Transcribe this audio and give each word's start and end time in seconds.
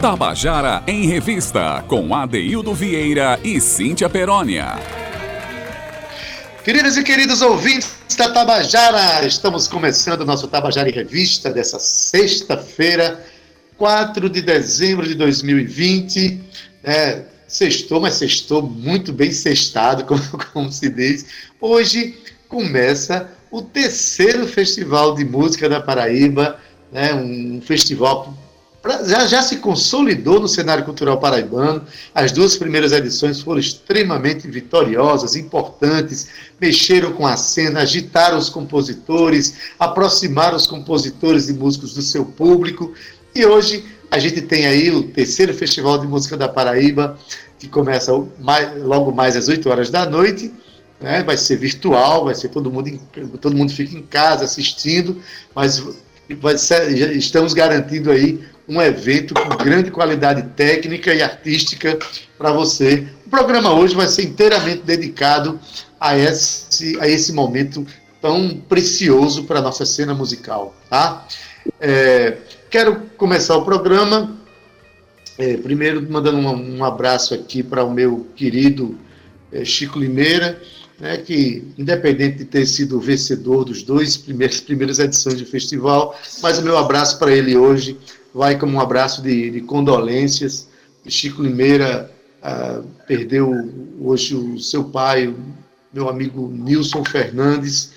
Tabajara 0.00 0.84
em 0.86 1.06
Revista, 1.06 1.84
com 1.88 2.14
Adeildo 2.14 2.72
Vieira 2.72 3.40
e 3.42 3.60
Cíntia 3.60 4.08
Perónia. 4.08 4.74
Queridos 6.62 6.96
e 6.96 7.02
queridos 7.02 7.42
ouvintes 7.42 7.92
da 8.16 8.28
Tabajara, 8.30 9.26
estamos 9.26 9.68
começando 9.68 10.20
o 10.20 10.24
nosso 10.24 10.48
Tabajara 10.48 10.88
em 10.88 10.92
Revista 10.92 11.50
dessa 11.50 11.78
sexta-feira, 11.78 13.24
4 13.76 14.30
de 14.30 14.42
dezembro 14.42 15.06
de 15.06 15.14
2020. 15.14 16.40
É, 16.84 17.22
sextou, 17.46 18.00
mas 18.00 18.14
sextou 18.14 18.62
muito 18.62 19.12
bem 19.12 19.30
sextado, 19.32 20.04
como, 20.06 20.22
como 20.52 20.72
se 20.72 20.88
diz. 20.88 21.26
Hoje 21.60 22.16
começa 22.48 23.30
o 23.50 23.62
terceiro 23.62 24.46
Festival 24.46 25.14
de 25.14 25.24
Música 25.24 25.68
da 25.68 25.80
Paraíba, 25.80 26.58
né, 26.92 27.14
um 27.14 27.60
festival 27.60 28.34
já, 29.04 29.26
já 29.26 29.42
se 29.42 29.56
consolidou 29.56 30.38
no 30.38 30.48
cenário 30.48 30.84
cultural 30.84 31.18
paraibano. 31.18 31.84
As 32.14 32.30
duas 32.32 32.56
primeiras 32.56 32.92
edições 32.92 33.40
foram 33.40 33.58
extremamente 33.58 34.48
vitoriosas, 34.48 35.34
importantes, 35.34 36.28
mexeram 36.60 37.12
com 37.12 37.26
a 37.26 37.36
cena, 37.36 37.80
agitaram 37.80 38.38
os 38.38 38.48
compositores, 38.48 39.54
aproximaram 39.78 40.56
os 40.56 40.66
compositores 40.66 41.48
e 41.48 41.54
músicos 41.54 41.94
do 41.94 42.02
seu 42.02 42.24
público. 42.24 42.92
E 43.34 43.44
hoje 43.44 43.84
a 44.10 44.18
gente 44.18 44.40
tem 44.42 44.66
aí 44.66 44.90
o 44.90 45.02
terceiro 45.02 45.52
Festival 45.52 45.98
de 45.98 46.06
Música 46.06 46.36
da 46.36 46.48
Paraíba, 46.48 47.18
que 47.58 47.68
começa 47.68 48.12
mais, 48.38 48.82
logo 48.82 49.10
mais 49.10 49.36
às 49.36 49.48
8 49.48 49.68
horas 49.68 49.90
da 49.90 50.08
noite. 50.08 50.52
Né? 51.00 51.22
Vai 51.22 51.36
ser 51.36 51.56
virtual, 51.56 52.24
vai 52.24 52.34
ser 52.34 52.48
todo 52.48 52.70
mundo, 52.70 52.98
todo 53.40 53.56
mundo 53.56 53.72
fica 53.72 53.96
em 53.96 54.02
casa 54.02 54.44
assistindo, 54.44 55.20
mas 55.54 55.82
ser, 56.56 57.16
estamos 57.16 57.52
garantindo 57.52 58.10
aí 58.10 58.40
um 58.68 58.80
evento 58.82 59.34
com 59.34 59.56
grande 59.56 59.90
qualidade 59.90 60.42
técnica 60.56 61.14
e 61.14 61.22
artística 61.22 61.98
para 62.36 62.52
você. 62.52 63.06
O 63.26 63.30
programa 63.30 63.72
hoje 63.72 63.94
vai 63.94 64.08
ser 64.08 64.22
inteiramente 64.22 64.82
dedicado 64.82 65.58
a 66.00 66.16
esse, 66.16 66.98
a 67.00 67.08
esse 67.08 67.32
momento 67.32 67.86
tão 68.20 68.56
precioso 68.68 69.44
para 69.44 69.60
a 69.60 69.62
nossa 69.62 69.86
cena 69.86 70.14
musical. 70.14 70.74
Tá? 70.90 71.26
É, 71.80 72.38
quero 72.68 73.02
começar 73.16 73.56
o 73.56 73.64
programa, 73.64 74.36
é, 75.38 75.56
primeiro 75.56 76.02
mandando 76.10 76.38
um, 76.38 76.78
um 76.78 76.84
abraço 76.84 77.34
aqui 77.34 77.62
para 77.62 77.84
o 77.84 77.90
meu 77.92 78.26
querido 78.34 78.98
é, 79.52 79.64
Chico 79.64 79.98
Limeira, 79.98 80.60
né, 80.98 81.18
que 81.18 81.64
independente 81.76 82.38
de 82.38 82.44
ter 82.44 82.66
sido 82.66 83.00
vencedor 83.00 83.64
dos 83.64 83.82
dois 83.82 84.16
primeiros 84.16 84.60
primeiras 84.62 84.98
edições 84.98 85.40
do 85.40 85.46
festival, 85.46 86.18
mas 86.42 86.58
o 86.58 86.62
meu 86.62 86.76
abraço 86.78 87.18
para 87.18 87.32
ele 87.32 87.56
hoje 87.56 87.98
vai 88.34 88.58
como 88.58 88.76
um 88.76 88.80
abraço 88.80 89.22
de, 89.22 89.50
de 89.50 89.60
condolências. 89.62 90.68
Chico 91.08 91.42
Limeira 91.42 92.10
ah, 92.42 92.82
perdeu 93.06 93.50
hoje 94.00 94.34
o 94.34 94.58
seu 94.58 94.84
pai, 94.84 95.34
meu 95.92 96.08
amigo 96.08 96.48
Nilson 96.48 97.04
Fernandes, 97.04 97.92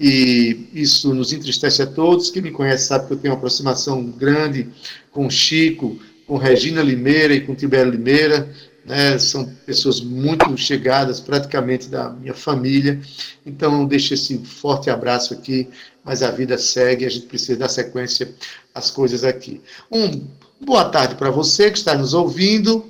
e 0.00 0.68
isso 0.72 1.14
nos 1.14 1.32
entristece 1.32 1.82
a 1.82 1.86
todos. 1.86 2.30
Quem 2.30 2.42
me 2.42 2.50
conhece 2.50 2.86
sabe 2.86 3.06
que 3.06 3.12
eu 3.12 3.16
tenho 3.16 3.34
uma 3.34 3.38
aproximação 3.38 4.02
grande 4.04 4.68
com 5.12 5.28
Chico, 5.30 5.98
com 6.26 6.36
Regina 6.36 6.82
Limeira 6.82 7.34
e 7.34 7.42
com 7.42 7.54
Tibério 7.54 7.92
Limeira. 7.92 8.50
Né, 8.84 9.16
são 9.16 9.44
pessoas 9.64 10.00
muito 10.00 10.56
chegadas, 10.56 11.20
praticamente 11.20 11.88
da 11.88 12.10
minha 12.10 12.34
família. 12.34 13.00
Então, 13.46 13.86
deixo 13.86 14.14
esse 14.14 14.38
forte 14.38 14.90
abraço 14.90 15.32
aqui, 15.32 15.68
mas 16.04 16.22
a 16.22 16.30
vida 16.32 16.58
segue, 16.58 17.04
a 17.04 17.08
gente 17.08 17.26
precisa 17.26 17.60
dar 17.60 17.68
sequência 17.68 18.34
às 18.74 18.90
coisas 18.90 19.22
aqui. 19.22 19.60
Um 19.90 20.26
boa 20.60 20.84
tarde 20.86 21.14
para 21.14 21.30
você 21.30 21.70
que 21.70 21.78
está 21.78 21.94
nos 21.94 22.12
ouvindo. 22.12 22.84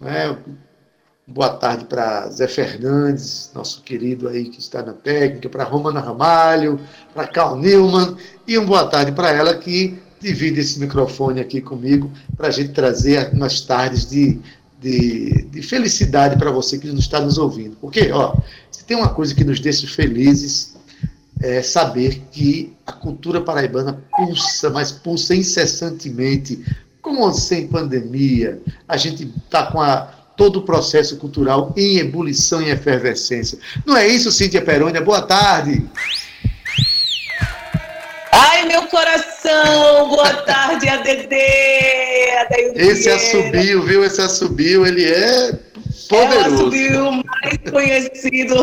Né, 0.00 0.36
boa 1.26 1.48
tarde 1.48 1.86
para 1.86 2.28
Zé 2.28 2.46
Fernandes, 2.46 3.50
nosso 3.54 3.82
querido 3.82 4.28
aí 4.28 4.44
que 4.44 4.60
está 4.60 4.82
na 4.82 4.92
técnica, 4.92 5.48
para 5.48 5.64
Romana 5.64 6.00
Ramalho, 6.00 6.78
para 7.14 7.26
Carl 7.26 7.56
Newman, 7.56 8.16
e 8.46 8.58
uma 8.58 8.66
boa 8.66 8.86
tarde 8.86 9.12
para 9.12 9.30
ela 9.30 9.56
que 9.56 9.98
divide 10.20 10.60
esse 10.60 10.78
microfone 10.78 11.40
aqui 11.40 11.60
comigo 11.60 12.10
para 12.36 12.48
a 12.48 12.50
gente 12.50 12.72
trazer 12.72 13.30
umas 13.32 13.60
tardes 13.60 14.08
de 14.08 14.38
de, 14.84 15.46
de 15.50 15.62
felicidade 15.62 16.36
para 16.36 16.50
você 16.50 16.78
que 16.78 16.86
está 16.88 17.18
nos 17.18 17.38
ouvindo. 17.38 17.74
Porque, 17.80 18.12
ó, 18.12 18.36
se 18.70 18.84
tem 18.84 18.94
uma 18.94 19.08
coisa 19.08 19.34
que 19.34 19.42
nos 19.42 19.58
deixa 19.58 19.86
felizes, 19.86 20.76
é 21.42 21.62
saber 21.62 22.22
que 22.30 22.74
a 22.86 22.92
cultura 22.92 23.40
paraibana 23.40 23.98
pulsa, 24.14 24.68
mas 24.68 24.92
pulsa 24.92 25.34
incessantemente, 25.34 26.62
como 27.00 27.32
sem 27.32 27.66
pandemia. 27.66 28.60
A 28.86 28.98
gente 28.98 29.32
está 29.44 29.66
com 29.66 29.80
a, 29.80 30.02
todo 30.36 30.58
o 30.58 30.62
processo 30.62 31.16
cultural 31.16 31.72
em 31.76 31.96
ebulição 31.96 32.60
e 32.60 32.68
efervescência. 32.68 33.58
Não 33.86 33.96
é 33.96 34.06
isso, 34.06 34.30
Cíntia 34.30 34.60
Perônia? 34.60 35.00
Boa 35.00 35.22
tarde. 35.22 35.82
Ai, 38.64 38.68
meu 38.68 38.86
coração! 38.86 40.08
Boa 40.08 40.32
tarde, 40.42 40.88
ADD! 40.88 41.34
Esse 42.74 43.10
assobio, 43.10 43.82
viu? 43.82 44.02
Esse 44.02 44.22
assobio, 44.22 44.86
ele 44.86 45.04
é 45.04 45.52
poderoso. 46.08 46.34
É 46.34 46.48
o 46.48 46.54
assobio 46.54 47.10
mais 47.12 47.70
conhecido 47.70 48.54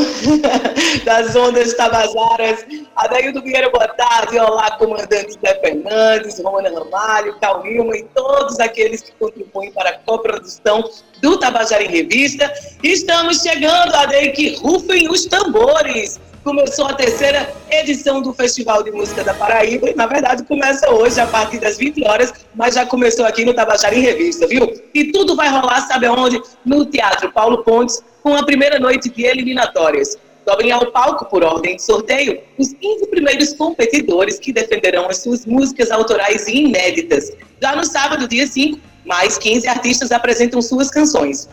das 1.06 1.36
ondas 1.36 1.76
tabajaras. 1.76 2.66
Adaildo 2.96 3.44
Vieira, 3.44 3.70
boa 3.70 3.88
tarde. 3.90 4.40
Olá, 4.40 4.72
comandante 4.72 5.38
Zé 5.40 5.60
Fernandes, 5.60 6.40
Romana 6.40 6.72
Ramalho, 6.72 7.40
Cal 7.40 7.62
Nilma 7.62 7.96
e 7.96 8.04
todos 8.16 8.60
aqueles 8.60 9.04
que 9.04 9.12
contribuem 9.20 9.72
para 9.72 9.92
a 9.92 9.98
coprodução 10.00 10.84
do 11.22 11.38
Tabajara 11.38 11.84
em 11.84 11.90
Revista. 11.90 12.52
Estamos 12.82 13.44
chegando, 13.44 13.94
Adei, 13.94 14.32
que 14.32 14.56
rufem 14.56 15.08
os 15.12 15.28
tambores 15.28 16.20
começou 16.44 16.86
a 16.86 16.94
terceira 16.94 17.54
edição 17.70 18.22
do 18.22 18.34
Festival 18.34 18.84
de 18.84 18.92
Música 18.92 19.24
da 19.24 19.34
Paraíba 19.34 19.90
e, 19.90 19.96
na 19.96 20.08
verdade, 20.08 20.44
começa 20.44 20.90
hoje 20.92 21.20
a 21.20 21.28
partir 21.28 21.60
das 21.60 21.78
20 21.78 22.08
horas, 22.08 22.34
mas 22.56 22.76
já 22.76 22.86
começou 22.86 23.26
aqui 23.26 23.46
no 23.46 23.54
Tabajara 23.54 23.96
em 23.96 24.02
Revista, 24.02 24.48
viu? 24.48 24.72
E 24.94 25.12
tudo 25.12 25.36
vai 25.36 25.50
rolar, 25.50 25.82
sabe 25.88 26.08
aonde? 26.08 26.42
No 26.66 26.86
Teatro 26.86 27.32
Paulo 27.32 27.64
Pontes, 27.64 28.02
com 28.24 28.36
a 28.36 28.44
primeira 28.44 28.80
noite 28.80 29.10
de 29.10 29.24
eliminatórias. 29.24 30.18
Sobem 30.48 30.72
ao 30.72 30.92
palco, 30.92 31.26
por 31.26 31.44
ordem 31.44 31.76
de 31.76 31.84
sorteio, 31.84 32.42
os 32.58 32.74
15 32.74 33.08
primeiros 33.08 33.54
competidores 33.54 34.40
que 34.40 34.52
defenderão 34.52 35.08
as 35.08 35.18
suas 35.18 35.46
músicas 35.46 35.92
autorais 35.92 36.48
e 36.48 36.64
inéditas. 36.64 37.32
Já 37.62 37.76
no 37.76 37.86
sábado, 37.86 38.28
dia 38.28 38.48
5, 38.48 38.80
mais 39.06 39.38
15 39.38 39.68
artistas 39.68 40.12
apresentam 40.12 40.60
suas 40.62 40.90
canções. 40.90 41.48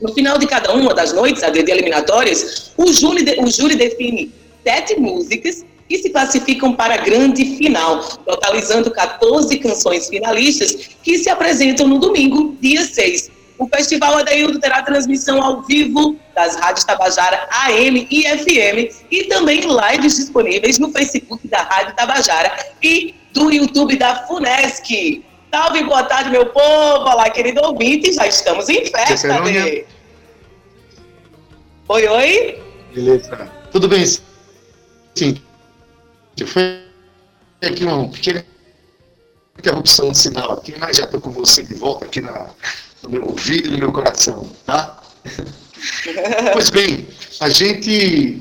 No 0.00 0.12
final 0.14 0.38
de 0.38 0.46
cada 0.46 0.72
uma 0.72 0.94
das 0.94 1.12
noites, 1.12 1.42
a 1.42 1.50
de 1.50 1.58
eliminatórias, 1.60 2.72
o 2.76 2.92
júri, 2.92 3.24
o 3.38 3.50
júri 3.50 3.76
define 3.76 4.32
sete 4.64 4.98
músicas 4.98 5.64
que 5.88 5.98
se 5.98 6.10
classificam 6.10 6.72
para 6.72 6.94
a 6.94 6.98
grande 6.98 7.56
final, 7.56 8.00
totalizando 8.24 8.90
14 8.90 9.58
canções 9.58 10.08
finalistas 10.08 10.90
que 11.02 11.18
se 11.18 11.28
apresentam 11.28 11.88
no 11.88 11.98
domingo, 11.98 12.56
dia 12.60 12.84
6. 12.84 13.30
O 13.58 13.66
Festival 13.66 14.16
Adaildo 14.16 14.58
terá 14.58 14.82
transmissão 14.82 15.42
ao 15.42 15.62
vivo 15.62 16.16
das 16.34 16.56
rádios 16.56 16.84
Tabajara 16.84 17.46
AM 17.50 18.06
e 18.10 18.22
FM 18.22 18.94
e 19.10 19.24
também 19.24 19.60
lives 19.60 20.16
disponíveis 20.16 20.78
no 20.78 20.90
Facebook 20.90 21.46
da 21.46 21.62
Rádio 21.62 21.94
Tabajara 21.94 22.56
e 22.82 23.14
do 23.34 23.52
YouTube 23.52 23.96
da 23.96 24.26
FUNESC. 24.26 25.24
Salve, 25.52 25.82
boa 25.82 26.04
tarde, 26.04 26.30
meu 26.30 26.46
povo! 26.46 27.08
Olá, 27.08 27.28
querido 27.28 27.60
ouvinte, 27.62 28.12
já 28.12 28.24
estamos 28.24 28.68
em 28.68 28.86
festa, 28.86 29.40
né? 29.40 29.84
Oi, 31.88 32.06
oi? 32.06 32.62
Beleza. 32.94 33.50
Tudo 33.72 33.88
bem? 33.88 34.04
Sim. 34.06 35.42
Foi 36.46 36.84
aqui 37.64 37.84
uma 37.84 38.08
pequena 38.08 38.46
interrupção 39.58 40.12
de 40.12 40.18
sinal 40.18 40.52
aqui, 40.52 40.72
mas 40.78 40.98
já 40.98 41.04
estou 41.04 41.20
com 41.20 41.30
você 41.32 41.64
de 41.64 41.74
volta 41.74 42.04
aqui 42.04 42.20
na, 42.20 42.50
no 43.02 43.10
meu 43.10 43.26
ouvido 43.26 43.66
e 43.66 43.70
no 43.72 43.78
meu 43.78 43.92
coração, 43.92 44.48
tá? 44.64 45.02
pois 46.52 46.70
bem, 46.70 47.08
a 47.40 47.48
gente 47.48 48.40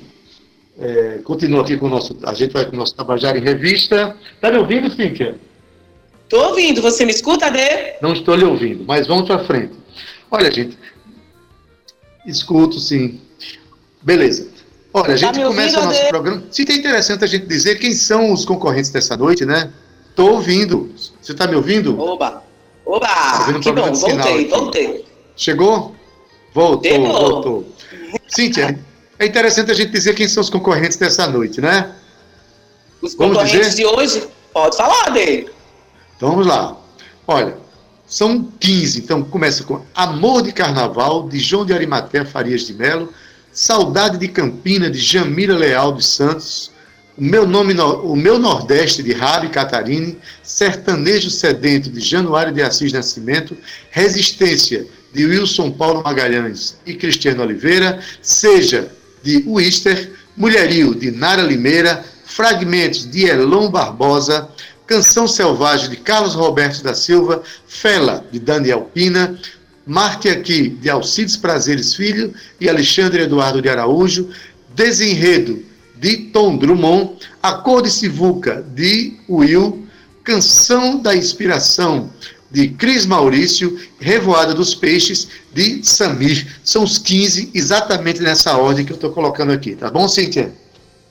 é, 0.79 1.19
continua 1.23 1.63
aqui 1.63 1.75
com 1.75 1.87
o 1.87 1.89
nosso. 1.89 2.15
A 2.23 2.35
gente 2.35 2.53
vai 2.53 2.65
com 2.65 2.75
o 2.75 2.79
nosso 2.79 2.93
Tabajara 2.93 3.39
em 3.39 3.41
Revista. 3.41 4.15
Tá 4.39 4.51
me 4.51 4.59
ouvindo, 4.59 4.91
Cíntia? 4.91 5.48
Estou 6.29 6.49
ouvindo, 6.49 6.79
você 6.79 7.05
me 7.05 7.11
escuta, 7.11 7.47
Adê? 7.47 7.95
Não 8.03 8.13
estou 8.13 8.35
lhe 8.35 8.45
ouvindo, 8.45 8.83
mas 8.85 9.07
vamos 9.07 9.25
para 9.25 9.43
frente. 9.45 9.73
Olha, 10.29 10.51
gente, 10.51 10.77
escuto 12.23 12.79
sim. 12.79 13.19
Beleza. 14.03 14.47
Olha, 14.93 15.05
a 15.05 15.07
tá 15.07 15.15
gente 15.15 15.39
tá 15.39 15.47
começa 15.47 15.79
o 15.79 15.85
nosso 15.85 15.99
Adê? 15.99 16.09
programa. 16.09 16.43
Se 16.51 16.71
é 16.71 16.75
interessante 16.75 17.23
a 17.23 17.27
gente 17.27 17.47
dizer 17.47 17.79
quem 17.79 17.95
são 17.95 18.31
os 18.31 18.45
concorrentes 18.45 18.91
dessa 18.91 19.17
noite, 19.17 19.43
né? 19.43 19.73
Estou 20.07 20.33
ouvindo. 20.33 20.93
Você 21.19 21.31
está 21.31 21.47
me 21.47 21.55
ouvindo? 21.55 21.99
Oba! 21.99 22.43
Oba! 22.85 23.07
Tá 23.07 23.59
que 23.59 23.71
bom, 23.71 23.91
voltei, 23.91 24.47
voltei. 24.49 25.05
Chegou? 25.35 25.95
Voltou, 26.53 26.81
Deu. 26.81 27.05
voltou. 27.07 27.75
Cíntia, 28.27 28.77
é 29.17 29.25
interessante 29.25 29.71
a 29.71 29.73
gente 29.73 29.89
dizer 29.89 30.13
quem 30.13 30.27
são 30.27 30.41
os 30.41 30.49
concorrentes 30.51 30.95
dessa 30.95 31.25
noite, 31.25 31.59
né? 31.59 31.91
Os 33.01 33.15
Vamos 33.15 33.35
concorrentes 33.37 33.71
dizer? 33.71 33.75
de 33.77 33.85
hoje? 33.87 34.27
Pode 34.53 34.77
falar, 34.77 35.07
Adê. 35.07 35.47
Então 36.19 36.31
vamos 36.31 36.47
lá. 36.47 36.75
Olha, 37.25 37.55
são 38.05 38.51
15, 38.59 38.99
então 38.99 39.23
começa 39.23 39.63
com 39.63 39.85
Amor 39.95 40.41
de 40.41 40.51
Carnaval, 40.51 41.29
de 41.29 41.39
João 41.39 41.65
de 41.65 41.71
Arimatea 41.71 42.25
Farias 42.25 42.63
de 42.63 42.73
Melo, 42.73 43.13
Saudade 43.53 44.17
de 44.17 44.27
Campina, 44.27 44.89
de 44.89 44.99
Jamila 44.99 45.57
Leal 45.57 45.93
dos 45.93 46.07
Santos, 46.07 46.71
o 47.17 47.23
meu, 47.23 47.47
nome, 47.47 47.73
o 47.73 48.17
meu 48.17 48.37
Nordeste, 48.37 49.01
de 49.01 49.13
Rabi 49.13 49.47
Catarine, 49.47 50.17
Sertanejo 50.43 51.29
Sedento, 51.29 51.89
de 51.89 52.01
Januário 52.01 52.53
de 52.53 52.61
Assis 52.61 52.91
Nascimento, 52.91 53.55
Resistência, 53.89 54.85
de 55.13 55.25
Wilson 55.25 55.71
Paulo 55.71 56.03
Magalhães 56.03 56.77
e 56.85 56.95
Cristiano 56.95 57.43
Oliveira, 57.43 58.01
Seja, 58.21 58.91
de 59.23 59.41
Wister, 59.47 60.11
Mulherio, 60.35 60.93
de 60.93 61.11
Nara 61.11 61.43
Limeira, 61.43 62.03
Fragmentos, 62.25 63.09
de 63.09 63.25
Elon 63.25 63.69
Barbosa, 63.69 64.49
Canção 64.89 65.27
Selvagem, 65.27 65.87
de 65.87 65.97
Carlos 65.97 66.33
Roberto 66.33 66.81
da 66.81 66.95
Silva, 66.95 67.43
Fela, 67.67 68.25
de 68.31 68.39
Daniel 68.39 68.89
Pina, 68.91 69.39
Marte 69.85 70.29
Aqui, 70.29 70.67
de 70.67 70.89
Alcides 70.89 71.37
Prazeres 71.37 71.93
Filho 71.93 72.33
e 72.59 72.67
Alexandre 72.67 73.21
Eduardo 73.21 73.61
de 73.61 73.69
Araújo, 73.69 74.29
Desenredo, 74.73 75.63
de 75.95 76.17
Tom 76.33 76.57
Drummond, 76.57 77.17
A 77.43 77.53
Cor 77.53 77.83
de 77.83 77.91
Sivuca, 77.91 78.65
de 78.73 79.13
Will, 79.29 79.87
Canção 80.23 80.99
da 80.99 81.15
Inspiração, 81.15 82.09
de 82.49 82.69
Cris 82.69 83.05
Maurício, 83.05 83.79
Revoada 83.99 84.55
dos 84.55 84.73
Peixes, 84.73 85.27
de 85.53 85.83
Samir. 85.83 86.47
São 86.63 86.83
os 86.83 86.97
15, 86.97 87.51
exatamente 87.53 88.23
nessa 88.23 88.57
ordem 88.57 88.83
que 88.83 88.91
eu 88.91 88.95
estou 88.95 89.11
colocando 89.11 89.51
aqui, 89.51 89.75
tá 89.75 89.91
bom, 89.91 90.07
Cíntia? 90.07 90.51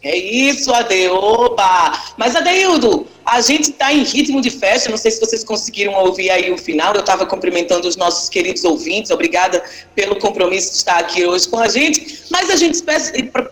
É 0.08 0.16
isso, 0.16 0.72
Adeoba! 0.72 1.92
Mas, 2.16 2.34
Adeildo, 2.34 3.06
a 3.26 3.42
gente 3.42 3.64
está 3.64 3.92
em 3.92 4.02
ritmo 4.04 4.40
de 4.40 4.48
festa, 4.48 4.88
não 4.88 4.96
sei 4.96 5.10
se 5.10 5.20
vocês 5.20 5.44
conseguiram 5.44 5.92
ouvir 5.92 6.30
aí 6.30 6.50
o 6.50 6.56
final, 6.56 6.94
eu 6.94 7.00
estava 7.00 7.26
cumprimentando 7.26 7.86
os 7.86 7.94
nossos 7.94 8.30
queridos 8.30 8.64
ouvintes, 8.64 9.10
obrigada 9.10 9.62
pelo 9.94 10.16
compromisso 10.16 10.70
de 10.70 10.76
estar 10.78 10.96
aqui 10.96 11.26
hoje 11.26 11.46
com 11.46 11.58
a 11.58 11.68
gente, 11.68 12.22
mas 12.30 12.48
a 12.48 12.56
gente 12.56 12.82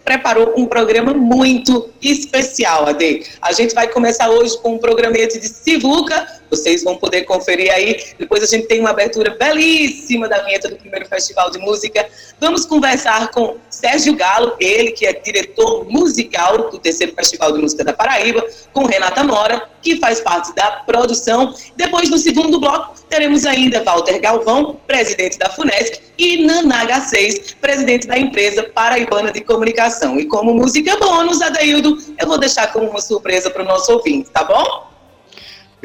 preparou 0.02 0.54
um 0.56 0.64
programa 0.64 1.12
muito 1.12 1.90
especial, 2.00 2.86
Ade. 2.86 3.24
A 3.42 3.52
gente 3.52 3.74
vai 3.74 3.88
começar 3.88 4.30
hoje 4.30 4.56
com 4.62 4.76
um 4.76 4.78
programete 4.78 5.38
de 5.38 5.48
Sivuca, 5.48 6.35
vocês 6.56 6.82
vão 6.82 6.96
poder 6.96 7.22
conferir 7.22 7.72
aí, 7.72 8.02
depois 8.18 8.42
a 8.42 8.46
gente 8.46 8.66
tem 8.66 8.80
uma 8.80 8.90
abertura 8.90 9.36
belíssima 9.38 10.28
da 10.28 10.42
vinheta 10.42 10.68
do 10.68 10.76
primeiro 10.76 11.06
Festival 11.06 11.50
de 11.50 11.58
Música. 11.58 12.08
Vamos 12.40 12.64
conversar 12.64 13.30
com 13.30 13.56
Sérgio 13.70 14.16
Galo, 14.16 14.54
ele 14.58 14.92
que 14.92 15.06
é 15.06 15.12
diretor 15.12 15.86
musical 15.88 16.70
do 16.70 16.78
terceiro 16.78 17.14
Festival 17.14 17.52
de 17.52 17.60
Música 17.60 17.84
da 17.84 17.92
Paraíba, 17.92 18.44
com 18.72 18.86
Renata 18.86 19.22
Mora, 19.22 19.68
que 19.82 19.96
faz 19.96 20.20
parte 20.20 20.54
da 20.54 20.82
produção. 20.86 21.54
Depois, 21.76 22.10
no 22.10 22.18
segundo 22.18 22.58
bloco, 22.58 22.94
teremos 23.08 23.46
ainda 23.46 23.82
Walter 23.84 24.20
Galvão, 24.20 24.80
presidente 24.86 25.38
da 25.38 25.48
FUNESC, 25.50 26.00
e 26.18 26.44
Nanaga 26.44 27.00
6, 27.00 27.54
presidente 27.60 28.06
da 28.06 28.18
empresa 28.18 28.64
Paraibana 28.64 29.30
de 29.30 29.42
Comunicação. 29.42 30.18
E 30.18 30.26
como 30.26 30.54
música 30.54 30.96
bônus, 30.96 31.42
Adaildo, 31.42 31.98
eu 32.18 32.26
vou 32.26 32.38
deixar 32.38 32.72
como 32.72 32.88
uma 32.88 33.00
surpresa 33.00 33.50
para 33.50 33.62
o 33.62 33.66
nosso 33.66 33.92
ouvinte, 33.92 34.30
tá 34.30 34.42
bom? 34.42 34.95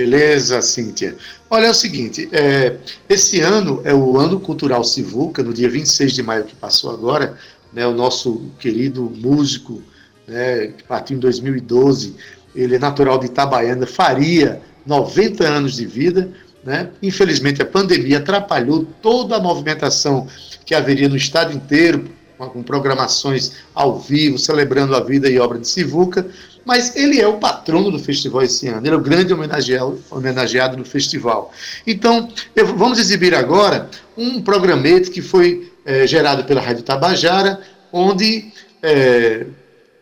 Beleza, 0.02 0.64
Cíntia. 0.64 1.16
Olha, 1.48 1.68
é 1.68 1.70
o 1.70 1.76
seguinte, 1.76 2.28
é, 2.32 2.76
esse 3.08 3.40
ano 3.40 3.82
é 3.84 3.94
o 3.94 4.18
Ano 4.18 4.40
Cultural 4.40 4.84
Sivuca, 4.84 5.44
no 5.44 5.54
dia 5.54 5.70
26 5.70 6.14
de 6.14 6.24
maio 6.24 6.44
que 6.44 6.56
passou 6.56 6.90
agora, 6.90 7.38
né, 7.72 7.86
o 7.86 7.94
nosso 7.94 8.50
querido 8.58 9.04
músico, 9.16 9.80
né, 10.28 10.74
que 10.76 10.84
partiu 10.86 11.18
em 11.18 11.20
2012, 11.20 12.16
ele 12.56 12.78
é 12.78 12.80
natural 12.80 13.20
de 13.20 13.28
Itabaiana, 13.28 13.86
faria 13.86 14.60
90 14.88 15.48
anos 15.48 15.76
de 15.76 15.86
vida. 15.86 16.32
Né? 16.64 16.90
Infelizmente, 17.04 17.62
a 17.62 17.66
pandemia 17.66 18.18
atrapalhou 18.18 18.88
toda 19.04 19.36
a 19.36 19.40
movimentação 19.40 20.28
que 20.66 20.74
haveria 20.74 21.08
no 21.08 21.16
estado 21.16 21.54
inteiro, 21.54 22.10
com 22.38 22.64
programações 22.64 23.52
ao 23.76 24.00
vivo, 24.00 24.40
celebrando 24.40 24.96
a 24.96 25.00
vida 25.00 25.30
e 25.30 25.38
obra 25.38 25.60
de 25.60 25.68
Sivuca, 25.68 26.26
mas 26.66 26.96
ele 26.96 27.20
é 27.20 27.28
o 27.28 27.38
patrono 27.38 27.92
do 27.92 28.00
festival 28.00 28.44
esse 28.44 28.68
ano, 28.68 28.86
ele 28.86 28.96
é 28.96 28.98
o 28.98 29.02
grande 29.02 29.34
homenageado, 29.34 30.78
do 30.78 30.86
festival. 30.86 31.52
Então, 31.86 32.30
eu, 32.56 32.68
vamos 32.76 33.00
exibir 33.00 33.34
agora 33.34 33.90
um 34.18 34.42
programete 34.42 35.10
que 35.10 35.22
foi 35.22 35.72
é, 35.86 36.06
gerado 36.06 36.44
pela 36.44 36.62
Rádio 36.62 36.84
Tabajara, 36.84 37.60
onde 37.92 38.52
é, 38.82 39.46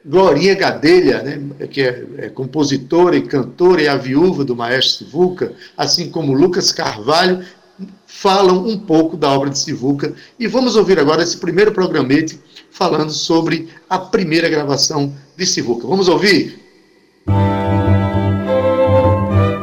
Glorinha 0.05 0.55
Gadelha, 0.55 1.21
né, 1.21 1.67
que 1.67 1.81
é, 1.81 2.05
é, 2.17 2.29
compositora 2.29 3.15
e 3.15 3.21
cantora 3.21 3.81
e 3.81 3.87
a 3.87 3.95
viúva 3.95 4.43
do 4.43 4.55
maestro 4.55 5.05
Sivuca, 5.05 5.53
assim 5.77 6.09
como 6.09 6.33
Lucas 6.33 6.71
Carvalho, 6.71 7.43
falam 8.05 8.67
um 8.67 8.77
pouco 8.77 9.15
da 9.15 9.29
obra 9.29 9.49
de 9.49 9.59
Sivuca. 9.59 10.13
E 10.37 10.47
vamos 10.47 10.75
ouvir 10.75 10.99
agora 10.99 11.23
esse 11.23 11.37
primeiro 11.37 11.71
programete 11.71 12.39
falando 12.71 13.11
sobre 13.11 13.69
a 13.89 13.97
primeira 13.97 14.49
gravação 14.49 15.13
de 15.35 15.45
Sivuca. 15.45 15.87
Vamos 15.87 16.07
ouvir? 16.07 16.59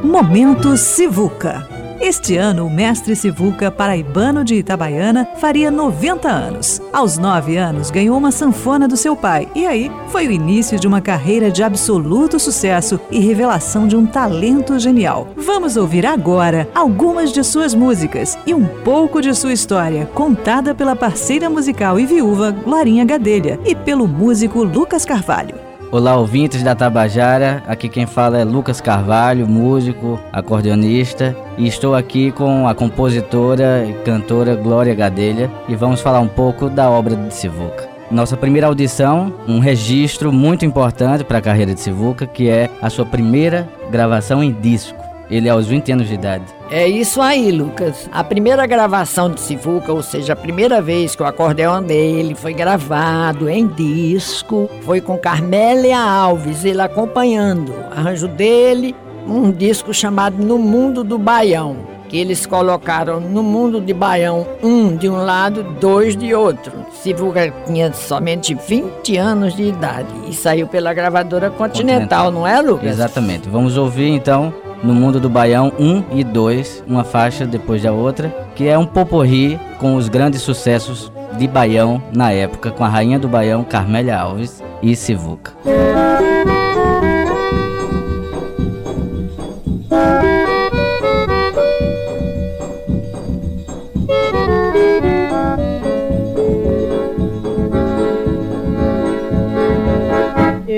Momento 0.03 0.77
Sivuca. 0.77 1.76
Este 2.07 2.37
ano, 2.37 2.67
o 2.67 2.71
mestre 2.71 3.17
Sivuca, 3.17 3.69
paraibano 3.69 4.45
de 4.45 4.55
Itabaiana, 4.55 5.29
faria 5.41 5.73
90 5.73 6.29
anos. 6.29 6.81
Aos 6.93 7.19
9 7.19 7.57
anos, 7.57 7.91
ganhou 7.91 8.17
uma 8.17 8.31
sanfona 8.31 8.87
do 8.87 8.97
seu 8.97 9.17
pai, 9.17 9.49
e 9.57 9.67
aí 9.67 9.91
foi 10.07 10.29
o 10.29 10.31
início 10.31 10.79
de 10.79 10.87
uma 10.87 11.01
carreira 11.01 11.51
de 11.51 11.65
absoluto 11.65 12.39
sucesso 12.39 13.01
e 13.11 13.19
revelação 13.19 13.89
de 13.89 13.97
um 13.97 14.07
talento 14.07 14.79
genial. 14.79 15.27
Vamos 15.37 15.77
ouvir 15.77 16.07
agora 16.07 16.69
algumas 16.73 17.33
de 17.33 17.43
suas 17.43 17.75
músicas 17.75 18.39
e 18.47 18.55
um 18.55 18.65
pouco 18.85 19.21
de 19.21 19.35
sua 19.35 19.53
história, 19.53 20.07
contada 20.15 20.77
pela 20.77 20.95
parceira 20.95 21.51
musical 21.51 21.99
e 21.99 22.07
viúva 22.07 22.53
Glorinha 22.53 23.05
Gadelha 23.05 23.59
e 23.65 23.75
pelo 23.75 24.07
músico 24.07 24.63
Lucas 24.63 25.05
Carvalho. 25.05 25.66
Olá, 25.93 26.17
ouvintes 26.17 26.65
da 26.65 26.75
Tabajara. 26.75 27.63
Aqui 27.65 27.89
quem 27.89 28.07
fala 28.07 28.39
é 28.39 28.45
Lucas 28.45 28.81
Carvalho, 28.81 29.47
músico, 29.47 30.19
acordeonista, 30.33 31.37
e 31.57 31.69
estou 31.69 31.95
aqui 31.95 32.33
com 32.33 32.67
a 32.67 32.75
compositora 32.75 33.87
e 33.87 33.93
cantora 34.05 34.57
Glória 34.57 34.95
Gadelha 34.97 35.49
e 35.69 35.77
vamos 35.77 36.01
falar 36.01 36.19
um 36.19 36.27
pouco 36.27 36.69
da 36.69 36.91
obra 36.91 37.15
de 37.15 37.33
Sivuca. 37.33 37.89
Nossa 38.11 38.37
primeira 38.37 38.67
audição, 38.67 39.33
um 39.47 39.61
registro 39.61 40.33
muito 40.33 40.67
importante 40.67 41.23
para 41.23 41.39
a 41.39 41.43
carreira 41.43 41.73
de 41.73 41.81
Sivuca, 41.81 42.27
que 42.27 42.49
é 42.49 42.69
a 42.83 42.91
sua 42.91 43.07
primeira 43.07 43.69
gravação 43.89 44.43
em 44.43 44.53
disco. 44.53 44.99
Ele 45.31 45.47
é 45.47 45.53
aos 45.53 45.69
20 45.69 45.93
anos 45.93 46.09
de 46.09 46.15
idade. 46.15 46.56
É 46.71 46.87
isso 46.89 47.23
aí, 47.23 47.53
Lucas. 47.53 48.09
A 48.13 48.25
primeira 48.25 48.67
gravação 48.67 49.31
de 49.31 49.41
Sivuca, 49.41 49.93
ou 49.93 50.03
seja, 50.03 50.33
a 50.33 50.37
primeira 50.37 50.83
vez 50.83 51.15
que 51.15 51.23
o 51.23 51.27
acordeão 51.27 51.81
dele 51.81 52.35
foi 52.35 52.53
gravado 52.53 53.49
em 53.49 53.69
disco, 53.69 54.69
foi 54.83 55.01
com 55.01 55.17
Carmélia 55.17 55.99
Alves, 55.99 56.65
ele 56.65 56.81
acompanhando. 56.83 57.73
Arranjo 57.95 58.27
dele, 58.27 58.97
um 59.29 59.53
disco 59.53 59.95
chamado 59.95 60.43
No 60.43 60.59
Mundo 60.59 61.05
do 61.05 61.19
Baião, 61.19 61.77
que 62.09 62.19
eles 62.19 62.45
colocaram 62.47 63.21
no 63.21 63.45
mundo 63.45 63.81
de 63.81 63.95
Baião 63.95 64.45
um 64.61 64.97
de 64.97 65.09
um 65.09 65.25
lado, 65.25 65.63
dois 65.81 66.17
de 66.17 66.35
outro. 66.35 66.73
Sivuca 67.01 67.53
tinha 67.65 67.93
somente 67.93 68.55
20 68.55 69.17
anos 69.17 69.55
de 69.55 69.63
idade 69.63 70.09
e 70.29 70.35
saiu 70.35 70.67
pela 70.67 70.93
gravadora 70.93 71.49
Continental, 71.49 72.27
Continental. 72.27 72.33
não 72.33 72.45
é, 72.47 72.61
Lucas? 72.61 72.89
Exatamente. 72.91 73.49
Vamos 73.49 73.77
ouvir 73.77 74.09
então 74.09 74.53
no 74.83 74.95
mundo 74.95 75.19
do 75.19 75.29
Baião 75.29 75.73
1 75.79 76.19
e 76.19 76.25
2, 76.25 76.85
uma 76.87 77.05
faixa 77.05 77.47
depois 77.47 77.83
da 77.83 77.93
outra, 77.93 78.29
que 78.55 78.69
é 78.69 78.77
um 78.77 78.87
poporri 78.87 79.59
com 79.79 79.97
os 79.97 80.09
grandes 80.09 80.43
sucessos 80.43 81.11
de 81.39 81.47
Baião 81.47 82.03
na 82.13 82.33
época, 82.33 82.71
com 82.71 82.85
a 82.85 82.89
rainha 82.89 83.19
do 83.19 83.29
Baião, 83.29 83.65
Carmélia 83.65 84.19
Alves 84.19 84.63
e 84.83 84.95
Sivuca. 84.97 85.53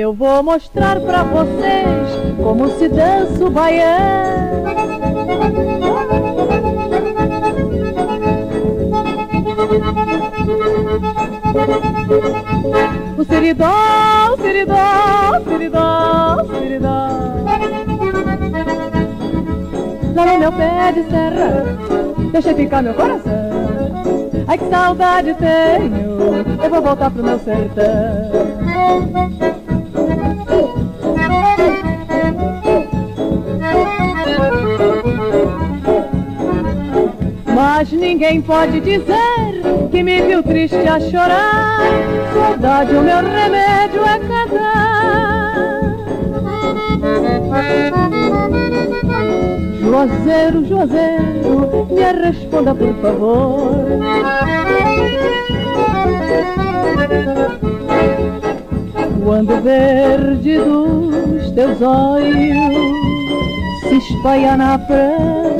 Eu 0.09 0.15
vou 0.15 0.43
mostrar 0.43 0.99
pra 1.01 1.23
vocês 1.23 2.35
como 2.43 2.67
se 2.79 2.89
dança 2.89 3.45
o 3.45 3.51
baião. 3.51 3.85
O 13.19 13.25
seridó, 13.25 14.33
o 14.33 14.37
seridó, 14.39 14.75
o 15.37 15.45
seridó, 15.45 16.43
o 16.43 16.59
seridó. 16.59 16.97
Lá 20.15 20.25
no 20.25 20.39
meu 20.39 20.53
pé 20.53 20.93
de 20.93 21.03
serra, 21.11 21.67
deixa 22.33 22.55
ficar 22.55 22.83
meu 22.83 22.95
coração. 22.95 23.51
Ai 24.47 24.57
que 24.57 24.71
saudade 24.71 25.35
tenho, 25.35 26.47
eu 26.65 26.71
vou 26.71 26.81
voltar 26.81 27.11
pro 27.11 27.23
meu 27.23 27.39
sertão. 27.41 29.58
Ninguém 38.19 38.43
pode 38.43 38.81
dizer 38.81 39.63
que 39.93 40.03
me 40.03 40.21
viu 40.23 40.43
triste 40.43 40.75
a 40.75 40.99
chorar. 40.99 41.79
Saudade, 42.35 42.93
o 42.97 43.01
meu 43.01 43.19
remédio 43.19 44.03
é 44.05 44.19
cantar. 44.19 45.79
Juazeiro, 49.81 50.67
Juazeiro, 50.67 51.87
me 51.89 52.13
responda 52.25 52.75
por 52.75 52.93
favor. 52.97 53.87
Quando 59.25 59.63
verde 59.63 60.59
dos 60.59 61.53
teus 61.53 61.81
olhos 61.81 62.75
se 63.89 63.97
espalha 63.97 64.57
na 64.57 64.77
plantação. 64.77 65.58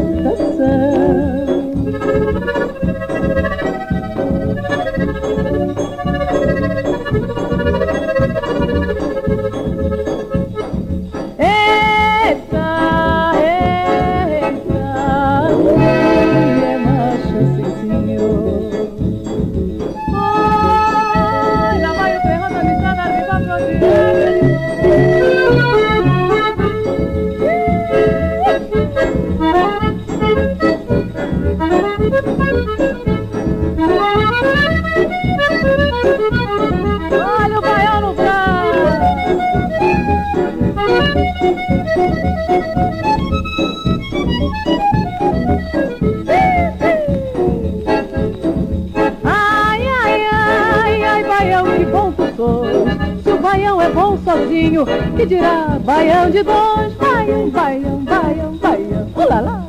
Que 54.87 55.27
dirá? 55.27 55.79
Baião 55.85 56.31
de 56.31 56.43
dois, 56.43 56.93
baião, 56.95 57.49
baião, 57.51 57.99
baião, 58.05 58.53
baião, 58.57 59.09
ulalá, 59.17 59.63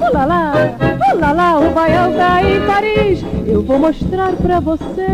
ulalá, 0.00 0.52
ulalá, 1.14 1.58
o 1.58 1.70
baião 1.70 2.12
tá 2.12 2.42
em 2.42 2.66
Paris, 2.66 3.24
eu 3.46 3.62
vou 3.62 3.78
mostrar 3.78 4.32
pra 4.32 4.60
você 4.60 5.06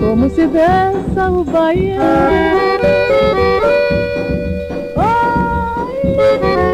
como 0.00 0.28
se 0.30 0.46
dança 0.46 1.30
o 1.30 1.44
baião. 1.44 2.02
que 6.42 6.71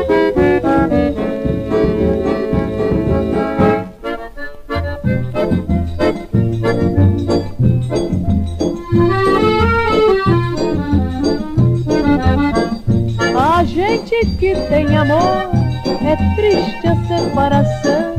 triste 16.49 16.87
a 16.87 16.97
separação. 17.07 18.17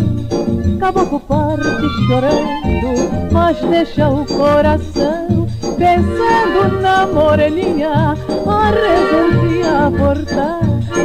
Caboclo 0.80 1.20
parte 1.22 1.64
chorando, 2.08 3.30
mas 3.32 3.60
deixa 3.62 4.08
o 4.10 4.26
coração 4.26 5.48
pensando 5.78 6.82
na 6.82 7.08
moreninha. 7.08 8.16
Ah, 8.48 8.72
resolvi 8.72 9.64
abortar, 9.64 10.62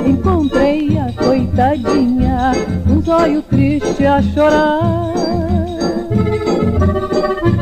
encontrei 0.07 0.99
a 0.99 1.13
coitadinha, 1.13 2.53
um 2.89 3.03
zóio 3.03 3.43
triste 3.43 4.07
a 4.07 4.23
chorar. 4.23 5.15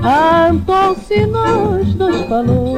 A 0.04 0.50
se 1.06 1.26
nos 1.26 1.94
dois 1.94 2.20
falou, 2.22 2.76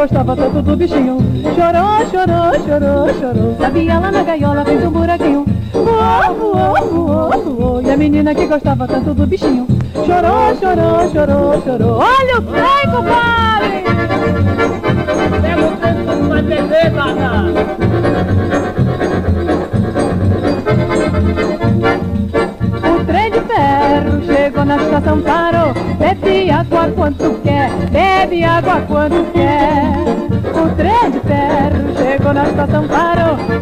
gostava 0.00 0.34
tanto 0.34 0.62
do 0.62 0.76
bichinho. 0.76 1.18
Chorou, 1.54 2.00
chorou, 2.10 2.52
chorou, 2.64 3.14
chorou. 3.20 3.56
Sabia 3.58 3.98
lá 3.98 4.10
na 4.10 4.22
gaiola 4.22 4.64
fez 4.64 4.82
um 4.82 4.90
buraquinho. 4.90 5.44
Voou, 5.74 6.34
voou, 6.36 6.90
voou, 6.90 7.44
voou. 7.44 7.82
E 7.82 7.90
a 7.90 7.96
menina 7.98 8.34
que 8.34 8.46
gostava 8.46 8.88
tanto 8.88 9.12
do 9.12 9.26
bichinho. 9.26 9.66
Chorou, 9.92 10.56
chorou, 10.58 11.10
chorou, 11.12 11.62
chorou. 11.62 11.98
Olha 11.98 12.38
o 12.38 12.42
trem, 12.42 12.86
compadre! 12.90 13.84
O 16.14 16.42
trem 16.42 16.44
TV, 16.46 16.74
O 22.88 23.04
trem 23.04 23.30
de 23.30 23.40
ferro 23.42 24.22
chegou 24.24 24.64
na 24.64 24.76
estação, 24.76 25.20
parou. 25.20 25.74
Bebe 25.98 26.50
água 26.50 26.90
quanto 26.96 27.34
quer, 27.42 27.70
bebe 27.90 28.42
água 28.42 28.80
quanto 28.88 29.30
quer 29.32 29.49
chegou 32.60 32.82
na 32.82 33.59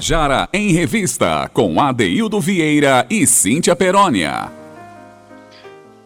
Tabajara 0.00 0.48
em 0.50 0.72
Revista, 0.72 1.50
com 1.52 1.78
Adeildo 1.78 2.40
Vieira 2.40 3.06
e 3.10 3.26
Cíntia 3.26 3.76
Perónia. 3.76 4.50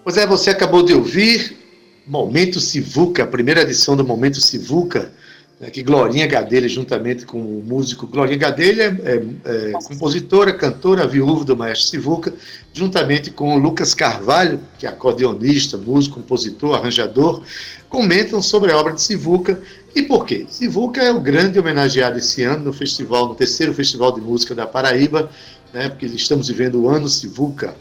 Pois 0.02 0.16
é, 0.16 0.26
você 0.26 0.50
acabou 0.50 0.82
de 0.82 0.92
ouvir 0.92 1.56
Momento 2.04 2.58
Sivuca, 2.58 3.22
a 3.22 3.26
primeira 3.26 3.62
edição 3.62 3.96
do 3.96 4.04
Momento 4.04 4.40
Sivuca, 4.40 5.12
né, 5.60 5.70
que 5.70 5.80
Glorinha 5.84 6.26
Gadelha, 6.26 6.68
juntamente 6.68 7.24
com 7.24 7.38
o 7.38 7.62
músico 7.64 8.08
Glorinha 8.08 8.36
Gadelha, 8.36 9.00
é, 9.04 9.22
é, 9.44 9.72
compositora, 9.84 10.52
cantora, 10.52 11.06
viúva 11.06 11.44
do 11.44 11.56
maestro 11.56 11.86
Sivuca, 11.86 12.34
juntamente 12.72 13.30
com 13.30 13.54
o 13.54 13.58
Lucas 13.58 13.94
Carvalho, 13.94 14.58
que 14.76 14.86
é 14.86 14.88
acordeonista, 14.88 15.78
músico, 15.78 16.16
compositor, 16.16 16.74
arranjador, 16.74 17.42
comentam 17.88 18.42
sobre 18.42 18.72
a 18.72 18.76
obra 18.76 18.92
de 18.92 19.02
Sivuca 19.02 19.60
e 19.94 20.02
por 20.02 20.26
quê? 20.26 20.46
Sivuca 20.48 21.00
é 21.00 21.12
o 21.12 21.20
grande 21.20 21.58
homenageado 21.58 22.18
esse 22.18 22.42
ano 22.42 22.64
no 22.64 22.72
festival, 22.72 23.28
no 23.28 23.34
terceiro 23.34 23.72
Festival 23.72 24.12
de 24.12 24.20
Música 24.20 24.54
da 24.54 24.66
Paraíba, 24.66 25.30
né, 25.72 25.88
porque 25.88 26.06
estamos 26.06 26.48
vivendo 26.48 26.82
o 26.82 26.88
ano 26.88 27.08
Sivuca. 27.08 27.76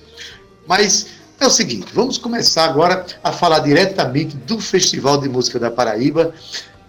Mas 0.67 1.08
é 1.39 1.48
o 1.48 1.50
seguinte, 1.50 1.88
vamos 1.93 2.17
começar 2.17 2.65
agora 2.65 3.05
a 3.24 3.32
falar 3.32 3.60
diretamente 3.60 4.36
do 4.38 4.60
Festival 4.60 5.20
de 5.20 5.27
Música 5.27 5.60
da 5.60 5.72
Paraíba, 5.72 6.34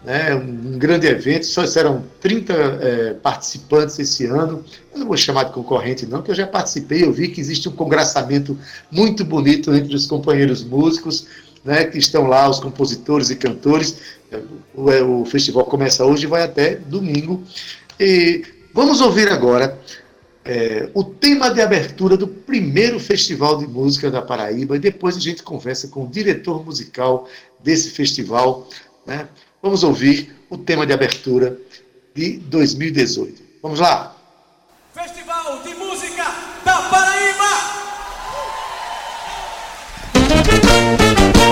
né, 0.04 0.34
um 0.34 0.78
grande 0.78 1.06
evento, 1.06 1.46
só 1.46 1.66
serão 1.66 2.04
30 2.20 2.52
é, 2.52 3.14
participantes 3.14 3.98
esse 3.98 4.26
ano. 4.26 4.62
Eu 4.92 5.00
não 5.00 5.06
vou 5.06 5.16
chamar 5.16 5.44
de 5.44 5.52
concorrente, 5.52 6.04
não, 6.04 6.20
que 6.20 6.30
eu 6.30 6.34
já 6.34 6.46
participei, 6.46 7.02
eu 7.02 7.12
vi 7.12 7.28
que 7.28 7.40
existe 7.40 7.66
um 7.66 7.72
congraçamento 7.72 8.58
muito 8.90 9.24
bonito 9.24 9.74
entre 9.74 9.96
os 9.96 10.04
companheiros 10.04 10.62
músicos, 10.62 11.26
né, 11.64 11.84
que 11.84 11.98
estão 11.98 12.26
lá, 12.26 12.48
os 12.48 12.60
compositores 12.60 13.30
e 13.30 13.36
cantores. 13.36 13.96
O, 14.74 14.90
é, 14.90 15.02
o 15.02 15.24
festival 15.24 15.64
começa 15.64 16.04
hoje 16.04 16.24
e 16.24 16.28
vai 16.28 16.42
até 16.42 16.74
domingo. 16.76 17.42
E 17.98 18.44
vamos 18.72 19.00
ouvir 19.00 19.28
agora 19.28 19.78
é, 20.44 20.90
o 20.92 21.02
tema 21.02 21.50
de 21.50 21.62
abertura 21.62 22.16
do 22.16 22.28
primeiro 22.28 23.00
Festival 23.00 23.56
de 23.56 23.66
Música 23.66 24.10
da 24.10 24.20
Paraíba 24.20 24.76
e 24.76 24.80
depois 24.80 25.16
a 25.16 25.20
gente 25.20 25.42
conversa 25.42 25.88
com 25.88 26.04
o 26.04 26.08
diretor 26.08 26.64
musical 26.64 27.28
desse 27.62 27.90
festival. 27.90 28.68
Né? 29.06 29.26
Vamos 29.62 29.82
ouvir 29.82 30.36
o 30.50 30.58
tema 30.58 30.86
de 30.86 30.92
abertura 30.92 31.58
de 32.14 32.36
2018. 32.38 33.42
Vamos 33.62 33.80
lá! 33.80 34.14
Festival 34.92 35.62
de 35.62 35.74
Música 35.74 36.24
da 36.64 36.82
Paraíba! 36.90 37.63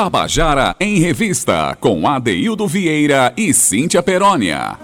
Tabajara 0.00 0.74
em 0.80 0.98
Revista, 0.98 1.76
com 1.78 2.08
Adeildo 2.08 2.66
Vieira 2.66 3.34
e 3.36 3.52
Cíntia 3.52 4.02
Perónia. 4.02 4.78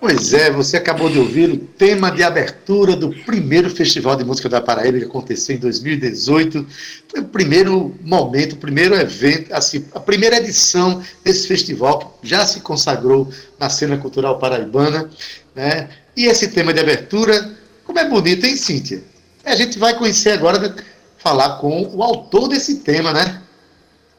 Pois 0.00 0.32
é, 0.32 0.50
você 0.50 0.78
acabou 0.78 1.10
de 1.10 1.18
ouvir 1.18 1.50
o 1.50 1.58
tema 1.58 2.10
de 2.10 2.22
abertura 2.22 2.96
do 2.96 3.10
primeiro 3.10 3.68
Festival 3.68 4.16
de 4.16 4.24
Música 4.24 4.48
da 4.48 4.58
Paraíba 4.62 4.96
que 4.96 5.04
aconteceu 5.04 5.54
em 5.54 5.58
2018. 5.58 6.66
Foi 7.08 7.20
o 7.20 7.24
primeiro 7.24 7.94
momento, 8.00 8.54
o 8.54 8.56
primeiro 8.56 8.94
evento, 8.94 9.52
assim, 9.52 9.84
a 9.92 10.00
primeira 10.00 10.38
edição 10.38 11.02
desse 11.22 11.46
festival 11.46 12.18
que 12.22 12.26
já 12.26 12.46
se 12.46 12.60
consagrou 12.60 13.30
na 13.58 13.68
cena 13.68 13.98
cultural 13.98 14.38
paraibana. 14.38 15.10
Né? 15.54 15.90
E 16.16 16.24
esse 16.24 16.48
tema 16.48 16.72
de 16.72 16.80
abertura, 16.80 17.50
como 17.84 17.98
é 17.98 18.08
bonito, 18.08 18.46
hein, 18.46 18.56
Cíntia? 18.56 19.02
A 19.44 19.54
gente 19.54 19.78
vai 19.78 19.92
conhecer 19.92 20.30
agora, 20.30 20.74
falar 21.18 21.58
com 21.58 21.82
o 21.94 22.02
autor 22.02 22.48
desse 22.48 22.76
tema, 22.76 23.12
né? 23.12 23.42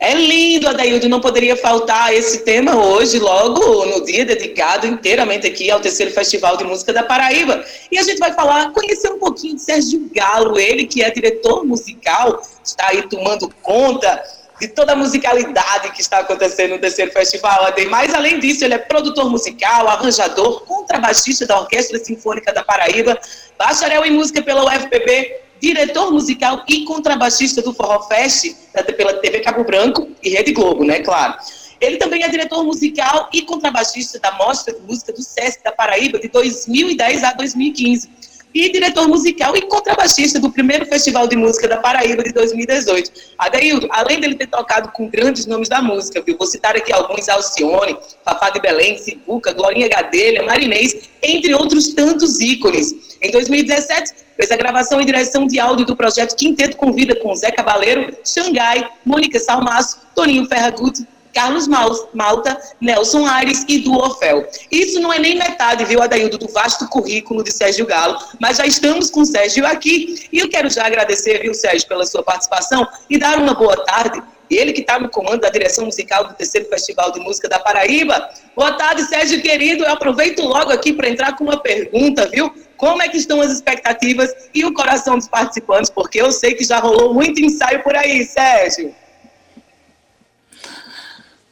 É 0.03 0.15
lindo, 0.15 0.67
Adaildo, 0.67 1.07
não 1.07 1.21
poderia 1.21 1.55
faltar 1.55 2.11
esse 2.11 2.39
tema 2.39 2.75
hoje, 2.75 3.19
logo 3.19 3.85
no 3.85 4.03
dia 4.03 4.25
dedicado 4.25 4.87
inteiramente 4.87 5.45
aqui 5.45 5.69
ao 5.69 5.79
terceiro 5.79 6.11
Festival 6.11 6.57
de 6.57 6.63
Música 6.63 6.91
da 6.91 7.03
Paraíba. 7.03 7.63
E 7.91 7.99
a 7.99 8.01
gente 8.01 8.17
vai 8.17 8.33
falar, 8.33 8.71
conhecer 8.71 9.11
um 9.11 9.19
pouquinho 9.19 9.57
de 9.57 9.61
Sérgio 9.61 10.09
Galo, 10.11 10.59
ele 10.59 10.87
que 10.87 11.03
é 11.03 11.11
diretor 11.11 11.63
musical, 11.63 12.41
está 12.63 12.87
aí 12.87 13.03
tomando 13.03 13.47
conta 13.61 14.23
de 14.59 14.69
toda 14.69 14.93
a 14.93 14.95
musicalidade 14.95 15.91
que 15.91 16.01
está 16.01 16.17
acontecendo 16.17 16.71
no 16.71 16.79
terceiro 16.79 17.11
festival. 17.11 17.71
Mas, 17.87 18.11
além 18.11 18.39
disso, 18.39 18.65
ele 18.65 18.73
é 18.73 18.79
produtor 18.79 19.29
musical, 19.29 19.87
arranjador, 19.87 20.61
contrabaixista 20.61 21.45
da 21.45 21.59
Orquestra 21.59 21.99
Sinfônica 21.99 22.51
da 22.51 22.63
Paraíba, 22.63 23.19
bacharel 23.55 24.03
em 24.03 24.11
música 24.11 24.41
pela 24.41 24.65
UFPB, 24.65 25.40
diretor 25.62 26.12
musical 26.12 26.65
e 26.67 26.84
contrabaixista 26.86 27.62
do 27.62 27.74
Forró 27.74 28.02
Fest, 28.02 28.56
pela 28.97 29.13
TV 29.13 29.41
Cabo 29.41 29.63
Branco 29.63 30.10
e 30.24 30.30
Rede 30.30 30.52
Globo, 30.52 30.84
né, 30.84 31.00
claro. 31.00 31.36
Ele 31.80 31.97
também 31.97 32.24
é 32.24 32.30
diretor 32.30 32.63
musical 32.63 33.30
e 33.34 33.41
contrabaixista 33.43 34.19
da 34.19 34.32
Mostra 34.34 34.74
de 34.74 34.82
Música 34.82 35.13
do 35.13 35.21
SESC 35.21 35.63
da 35.63 35.71
Paraíba 35.71 36.19
de 36.19 36.28
2010 36.28 37.24
a 37.24 37.34
2015 37.34 38.20
e 38.53 38.71
diretor 38.71 39.07
musical 39.07 39.55
e 39.55 39.61
contrabaixista 39.61 40.39
do 40.39 40.51
primeiro 40.51 40.85
Festival 40.85 41.27
de 41.27 41.35
Música 41.35 41.67
da 41.67 41.77
Paraíba 41.77 42.23
de 42.23 42.31
2018. 42.33 43.11
Adeildo, 43.37 43.87
além 43.91 44.19
dele 44.19 44.35
ter 44.35 44.47
tocado 44.47 44.89
com 44.91 45.07
grandes 45.07 45.45
nomes 45.45 45.69
da 45.69 45.81
música, 45.81 46.21
viu? 46.21 46.37
vou 46.37 46.47
citar 46.47 46.75
aqui 46.75 46.91
alguns, 46.91 47.29
Alcione, 47.29 47.97
Fafá 48.25 48.49
de 48.49 48.59
Belém, 48.59 48.97
Sivuca, 48.97 49.53
Glorinha 49.53 49.87
Gadelha, 49.87 50.43
Marinês, 50.43 51.09
entre 51.21 51.53
outros 51.53 51.93
tantos 51.93 52.39
ícones. 52.39 53.17
Em 53.21 53.31
2017, 53.31 54.13
fez 54.35 54.51
a 54.51 54.55
gravação 54.55 54.99
e 54.99 55.05
direção 55.05 55.45
de 55.45 55.59
áudio 55.59 55.85
do 55.85 55.95
projeto 55.95 56.35
Quinteto 56.35 56.75
Convida 56.75 57.15
com 57.15 57.35
Zé 57.35 57.51
Cabaleiro, 57.51 58.15
Xangai, 58.25 58.89
Mônica 59.05 59.39
Salmaço, 59.39 59.99
Toninho 60.15 60.47
Ferragutti, 60.47 61.07
Carlos 61.34 61.67
Malta, 61.67 62.60
Nelson 62.80 63.26
Aires 63.26 63.65
e 63.67 63.80
do 63.80 63.94
Ofel. 63.94 64.48
Isso 64.72 65.00
não 65.00 65.12
é 65.12 65.20
nem 65.20 65.38
metade, 65.38 65.86
viu, 65.86 66.02
Adaildo, 66.02 66.38
do 66.38 66.48
vasto 66.48 66.88
currículo 66.88 67.44
de 67.44 67.52
Sérgio 67.52 67.86
Galo, 67.86 68.17
mas 68.39 68.58
já 68.58 68.65
estamos 68.65 69.10
com 69.10 69.22
o 69.22 69.26
Sérgio 69.26 69.65
aqui 69.65 70.28
e 70.32 70.39
eu 70.39 70.50
quero 70.50 70.70
já 70.70 70.86
agradecer, 70.86 71.39
viu, 71.41 71.54
Sérgio, 71.54 71.88
pela 71.88 72.06
sua 72.06 72.24
participação 72.24 72.88
e 73.10 73.17
dar 73.17 73.38
uma 73.38 73.54
boa 73.54 73.78
tarde. 73.86 74.22
Ele 74.50 74.74
que 74.74 74.82
está 74.82 75.00
no 75.00 75.10
comando 75.10 75.41
da 75.41 75.50
direção 75.50 75.86
musical 75.86 76.28
do 76.28 76.34
terceiro 76.34 76.67
Festival 76.67 77.12
de 77.13 77.22
Música 77.22 77.48
da 77.48 77.58
Paraíba. 77.58 78.30
Boa 78.54 78.74
tarde, 78.74 79.04
Sérgio 79.04 79.41
querido. 79.41 79.86
Eu 79.86 79.94
aproveito 79.94 80.41
logo 80.41 80.72
aqui 80.72 80.91
para 80.91 81.08
entrar 81.08 81.38
com 81.38 81.46
uma 81.46 81.58
pergunta, 81.58 82.28
viu? 82.28 82.54
Como 82.76 83.02
é 83.02 83.08
que 83.08 83.15
estão 83.15 83.39
as 83.39 83.50
expectativas 83.50 84.30
e 84.54 84.65
o 84.65 84.74
coração 84.74 85.17
dos 85.17 85.30
participantes? 85.30 85.89
Porque 85.89 86.22
eu 86.22 86.32
sei 86.34 86.54
que 86.54 86.65
já 86.65 86.80
rolou 86.80 87.13
muito 87.13 87.39
ensaio 87.39 87.82
por 87.82 87.96
aí, 87.96 88.26
Sérgio. 88.26 88.94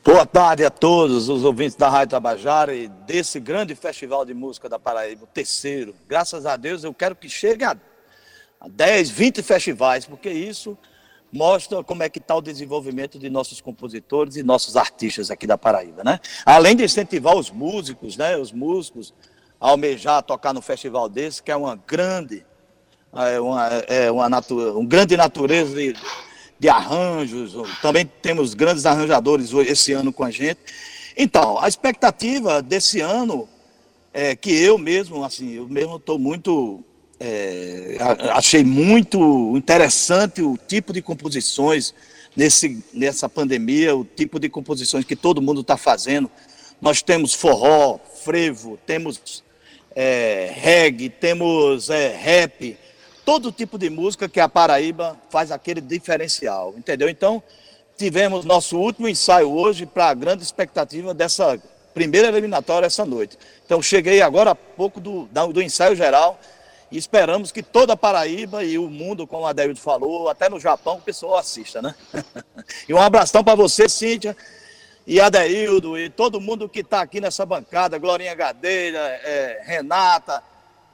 Boa 0.02 0.26
tarde 0.26 0.64
a 0.64 0.70
todos 0.70 1.28
os 1.28 1.44
ouvintes 1.44 1.76
da 1.76 1.90
Rádio 1.90 2.12
Tabajara 2.12 2.74
e 2.74 2.88
desse 2.88 3.38
grande 3.38 3.76
festival 3.76 4.24
de 4.24 4.34
música 4.34 4.70
da 4.70 4.80
Paraíba, 4.80 5.26
o 5.26 5.28
terceiro. 5.28 5.94
Graças 6.08 6.46
a 6.46 6.56
Deus 6.56 6.86
eu 6.86 6.94
quero 6.94 7.18
que 7.18 7.28
chegue 7.28 7.66
a, 7.66 7.76
a 8.62 8.70
10, 8.70 9.10
20 9.10 9.44
festivais, 9.44 10.06
porque 10.06 10.30
isso 10.30 10.78
mostra 11.34 11.84
como 11.84 12.02
é 12.02 12.10
que 12.10 12.18
está 12.18 12.34
o 12.34 12.42
desenvolvimento 12.42 13.20
de 13.20 13.30
nossos 13.30 13.60
compositores 13.60 14.38
e 14.38 14.42
nossos 14.42 14.78
artistas 14.78 15.30
aqui 15.30 15.46
da 15.46 15.58
Paraíba, 15.58 16.02
né? 16.02 16.22
Além 16.46 16.78
de 16.78 16.86
incentivar 16.86 17.36
os 17.36 17.52
músicos, 17.52 18.16
né? 18.16 18.38
Os 18.38 18.54
músicos 18.54 19.14
a 19.60 19.70
almejar 19.70 20.24
tocar 20.24 20.54
no 20.54 20.62
festival 20.62 21.10
desse, 21.10 21.44
que 21.44 21.52
é 21.52 21.56
uma 21.58 21.76
grande, 21.76 22.46
é 23.14 23.40
uma, 23.40 23.68
é 23.68 24.10
uma 24.10 24.30
natu, 24.30 24.80
um 24.80 24.86
grande 24.86 25.18
natureza 25.18 25.76
de, 25.76 25.94
de 26.60 26.68
arranjos, 26.68 27.54
também 27.82 28.10
temos 28.22 28.54
grandes 28.54 28.86
arranjadores 28.86 29.52
esse 29.54 29.94
ano 29.94 30.12
com 30.12 30.24
a 30.24 30.32
gente. 30.32 30.60
Então, 31.16 31.58
a 31.58 31.68
expectativa 31.68 32.62
desse 32.62 33.00
ano 33.00 33.48
é 34.14 34.36
que 34.36 34.52
eu 34.52 34.78
mesmo, 34.78 35.24
assim, 35.24 35.54
eu 35.54 35.68
mesmo 35.68 35.96
estou 35.96 36.20
muito. 36.20 36.84
É, 37.22 37.98
achei 38.32 38.64
muito 38.64 39.54
interessante 39.58 40.42
o 40.42 40.58
tipo 40.58 40.94
de 40.94 41.02
composições 41.02 41.94
nesse, 42.36 42.82
nessa 42.94 43.28
pandemia, 43.28 43.94
o 43.96 44.06
tipo 44.06 44.40
de 44.40 44.48
composições 44.48 45.04
que 45.04 45.16
todo 45.16 45.42
mundo 45.42 45.62
está 45.62 45.76
fazendo. 45.76 46.32
Nós 46.82 47.02
temos 47.02 47.34
forró, 47.34 48.00
frevo, 48.24 48.80
temos 48.86 49.44
é, 49.94 50.54
reggae, 50.56 51.10
temos 51.10 51.90
é, 51.90 52.16
rap, 52.16 52.78
todo 53.30 53.52
tipo 53.52 53.78
de 53.78 53.92
música 53.92 54.28
que 54.28 54.40
a 54.40 54.50
Paraíba 54.50 55.16
faz 55.30 55.52
aquele 55.52 55.80
diferencial, 55.80 56.74
entendeu? 56.76 57.08
Então, 57.08 57.44
tivemos 57.96 58.44
nosso 58.44 58.76
último 58.76 59.08
ensaio 59.08 59.52
hoje 59.52 59.86
para 59.86 60.10
a 60.10 60.16
grande 60.16 60.42
expectativa 60.42 61.14
dessa 61.14 61.62
primeira 61.94 62.28
eliminatória 62.28 62.88
essa 62.88 63.06
noite. 63.06 63.38
Então, 63.64 63.84
cheguei 63.84 64.20
agora 64.20 64.50
há 64.50 64.56
pouco 64.56 65.00
do, 65.00 65.30
do 65.54 65.62
ensaio 65.62 65.96
geral 65.96 66.40
e 66.90 66.98
esperamos 66.98 67.52
que 67.52 67.62
toda 67.62 67.94
a 67.94 67.96
Paraíba 67.96 68.64
e 68.64 68.80
o 68.80 68.90
mundo, 68.90 69.28
como 69.28 69.46
a 69.46 69.52
Adelio 69.52 69.76
falou, 69.76 70.28
até 70.28 70.50
no 70.50 70.60
Japão, 70.60 70.96
o 70.96 71.02
pessoal 71.02 71.38
assista, 71.38 71.84
né? 71.84 71.94
e 72.90 72.94
um 72.96 73.00
abração 73.00 73.44
para 73.44 73.54
você, 73.54 73.88
Cíntia, 73.88 74.36
e 75.06 75.22
Adeildo, 75.22 76.00
e 76.00 76.10
todo 76.10 76.42
mundo 76.42 76.68
que 76.68 76.80
está 76.80 77.02
aqui 77.02 77.22
nessa 77.22 77.46
bancada, 77.46 78.00
Glorinha 78.00 78.34
Gadeira, 78.34 78.98
é, 79.24 79.62
Renata, 79.68 80.42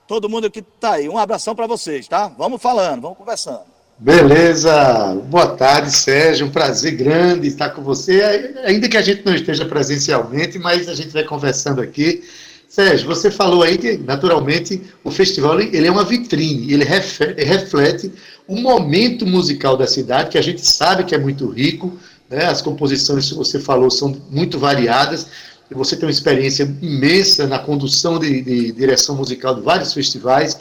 todo 0.07 0.29
mundo 0.29 0.49
que 0.49 0.59
está 0.59 0.93
aí. 0.93 1.09
Um 1.09 1.17
abração 1.17 1.55
para 1.55 1.67
vocês, 1.67 2.07
tá? 2.07 2.31
Vamos 2.37 2.61
falando, 2.61 3.01
vamos 3.01 3.17
conversando. 3.17 3.61
Beleza. 3.97 5.15
Boa 5.29 5.55
tarde, 5.55 5.89
Sérgio. 5.91 6.47
Um 6.47 6.51
prazer 6.51 6.95
grande 6.95 7.47
estar 7.47 7.69
com 7.69 7.81
você, 7.81 8.21
ainda 8.65 8.89
que 8.89 8.97
a 8.97 9.01
gente 9.01 9.25
não 9.25 9.33
esteja 9.33 9.65
presencialmente, 9.65 10.59
mas 10.59 10.89
a 10.89 10.93
gente 10.93 11.09
vai 11.09 11.23
conversando 11.23 11.81
aqui. 11.81 12.23
Sérgio, 12.67 13.07
você 13.07 13.31
falou 13.31 13.63
aí 13.63 13.77
que, 13.77 13.97
naturalmente, 13.97 14.81
o 15.01 15.09
festival 15.09 15.61
ele 15.61 15.87
é 15.87 15.91
uma 15.91 16.03
vitrine, 16.03 16.73
ele 16.73 16.83
reflete 16.83 18.11
o 18.47 18.57
momento 18.57 19.25
musical 19.25 19.77
da 19.77 19.87
cidade, 19.87 20.31
que 20.31 20.37
a 20.37 20.41
gente 20.41 20.65
sabe 20.65 21.05
que 21.05 21.15
é 21.15 21.17
muito 21.17 21.47
rico, 21.49 21.97
né? 22.29 22.45
as 22.45 22.61
composições 22.61 23.29
que 23.29 23.35
você 23.35 23.59
falou 23.59 23.89
são 23.89 24.21
muito 24.29 24.59
variadas, 24.59 25.27
você 25.73 25.95
tem 25.95 26.05
uma 26.05 26.11
experiência 26.11 26.63
imensa 26.81 27.47
na 27.47 27.57
condução 27.57 28.19
de, 28.19 28.41
de 28.41 28.71
direção 28.71 29.15
musical 29.15 29.55
de 29.55 29.61
vários 29.61 29.93
festivais. 29.93 30.59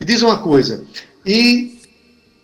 Me 0.00 0.06
diz 0.06 0.22
uma 0.22 0.38
coisa, 0.38 0.84
e 1.24 1.80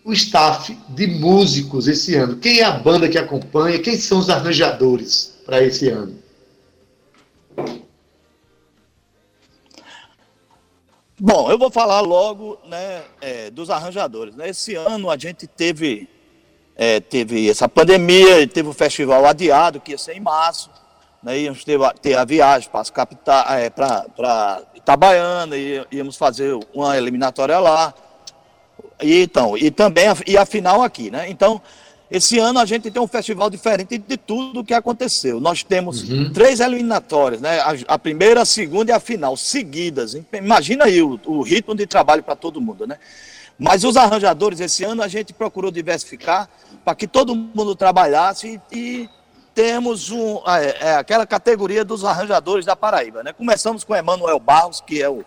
o 0.05 0.13
staff 0.13 0.77
de 0.89 1.07
músicos 1.07 1.87
esse 1.87 2.15
ano? 2.15 2.37
Quem 2.37 2.59
é 2.59 2.63
a 2.63 2.71
banda 2.71 3.09
que 3.09 3.17
acompanha? 3.17 3.79
Quem 3.79 3.97
são 3.97 4.19
os 4.19 4.29
arranjadores 4.29 5.33
para 5.45 5.63
esse 5.63 5.89
ano? 5.89 6.21
Bom, 11.19 11.49
eu 11.49 11.57
vou 11.57 11.71
falar 11.71 12.01
logo 12.01 12.59
né, 12.67 13.03
é, 13.21 13.49
dos 13.49 13.69
arranjadores. 13.69 14.35
Né? 14.35 14.49
Esse 14.49 14.75
ano 14.75 15.09
a 15.09 15.17
gente 15.17 15.47
teve, 15.47 16.09
é, 16.75 16.99
teve 16.99 17.49
essa 17.49 17.69
pandemia, 17.69 18.45
teve 18.47 18.67
o 18.67 18.73
festival 18.73 19.25
adiado, 19.25 19.79
que 19.79 19.91
ia 19.91 19.97
ser 19.97 20.17
em 20.17 20.19
março 20.19 20.69
né, 21.23 21.39
íamos 21.39 21.63
ter, 21.63 21.79
ter 22.01 22.15
a 22.15 22.25
viagem 22.25 22.69
para 22.69 22.83
capital, 22.85 23.45
é, 23.53 23.69
para 23.69 24.61
Itabaiana, 24.75 25.55
e, 25.55 25.85
íamos 25.91 26.17
fazer 26.17 26.57
uma 26.73 26.97
eliminatória 26.97 27.57
lá. 27.59 27.93
E, 29.01 29.23
então, 29.23 29.57
e 29.57 29.71
também 29.71 30.07
a, 30.07 30.17
e 30.27 30.37
a 30.37 30.45
final 30.45 30.83
aqui, 30.83 31.09
né? 31.09 31.29
Então, 31.29 31.61
esse 32.11 32.37
ano 32.37 32.59
a 32.59 32.65
gente 32.65 32.91
tem 32.91 33.01
um 33.01 33.07
festival 33.07 33.49
diferente 33.49 33.97
de 33.97 34.17
tudo 34.17 34.63
que 34.63 34.73
aconteceu. 34.73 35.39
Nós 35.39 35.63
temos 35.63 36.07
uhum. 36.07 36.31
três 36.31 36.59
eliminatórias, 36.59 37.41
né? 37.41 37.59
A, 37.59 37.73
a, 37.87 37.97
primeira, 37.97 38.41
a 38.41 38.45
segunda 38.45 38.91
e 38.91 38.93
a 38.93 38.99
final, 38.99 39.35
seguidas. 39.35 40.15
Imagina 40.31 40.85
aí 40.85 41.01
o, 41.01 41.19
o 41.25 41.41
ritmo 41.41 41.73
de 41.73 41.87
trabalho 41.87 42.21
para 42.21 42.35
todo 42.35 42.61
mundo, 42.61 42.85
né? 42.85 42.99
Mas 43.57 43.83
os 43.83 43.95
arranjadores, 43.95 44.59
esse 44.59 44.83
ano, 44.83 45.01
a 45.01 45.07
gente 45.07 45.31
procurou 45.33 45.71
diversificar 45.71 46.49
para 46.83 46.93
que 46.95 47.07
todo 47.07 47.35
mundo 47.35 47.75
trabalhasse 47.75 48.59
e, 48.71 48.77
e 48.77 49.09
temos 49.53 50.09
um, 50.09 50.37
é, 50.47 50.77
é, 50.79 50.95
aquela 50.95 51.25
categoria 51.25 51.85
dos 51.85 52.03
arranjadores 52.03 52.65
da 52.65 52.75
Paraíba. 52.75 53.23
Né? 53.23 53.33
Começamos 53.33 53.83
com 53.83 53.95
Emanuel 53.95 54.39
Barros, 54.39 54.81
que 54.81 55.01
é 55.01 55.09
o 55.09 55.23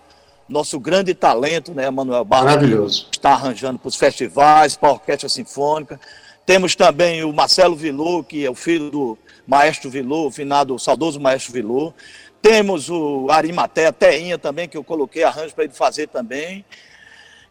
nosso 0.48 0.78
grande 0.78 1.14
talento, 1.14 1.72
né, 1.72 1.86
Emanuel 1.86 2.24
Barros. 2.24 2.46
Maravilhoso. 2.46 3.08
está 3.10 3.30
arranjando 3.30 3.78
para 3.78 3.88
os 3.88 3.96
festivais, 3.96 4.76
para 4.76 4.88
a 4.90 4.92
Orquestra 4.92 5.28
Sinfônica. 5.28 6.00
Temos 6.44 6.76
também 6.76 7.24
o 7.24 7.32
Marcelo 7.32 7.74
Vilô, 7.74 8.22
que 8.22 8.44
é 8.44 8.50
o 8.50 8.54
filho 8.54 8.90
do 8.90 9.18
Maestro 9.46 9.90
Vilô, 9.90 10.28
o 10.28 10.30
finado, 10.30 10.78
saudoso 10.78 11.20
Maestro 11.20 11.52
Vilô. 11.52 11.92
Temos 12.40 12.88
o 12.88 13.26
Arimaté, 13.30 13.90
Teinha 13.90 14.38
também, 14.38 14.68
que 14.68 14.76
eu 14.76 14.84
coloquei 14.84 15.24
arranjo 15.24 15.54
para 15.54 15.64
ele 15.64 15.72
fazer 15.72 16.06
também. 16.08 16.64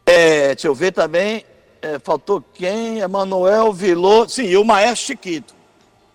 É, 0.06 0.50
deixa 0.50 0.68
eu 0.68 0.76
ver 0.76 0.94
também, 0.94 1.44
é, 1.82 2.00
faltou 2.00 2.42
quem? 2.54 3.00
Emanuel 3.00 3.74
Vilô, 3.74 4.30
sim, 4.30 4.46
e 4.46 4.56
o 4.56 4.64
Maestro 4.64 5.08
Chiquito. 5.08 5.55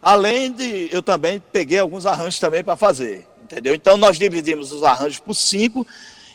Além 0.03 0.53
de, 0.53 0.89
eu 0.91 1.03
também 1.03 1.43
peguei 1.53 1.79
alguns 1.79 2.07
arranjos 2.07 2.39
também 2.39 2.65
para 2.65 2.77
fazer, 2.77 3.27
entendeu? 3.43 3.75
Então 3.75 3.97
nós 3.97 4.19
dividimos 4.19 4.73
os 4.73 4.83
arranjos 4.83 5.19
por 5.19 5.35
cinco 5.35 5.87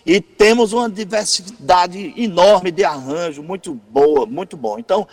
e 0.06 0.22
temos 0.22 0.72
uma 0.72 0.88
diversidade 0.88 2.14
enorme 2.16 2.70
de 2.70 2.84
arranjo, 2.84 3.42
muito 3.42 3.74
boa, 3.74 4.28
muito 4.28 4.56
bom. 4.56 4.78
Então, 4.78 5.08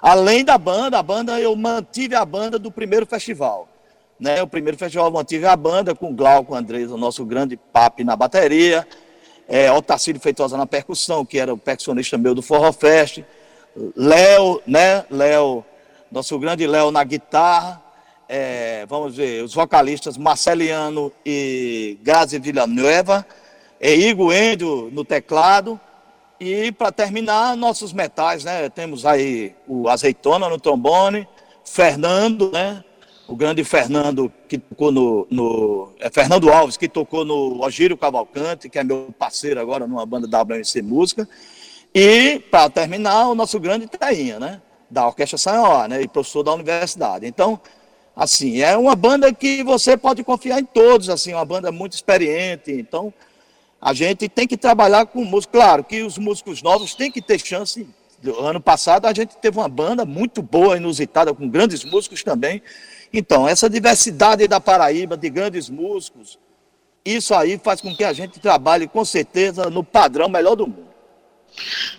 além 0.00 0.42
da 0.42 0.56
banda, 0.56 0.98
a 0.98 1.02
banda 1.02 1.38
eu 1.38 1.54
mantive 1.54 2.14
a 2.14 2.24
banda 2.24 2.58
do 2.58 2.70
primeiro 2.70 3.04
festival. 3.04 3.68
Né? 4.18 4.42
O 4.42 4.46
primeiro 4.46 4.78
festival 4.78 5.08
eu 5.08 5.12
mantive 5.12 5.44
a 5.44 5.54
banda 5.54 5.94
com 5.94 6.14
Glauco 6.14 6.54
Andrés, 6.54 6.90
o 6.90 6.96
nosso 6.96 7.26
grande 7.26 7.58
papi 7.58 8.04
na 8.04 8.16
bateria, 8.16 8.88
é, 9.46 9.70
Otacílio 9.70 10.20
Feitosa 10.20 10.56
na 10.56 10.66
percussão, 10.66 11.26
que 11.26 11.38
era 11.38 11.52
o 11.52 11.58
percussionista 11.58 12.16
meu 12.16 12.34
do 12.34 12.40
Forró 12.40 12.72
Fest, 12.72 13.22
Léo, 13.94 14.62
né? 14.66 15.04
Léo, 15.10 15.64
nosso 16.10 16.38
grande 16.38 16.66
Léo 16.66 16.90
na 16.90 17.04
guitarra, 17.04 17.82
é, 18.28 18.84
vamos 18.86 19.16
ver, 19.16 19.42
os 19.42 19.54
vocalistas 19.54 20.16
Marceliano 20.16 21.12
e 21.24 21.98
Grazi 22.02 22.38
Villanueva, 22.38 23.26
e 23.80 24.08
Igor 24.08 24.32
Endo 24.34 24.90
no 24.92 25.04
teclado, 25.04 25.80
e 26.40 26.70
para 26.72 26.92
terminar, 26.92 27.56
nossos 27.56 27.92
metais, 27.92 28.44
né? 28.44 28.68
Temos 28.68 29.04
aí 29.04 29.54
o 29.66 29.88
Azeitona 29.88 30.48
no 30.48 30.60
trombone, 30.60 31.26
Fernando, 31.64 32.50
né? 32.52 32.84
o 33.28 33.36
grande 33.36 33.62
Fernando, 33.62 34.32
que 34.48 34.56
tocou 34.56 34.90
no, 34.90 35.26
no 35.30 35.92
é 36.00 36.08
Fernando 36.08 36.50
Alves, 36.50 36.78
que 36.78 36.88
tocou 36.88 37.26
no 37.26 37.62
Ogírio 37.62 37.96
Cavalcante, 37.96 38.70
que 38.70 38.78
é 38.78 38.82
meu 38.82 39.14
parceiro 39.18 39.60
agora 39.60 39.86
numa 39.86 40.06
banda 40.06 40.26
WMC 40.26 40.80
Música. 40.80 41.28
E, 41.94 42.38
para 42.50 42.70
terminar, 42.70 43.28
o 43.28 43.34
nosso 43.34 43.60
grande 43.60 43.86
Tainha, 43.86 44.40
né? 44.40 44.62
Da 44.90 45.06
Orquestra 45.06 45.36
Sanhoá, 45.36 45.86
né? 45.86 46.00
E 46.00 46.08
professor 46.08 46.42
da 46.42 46.54
universidade. 46.54 47.26
Então, 47.26 47.60
assim, 48.18 48.60
é 48.60 48.76
uma 48.76 48.96
banda 48.96 49.32
que 49.32 49.62
você 49.62 49.96
pode 49.96 50.24
confiar 50.24 50.58
em 50.58 50.64
todos, 50.64 51.08
assim, 51.08 51.32
uma 51.32 51.44
banda 51.44 51.70
muito 51.70 51.92
experiente. 51.92 52.72
Então, 52.72 53.14
a 53.80 53.94
gente 53.94 54.28
tem 54.28 54.44
que 54.44 54.56
trabalhar 54.56 55.06
com 55.06 55.24
músicos. 55.24 55.60
Claro 55.60 55.84
que 55.84 56.02
os 56.02 56.18
músicos 56.18 56.60
novos 56.60 56.96
têm 56.96 57.12
que 57.12 57.22
ter 57.22 57.38
chance. 57.38 57.86
Ano 58.40 58.60
passado 58.60 59.06
a 59.06 59.14
gente 59.14 59.36
teve 59.36 59.56
uma 59.56 59.68
banda 59.68 60.04
muito 60.04 60.42
boa, 60.42 60.76
inusitada, 60.76 61.32
com 61.32 61.48
grandes 61.48 61.84
músicos 61.84 62.24
também. 62.24 62.60
Então, 63.12 63.48
essa 63.48 63.70
diversidade 63.70 64.48
da 64.48 64.60
Paraíba, 64.60 65.16
de 65.16 65.30
grandes 65.30 65.70
músicos, 65.70 66.40
isso 67.04 67.32
aí 67.36 67.56
faz 67.62 67.80
com 67.80 67.94
que 67.94 68.02
a 68.02 68.12
gente 68.12 68.40
trabalhe 68.40 68.88
com 68.88 69.04
certeza 69.04 69.70
no 69.70 69.84
padrão 69.84 70.28
melhor 70.28 70.56
do 70.56 70.66
mundo. 70.66 70.88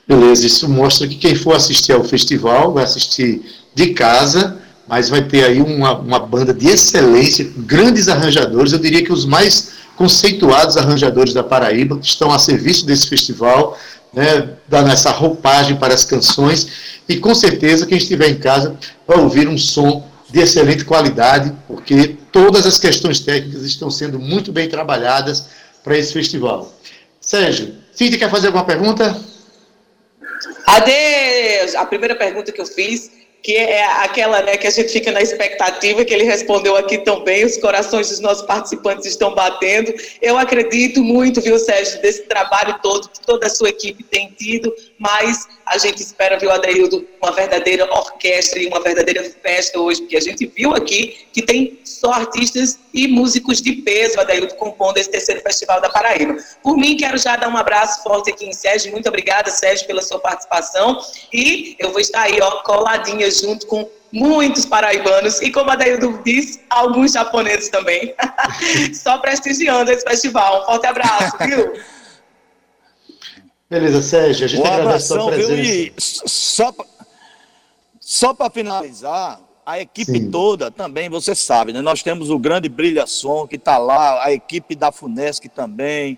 Beleza, 0.05 0.45
isso 0.45 0.67
mostra 0.67 1.07
que 1.07 1.15
quem 1.15 1.33
for 1.33 1.55
assistir 1.55 1.93
ao 1.93 2.03
festival 2.03 2.73
vai 2.73 2.83
assistir 2.83 3.41
de 3.73 3.93
casa, 3.93 4.61
mas 4.89 5.07
vai 5.07 5.21
ter 5.21 5.45
aí 5.45 5.61
uma, 5.61 5.93
uma 5.99 6.19
banda 6.19 6.51
de 6.51 6.67
excelência, 6.67 7.47
grandes 7.55 8.07
arranjadores, 8.07 8.73
eu 8.73 8.79
diria 8.79 9.05
que 9.05 9.13
os 9.13 9.23
mais 9.23 9.73
conceituados 9.95 10.77
arranjadores 10.77 11.31
da 11.31 11.43
Paraíba, 11.43 11.99
que 11.99 12.07
estão 12.07 12.31
a 12.31 12.39
serviço 12.39 12.87
desse 12.87 13.07
festival, 13.07 13.77
né, 14.11 14.49
dando 14.67 14.89
essa 14.89 15.11
roupagem 15.11 15.75
para 15.75 15.93
as 15.93 16.03
canções, 16.03 16.99
e 17.07 17.17
com 17.17 17.35
certeza 17.35 17.85
quem 17.85 17.99
estiver 17.99 18.29
em 18.29 18.39
casa 18.39 18.79
vai 19.07 19.19
ouvir 19.19 19.47
um 19.47 19.59
som 19.59 20.09
de 20.27 20.39
excelente 20.39 20.83
qualidade, 20.83 21.53
porque 21.67 22.17
todas 22.31 22.65
as 22.65 22.79
questões 22.79 23.19
técnicas 23.19 23.61
estão 23.63 23.91
sendo 23.91 24.19
muito 24.19 24.51
bem 24.51 24.67
trabalhadas 24.67 25.49
para 25.83 25.95
esse 25.97 26.13
festival. 26.13 26.73
Sérgio, 27.21 27.75
Cíntia 27.93 28.17
quer 28.17 28.31
fazer 28.31 28.47
alguma 28.47 28.65
pergunta? 28.65 29.15
Adeus! 30.65 31.75
A 31.75 31.85
primeira 31.85 32.15
pergunta 32.15 32.51
que 32.51 32.59
eu 32.61 32.65
fiz 32.65 33.19
que 33.41 33.55
é 33.55 33.85
aquela 34.03 34.41
né, 34.41 34.57
que 34.57 34.67
a 34.67 34.71
gente 34.71 34.89
fica 34.89 35.11
na 35.11 35.21
expectativa, 35.21 36.03
que 36.03 36.13
ele 36.13 36.23
respondeu 36.23 36.75
aqui 36.75 36.97
tão 36.97 37.23
bem, 37.23 37.45
os 37.45 37.57
corações 37.57 38.09
dos 38.09 38.19
nossos 38.19 38.45
participantes 38.45 39.05
estão 39.05 39.33
batendo. 39.33 39.93
Eu 40.21 40.37
acredito 40.37 41.03
muito, 41.03 41.41
viu, 41.41 41.57
Sérgio, 41.57 42.01
desse 42.01 42.23
trabalho 42.23 42.79
todo 42.81 43.09
que 43.09 43.21
toda 43.21 43.47
a 43.47 43.49
sua 43.49 43.69
equipe 43.69 44.03
tem 44.03 44.33
tido, 44.37 44.73
mas 44.99 45.47
a 45.65 45.77
gente 45.77 46.01
espera, 46.01 46.37
viu, 46.37 46.51
Adeildo, 46.51 47.07
uma 47.21 47.31
verdadeira 47.31 47.85
orquestra 47.85 48.59
e 48.59 48.67
uma 48.67 48.81
verdadeira 48.81 49.23
festa 49.41 49.79
hoje, 49.79 50.01
porque 50.01 50.17
a 50.17 50.21
gente 50.21 50.45
viu 50.45 50.73
aqui 50.73 51.25
que 51.31 51.41
tem 51.41 51.79
só 51.85 52.11
artistas 52.11 52.77
e 52.93 53.07
músicos 53.07 53.61
de 53.61 53.71
peso, 53.73 54.19
Adeildo, 54.19 54.55
compondo 54.55 54.97
esse 54.97 55.09
terceiro 55.09 55.41
Festival 55.41 55.79
da 55.79 55.89
Paraíba. 55.89 56.35
Por 56.61 56.75
mim, 56.75 56.97
quero 56.97 57.17
já 57.17 57.37
dar 57.37 57.47
um 57.47 57.55
abraço 57.55 58.03
forte 58.03 58.29
aqui 58.29 58.45
em 58.45 58.51
Sérgio, 58.53 58.91
muito 58.91 59.07
obrigada, 59.07 59.49
Sérgio, 59.49 59.87
pela 59.87 60.01
sua 60.01 60.19
participação, 60.19 60.99
e 61.31 61.77
eu 61.79 61.91
vou 61.91 62.01
estar 62.01 62.23
aí, 62.23 62.37
ó, 62.41 62.61
coladinha 62.63 63.31
junto 63.31 63.65
com 63.67 63.89
muitos 64.11 64.65
paraibanos 64.65 65.39
e, 65.41 65.49
como 65.49 65.69
a 65.71 65.75
Daildo 65.75 66.19
disse, 66.25 66.61
alguns 66.69 67.13
japoneses 67.13 67.69
também, 67.69 68.13
só 68.93 69.17
prestigiando 69.19 69.91
esse 69.91 70.03
festival. 70.03 70.63
Um 70.63 70.65
forte 70.65 70.87
abraço, 70.87 71.37
viu? 71.39 71.73
Beleza, 73.69 74.01
Sérgio, 74.01 74.45
a 74.45 74.47
gente 74.47 74.61
Um 74.61 74.65
agradece 74.65 74.95
a 74.95 74.99
sua 74.99 75.21
abração, 75.21 75.37
viu? 75.37 75.47
presença. 75.47 75.69
E 75.71 75.93
só 75.99 76.73
só 77.99 78.33
para 78.33 78.49
finalizar, 78.49 79.39
a 79.63 79.79
equipe 79.79 80.13
Sim. 80.13 80.31
toda 80.31 80.71
também, 80.71 81.07
você 81.09 81.35
sabe, 81.35 81.71
né? 81.71 81.79
Nós 81.79 82.01
temos 82.01 82.31
o 82.31 82.39
grande 82.39 82.67
Brilha 82.67 83.05
Som 83.05 83.45
que 83.45 83.55
está 83.55 83.77
lá, 83.77 84.25
a 84.25 84.33
equipe 84.33 84.73
da 84.73 84.91
Funesc 84.91 85.47
também, 85.49 86.17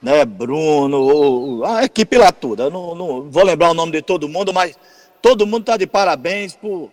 né? 0.00 0.24
Bruno, 0.24 1.64
a 1.64 1.84
equipe 1.84 2.16
lá 2.16 2.30
toda. 2.30 2.70
Não, 2.70 2.94
não 2.94 3.28
vou 3.28 3.42
lembrar 3.42 3.70
o 3.70 3.74
nome 3.74 3.90
de 3.90 4.02
todo 4.02 4.28
mundo, 4.28 4.52
mas 4.52 4.78
todo 5.20 5.44
mundo 5.44 5.62
está 5.62 5.76
de 5.76 5.84
parabéns 5.84 6.54
por 6.54 6.92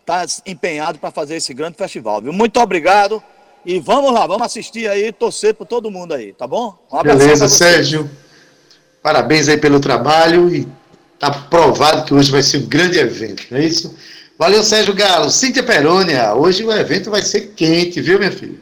estar 0.00 0.24
empenhado 0.46 0.98
para 0.98 1.10
fazer 1.10 1.36
esse 1.36 1.52
grande 1.52 1.76
festival, 1.76 2.22
viu? 2.22 2.32
Muito 2.32 2.58
obrigado. 2.58 3.22
E 3.66 3.78
vamos 3.78 4.14
lá, 4.14 4.26
vamos 4.26 4.46
assistir 4.46 4.88
aí, 4.88 5.12
torcer 5.12 5.54
por 5.54 5.66
todo 5.66 5.90
mundo 5.90 6.14
aí, 6.14 6.32
tá 6.32 6.46
bom? 6.46 6.74
Um 6.90 7.02
Beleza. 7.02 7.46
Sérgio. 7.46 8.10
Parabéns 9.02 9.48
aí 9.48 9.56
pelo 9.56 9.80
trabalho 9.80 10.54
e 10.54 10.68
tá 11.18 11.30
provado 11.30 12.04
que 12.04 12.14
hoje 12.14 12.30
vai 12.30 12.42
ser 12.42 12.58
um 12.58 12.66
grande 12.66 12.98
evento, 12.98 13.44
não 13.50 13.58
é 13.58 13.64
isso? 13.64 13.96
Valeu, 14.38 14.62
Sérgio 14.62 14.94
Galo. 14.94 15.30
Cíntia 15.30 15.62
Perônia, 15.62 16.34
hoje 16.34 16.64
o 16.64 16.72
evento 16.72 17.10
vai 17.10 17.22
ser 17.22 17.52
quente, 17.54 18.00
viu, 18.00 18.18
minha 18.18 18.32
filha? 18.32 18.58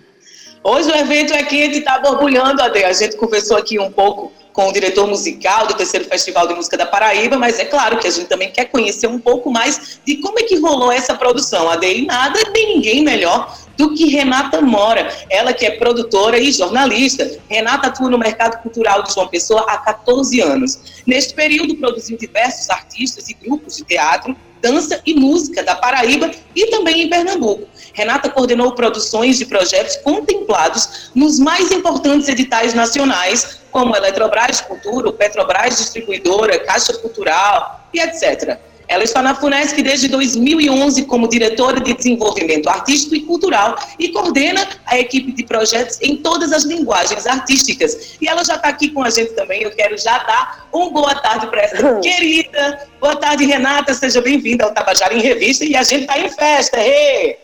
Hoje 0.62 0.90
o 0.90 0.94
evento 0.96 1.32
é 1.32 1.42
quente 1.44 1.76
e 1.76 1.78
está 1.78 1.98
borbulhando, 1.98 2.60
Ade. 2.60 2.82
A 2.84 2.92
gente 2.92 3.16
conversou 3.16 3.56
aqui 3.56 3.78
um 3.78 3.90
pouco 3.90 4.32
com 4.52 4.68
o 4.68 4.72
diretor 4.72 5.06
musical 5.06 5.68
do 5.68 5.74
terceiro 5.74 6.04
Festival 6.06 6.48
de 6.48 6.54
Música 6.54 6.76
da 6.76 6.84
Paraíba, 6.84 7.38
mas 7.38 7.60
é 7.60 7.64
claro 7.64 7.98
que 7.98 8.08
a 8.08 8.10
gente 8.10 8.26
também 8.26 8.50
quer 8.50 8.64
conhecer 8.64 9.06
um 9.06 9.20
pouco 9.20 9.52
mais 9.52 10.00
de 10.04 10.16
como 10.16 10.38
é 10.40 10.42
que 10.42 10.58
rolou 10.58 10.90
essa 10.90 11.14
produção. 11.14 11.70
Ade, 11.70 12.04
nada 12.06 12.38
tem 12.52 12.74
ninguém 12.74 13.04
melhor 13.04 13.56
do 13.78 13.94
que 13.94 14.06
Renata 14.06 14.60
Mora, 14.60 15.08
ela 15.30 15.52
que 15.54 15.64
é 15.64 15.70
produtora 15.70 16.36
e 16.36 16.50
jornalista. 16.50 17.38
Renata 17.48 17.86
atua 17.86 18.10
no 18.10 18.18
mercado 18.18 18.60
cultural 18.60 19.04
de 19.04 19.14
João 19.14 19.28
Pessoa 19.28 19.64
há 19.68 19.78
14 19.78 20.40
anos. 20.40 21.02
Neste 21.06 21.32
período, 21.32 21.76
produziu 21.76 22.18
diversos 22.18 22.68
artistas 22.68 23.28
e 23.30 23.34
grupos 23.34 23.76
de 23.76 23.84
teatro, 23.84 24.36
dança 24.60 25.00
e 25.06 25.14
música 25.14 25.62
da 25.62 25.76
Paraíba 25.76 26.28
e 26.56 26.66
também 26.66 27.02
em 27.02 27.08
Pernambuco. 27.08 27.68
Renata 27.94 28.28
coordenou 28.28 28.72
produções 28.74 29.38
de 29.38 29.46
projetos 29.46 29.96
contemplados 29.98 31.10
nos 31.14 31.38
mais 31.38 31.70
importantes 31.70 32.28
editais 32.28 32.74
nacionais, 32.74 33.60
como 33.70 33.94
Eletrobras 33.94 34.60
Cultura, 34.60 35.12
Petrobras 35.12 35.76
Distribuidora, 35.76 36.58
Caixa 36.58 36.94
Cultural 36.94 37.88
e 37.94 38.00
etc. 38.00 38.58
Ela 38.88 39.04
está 39.04 39.20
na 39.20 39.34
FUNESC 39.34 39.82
desde 39.82 40.08
2011 40.08 41.04
como 41.04 41.28
diretora 41.28 41.78
de 41.78 41.92
desenvolvimento 41.92 42.68
artístico 42.68 43.14
e 43.14 43.20
cultural 43.20 43.76
e 43.98 44.08
coordena 44.08 44.66
a 44.86 44.98
equipe 44.98 45.30
de 45.32 45.44
projetos 45.44 45.98
em 46.00 46.16
todas 46.16 46.52
as 46.52 46.64
linguagens 46.64 47.26
artísticas. 47.26 48.16
E 48.18 48.26
ela 48.26 48.42
já 48.42 48.54
está 48.54 48.68
aqui 48.68 48.88
com 48.88 49.02
a 49.02 49.10
gente 49.10 49.34
também. 49.34 49.62
Eu 49.62 49.70
quero 49.72 49.96
já 49.98 50.18
dar 50.24 50.66
uma 50.72 50.90
boa 50.90 51.14
tarde 51.14 51.46
para 51.48 51.60
essa 51.60 51.94
querida. 52.00 52.88
Boa 52.98 53.14
tarde, 53.16 53.44
Renata. 53.44 53.92
Seja 53.92 54.22
bem-vinda 54.22 54.64
ao 54.64 54.72
Tabajara 54.72 55.12
em 55.12 55.20
Revista. 55.20 55.66
E 55.66 55.76
a 55.76 55.82
gente 55.82 56.02
está 56.02 56.18
em 56.18 56.30
festa. 56.30 56.78
Ê! 56.78 57.36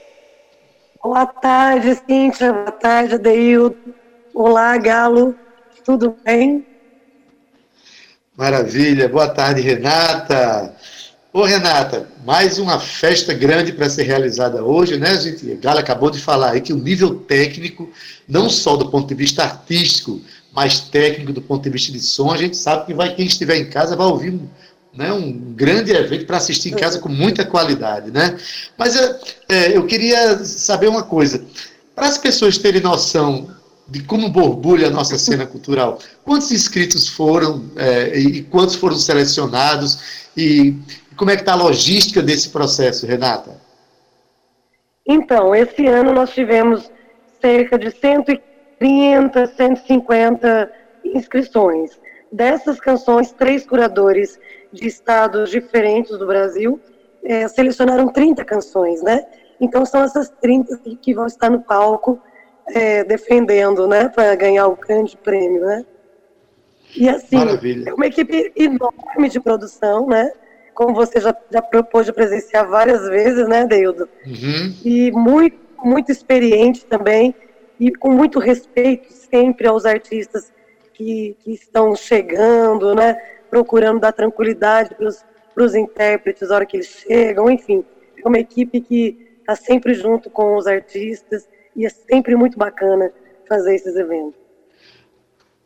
Boa 1.03 1.27
tarde, 1.27 2.01
Cíntia. 2.07 2.55
Boa 2.55 2.73
tarde, 2.73 3.17
Adeildo. 3.17 3.77
Olá, 4.33 4.79
Galo. 4.79 5.37
Tudo 5.85 6.17
bem? 6.25 6.67
Maravilha. 8.35 9.09
Boa 9.11 9.29
tarde, 9.29 9.61
Renata. 9.61 10.75
Ô, 11.37 11.43
Renata, 11.43 12.09
mais 12.25 12.61
uma 12.61 12.79
festa 12.79 13.35
grande 13.35 13.73
para 13.73 13.91
ser 13.91 14.05
realizada 14.05 14.63
hoje, 14.63 14.97
né, 14.97 15.21
gente? 15.21 15.51
A 15.51 15.57
Gala 15.57 15.81
acabou 15.81 16.09
de 16.09 16.21
falar 16.21 16.53
aí 16.53 16.61
que 16.61 16.73
o 16.73 16.77
nível 16.77 17.17
técnico, 17.17 17.91
não 18.29 18.49
só 18.49 18.77
do 18.77 18.89
ponto 18.89 19.09
de 19.09 19.17
vista 19.17 19.43
artístico, 19.43 20.21
mas 20.55 20.79
técnico 20.79 21.33
do 21.33 21.43
ponto 21.43 21.65
de 21.65 21.71
vista 21.71 21.91
de 21.91 21.99
som, 21.99 22.31
a 22.31 22.37
gente 22.37 22.57
sabe 22.57 22.87
que 22.87 22.95
vai, 22.95 23.17
quem 23.17 23.27
estiver 23.27 23.57
em 23.57 23.69
casa 23.69 23.97
vai 23.97 24.07
ouvir 24.07 24.41
né, 24.95 25.13
um 25.13 25.33
grande 25.33 25.91
evento 25.91 26.25
para 26.25 26.37
assistir 26.37 26.69
em 26.69 26.77
casa 26.77 27.01
com 27.01 27.09
muita 27.09 27.45
qualidade, 27.45 28.13
né? 28.13 28.39
Mas 28.79 28.95
é, 29.49 29.77
eu 29.77 29.85
queria 29.87 30.39
saber 30.45 30.87
uma 30.87 31.03
coisa. 31.03 31.45
Para 31.97 32.07
as 32.07 32.17
pessoas 32.17 32.59
terem 32.59 32.81
noção 32.81 33.51
de 33.89 34.05
como 34.05 34.29
borbulha 34.29 34.87
a 34.87 34.91
nossa 34.91 35.19
cena 35.19 35.45
cultural, 35.45 35.99
quantos 36.25 36.53
inscritos 36.53 37.09
foram 37.09 37.65
é, 37.75 38.17
e 38.17 38.43
quantos 38.45 38.77
foram 38.77 38.97
selecionados 38.97 39.99
e 40.37 40.77
como 41.17 41.31
é 41.31 41.37
que 41.37 41.43
está 41.43 41.53
a 41.53 41.57
logística 41.57 42.23
desse 42.23 42.51
processo, 42.51 43.07
Renata? 43.07 43.61
Então, 45.07 45.55
esse 45.55 45.87
ano 45.87 46.13
nós 46.13 46.31
tivemos 46.31 46.91
cerca 47.41 47.79
de 47.79 47.91
130, 47.91 49.47
150 49.47 50.71
inscrições. 51.05 51.91
Dessas 52.33 52.81
canções, 52.81 53.33
três 53.33 53.67
curadores 53.67 54.39
de 54.73 54.87
estados 54.87 55.51
diferentes 55.51 56.19
do 56.19 56.27
Brasil 56.27 56.81
eh, 57.23 57.47
selecionaram 57.49 58.09
30 58.13 58.45
canções, 58.45 59.03
né? 59.03 59.23
Então 59.61 59.85
são 59.87 60.03
essas 60.03 60.31
30 60.41 60.77
que- 61.01 61.15
vão 61.15 61.27
estar 61.27 61.51
no 61.51 61.63
palco 61.63 62.21
eh, 62.71 63.05
defendendo, 63.05 63.87
né, 63.87 64.09
para 64.09 64.35
ganhar 64.35 64.67
o 64.69 64.77
grande 64.77 65.17
prêmio, 65.19 65.65
né? 65.65 65.85
E 66.97 67.09
assim, 67.09 67.37
Maravilha. 67.37 67.91
é 67.91 67.95
uma 67.95 68.07
equipe 68.07 68.53
enorme 68.57 69.29
de 69.29 69.41
produção, 69.41 70.07
né? 70.07 70.31
Como 70.75 70.95
você 70.95 71.21
já, 71.21 71.35
já 71.51 71.63
propôs 71.63 72.07
de 72.07 72.13
presenciar 72.13 72.69
várias 72.69 73.09
vezes, 73.09 73.47
né, 73.49 73.67
Deildo? 73.67 74.09
Uhum. 74.27 74.75
e 74.85 75.11
muito, 75.13 75.57
muito 75.85 76.11
experiente 76.11 76.85
também, 76.85 77.35
e 77.79 77.93
com 77.93 78.11
muito 78.11 78.39
respeito 78.39 79.13
sempre 79.13 79.67
aos 79.67 79.85
artistas 79.85 80.53
que, 80.93 81.37
que 81.41 81.53
estão 81.53 81.95
chegando, 81.95 82.95
né, 82.95 83.15
procurando 83.51 84.01
dar 84.01 84.13
tranquilidade 84.13 84.95
para 84.95 85.65
os 85.65 85.75
intérpretes 85.75 86.49
na 86.49 86.57
hora 86.57 86.67
que 86.67 86.77
eles 86.77 86.87
chegam, 86.87 87.51
enfim, 87.51 87.85
é 88.25 88.29
uma 88.29 88.39
equipe 88.39 88.81
que 88.81 89.37
está 89.41 89.55
sempre 89.55 89.95
junto 89.95 90.31
com 90.31 90.57
os 90.57 90.67
artistas 90.67 91.47
e 91.77 91.85
é 91.85 91.89
sempre 91.89 92.35
muito 92.35 92.59
bacana 92.59 93.13
fazer 93.49 93.75
esses 93.75 93.95
eventos. 93.95 94.41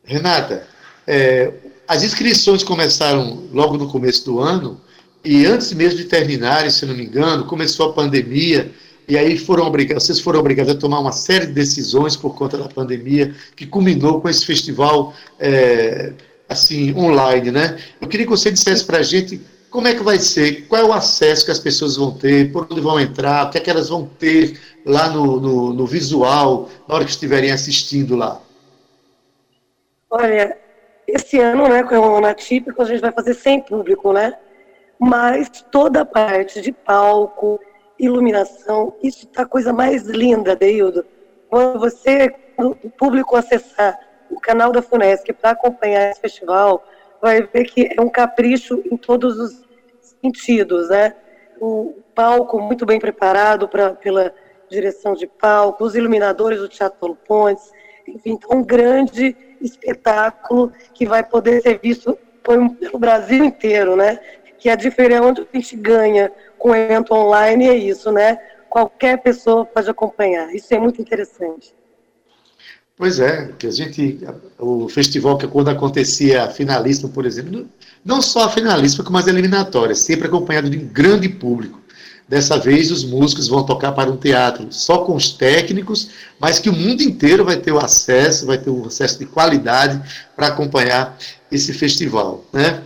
Renata, 0.03 0.66
é, 1.07 1.53
as 1.87 2.03
inscrições 2.03 2.64
começaram 2.64 3.49
logo 3.53 3.77
no 3.77 3.90
começo 3.90 4.25
do 4.25 4.40
ano 4.40 4.81
e 5.31 5.45
antes 5.45 5.75
mesmo 5.75 5.99
de 5.99 6.07
terminarem, 6.07 6.71
se 6.71 6.87
não 6.87 6.95
me 6.95 7.05
engano, 7.05 7.45
começou 7.45 7.91
a 7.91 7.93
pandemia 7.93 8.73
e 9.07 9.14
aí 9.14 9.37
foram 9.37 9.67
obrigados, 9.67 10.05
vocês 10.05 10.21
foram 10.21 10.41
obrigados 10.41 10.75
a 10.75 10.79
tomar 10.79 11.01
uma 11.01 11.12
série 11.12 11.45
de 11.45 11.53
decisões 11.53 12.17
por 12.17 12.35
conta 12.35 12.57
da 12.57 12.67
pandemia, 12.67 13.35
que 13.55 13.67
culminou 13.67 14.23
com 14.23 14.29
esse 14.31 14.47
festival 14.47 15.12
é, 15.38 16.14
assim 16.49 16.95
online, 16.95 17.51
né? 17.51 17.77
Eu 18.01 18.09
queria 18.09 18.25
que 18.25 18.31
você 18.31 18.51
dissesse 18.51 18.87
para 18.87 19.01
a 19.01 19.03
gente 19.03 19.38
como 19.69 19.87
é 19.87 19.95
que 19.95 20.03
vai 20.03 20.19
ser, 20.19 20.67
qual 20.67 20.81
é 20.81 20.85
o 20.87 20.95
acesso 20.95 21.45
que 21.45 21.51
as 21.51 21.59
pessoas 21.59 21.97
vão 21.97 22.12
ter, 22.12 22.51
por 22.51 22.67
onde 22.71 22.81
vão 22.81 22.99
entrar, 22.99 23.49
o 23.49 23.51
que 23.51 23.59
é 23.59 23.61
que 23.61 23.69
elas 23.69 23.91
vão 23.91 24.07
ter 24.07 24.59
lá 24.87 25.11
no, 25.11 25.38
no, 25.38 25.75
no 25.75 25.87
visual, 25.87 26.71
na 26.88 26.95
hora 26.95 27.05
que 27.05 27.11
estiverem 27.11 27.51
assistindo 27.51 28.17
lá. 28.17 28.41
Olha, 30.09 30.57
esse 31.07 31.38
ano, 31.38 31.69
né, 31.69 31.83
com 31.83 31.99
o 31.99 32.17
ano 32.17 32.29
atípico, 32.29 32.81
a 32.81 32.87
gente 32.87 33.03
vai 33.03 33.12
fazer 33.12 33.35
sem 33.35 33.61
público, 33.61 34.11
né? 34.11 34.33
Mas 34.99 35.49
toda 35.71 36.01
a 36.03 36.05
parte 36.05 36.61
de 36.61 36.73
palco, 36.73 37.61
iluminação, 37.99 38.95
isso 39.03 39.27
está 39.27 39.43
a 39.43 39.47
coisa 39.47 39.73
mais 39.73 40.05
linda, 40.05 40.57
Deildo. 40.57 41.05
Quando 41.49 41.79
você, 41.79 42.35
o 42.59 42.91
público 42.91 43.37
acessar 43.37 43.99
o 44.31 44.41
canal 44.41 44.73
da 44.73 44.83
FUNESC 44.83 45.33
para 45.33 45.51
acompanhar 45.51 46.11
esse 46.11 46.21
festival, 46.21 46.85
vai 47.21 47.43
ver 47.43 47.65
que 47.65 47.89
é 47.97 48.01
um 48.01 48.09
capricho 48.09 48.83
em 48.91 48.97
todos 48.97 49.39
os 49.39 49.65
sentidos, 50.21 50.89
né? 50.91 51.15
O 51.61 51.95
palco 52.15 52.61
muito 52.61 52.85
bem 52.85 52.99
preparado 52.99 53.69
pra, 53.69 53.95
pela 53.95 54.33
direção 54.69 55.15
de 55.15 55.27
palco, 55.27 55.85
os 55.85 55.95
iluminadores 55.95 56.59
do 56.61 56.69
Teatro 56.69 57.17
Pontes, 57.27 57.73
enfim, 58.07 58.33
então, 58.33 58.59
um 58.59 58.65
grande 58.65 59.37
espetáculo 59.61 60.73
que 60.95 61.07
vai 61.07 61.23
poder 61.23 61.63
ser 61.63 61.79
visto 61.79 62.19
pelo 62.43 62.99
Brasil 62.99 63.45
inteiro, 63.45 63.97
né? 63.97 64.19
Que 64.59 64.68
a 64.68 64.77
diferença 64.77 65.23
onde 65.23 65.40
a 65.40 65.57
gente 65.57 65.77
ganha 65.77 66.33
com 66.59 66.71
o 66.71 66.75
evento 66.75 67.14
online 67.14 67.68
é 67.68 67.77
isso, 67.77 68.11
né? 68.11 68.38
Qualquer 68.68 69.23
pessoa 69.23 69.64
pode 69.64 69.88
acompanhar. 69.88 70.55
Isso 70.55 70.73
é 70.75 70.79
muito 70.79 71.01
interessante. 71.01 71.75
Pois 72.99 73.21
é, 73.21 73.53
que 73.57 73.68
a 73.68 73.71
gente, 73.71 74.18
o 74.59 74.88
festival 74.88 75.38
que 75.38 75.47
quando 75.47 75.68
acontecia 75.68 76.42
a 76.42 76.51
finalista, 76.51 77.07
por 77.07 77.25
exemplo, 77.25 77.68
não 78.05 78.21
só 78.21 78.47
a 78.47 78.51
finalista, 78.51 79.05
como 79.05 79.16
as 79.16 79.29
eliminatórias, 79.29 80.01
sempre 80.01 80.27
acompanhado 80.27 80.68
de 80.68 80.79
um 80.79 80.88
grande 80.88 81.29
público. 81.29 81.81
Dessa 82.29 82.59
vez 82.59 82.90
os 82.90 83.05
músicos 83.05 83.47
vão 83.47 83.64
tocar 83.64 83.92
para 83.92 84.11
um 84.11 84.16
teatro 84.16 84.66
só 84.71 84.99
com 84.99 85.14
os 85.14 85.31
técnicos, 85.31 86.11
mas 86.40 86.59
que 86.59 86.68
o 86.68 86.75
mundo 86.75 87.03
inteiro 87.03 87.44
vai 87.44 87.57
ter 87.57 87.73
o 87.73 87.79
acesso, 87.79 88.44
vai 88.44 88.59
ter 88.59 88.68
o 88.68 88.87
acesso 88.87 89.18
de 89.18 89.27
qualidade 89.27 90.03
para 90.37 90.49
acompanhar 90.49 91.16
esse 91.51 91.73
festival, 91.73 92.44
né? 92.53 92.83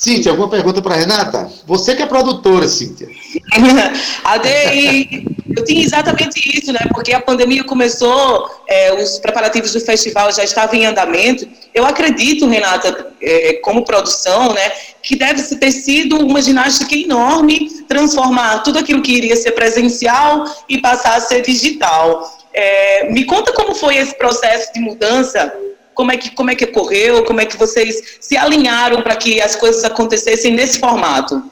Cíntia, 0.00 0.32
alguma 0.32 0.48
pergunta 0.48 0.80
para 0.80 0.94
Renata? 0.94 1.52
Você 1.66 1.94
que 1.94 2.02
é 2.02 2.06
produtora, 2.06 2.66
Cíntia. 2.66 3.06
Ade, 4.24 5.26
eu 5.54 5.62
tinha 5.62 5.84
exatamente 5.84 6.58
isso, 6.58 6.72
né? 6.72 6.80
Porque 6.88 7.12
a 7.12 7.20
pandemia 7.20 7.62
começou, 7.64 8.48
é, 8.66 8.94
os 8.94 9.18
preparativos 9.18 9.74
do 9.74 9.80
festival 9.80 10.32
já 10.32 10.42
estavam 10.42 10.74
em 10.74 10.86
andamento. 10.86 11.46
Eu 11.74 11.84
acredito, 11.84 12.48
Renata, 12.48 13.12
é, 13.20 13.60
como 13.62 13.84
produção, 13.84 14.54
né, 14.54 14.72
que 15.02 15.16
deve 15.16 15.42
ter 15.56 15.70
sido 15.70 16.16
uma 16.16 16.40
ginástica 16.40 16.94
enorme 16.94 17.68
transformar 17.86 18.60
tudo 18.60 18.78
aquilo 18.78 19.02
que 19.02 19.12
iria 19.12 19.36
ser 19.36 19.50
presencial 19.50 20.44
e 20.66 20.78
passar 20.78 21.16
a 21.16 21.20
ser 21.20 21.42
digital. 21.42 22.40
É, 22.54 23.10
me 23.10 23.24
conta 23.24 23.52
como 23.52 23.74
foi 23.74 23.98
esse 23.98 24.16
processo 24.16 24.72
de 24.72 24.80
mudança 24.80 25.52
como 26.00 26.12
é 26.12 26.16
que 26.16 26.34
como 26.34 26.50
é 26.50 26.54
que 26.54 26.64
ocorreu, 26.64 27.22
como 27.26 27.42
é 27.42 27.44
que 27.44 27.58
vocês 27.58 28.16
se 28.22 28.34
alinharam 28.34 29.02
para 29.02 29.14
que 29.16 29.38
as 29.38 29.54
coisas 29.54 29.84
acontecessem 29.84 30.54
nesse 30.54 30.80
formato? 30.80 31.42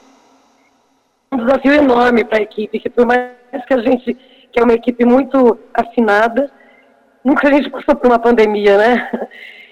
Um 1.31 1.37
desafio 1.37 1.73
enorme 1.73 2.23
para 2.23 2.39
a 2.39 2.41
equipe, 2.41 2.79
que 2.79 2.89
por 2.89 3.05
mais 3.05 3.29
que 3.67 3.73
a 3.75 3.81
gente 3.83 4.17
que 4.51 4.59
é 4.59 4.63
uma 4.63 4.73
equipe 4.73 5.05
muito 5.05 5.59
afinada, 5.71 6.51
nunca 7.23 7.47
a 7.47 7.51
gente 7.51 7.69
passou 7.69 7.95
por 7.95 8.07
uma 8.07 8.17
pandemia, 8.17 8.75
né? 8.77 9.11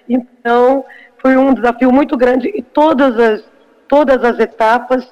Então 0.09 0.85
foi 1.17 1.35
um 1.35 1.53
desafio 1.53 1.91
muito 1.91 2.15
grande 2.15 2.49
e 2.55 2.61
todas 2.61 3.19
as 3.19 3.43
todas 3.89 4.23
as 4.23 4.39
etapas 4.39 5.11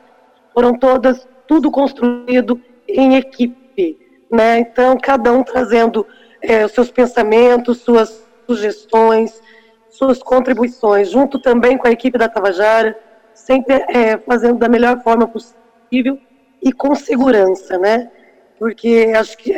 foram 0.54 0.74
todas 0.78 1.28
tudo 1.48 1.70
construído 1.70 2.62
em 2.88 3.16
equipe, 3.16 3.98
né? 4.32 4.60
Então 4.60 4.96
cada 4.96 5.34
um 5.34 5.44
trazendo 5.44 6.06
é, 6.40 6.66
seus 6.68 6.92
pensamentos, 6.92 7.80
suas 7.80 8.25
sugestões, 8.46 9.42
suas 9.90 10.22
contribuições, 10.22 11.10
junto 11.10 11.40
também 11.40 11.78
com 11.78 11.88
a 11.88 11.92
equipe 11.92 12.18
da 12.18 12.30
Tabajara, 12.30 12.98
sempre 13.34 13.76
é, 13.90 14.18
fazendo 14.18 14.60
da 14.60 14.70
melhor 14.70 15.02
forma 15.02 15.28
possível 15.28 16.20
e 16.62 16.72
com 16.72 16.96
segurança, 16.96 17.78
né? 17.78 18.12
Porque 18.58 19.14
acho 19.16 19.38
que 19.38 19.54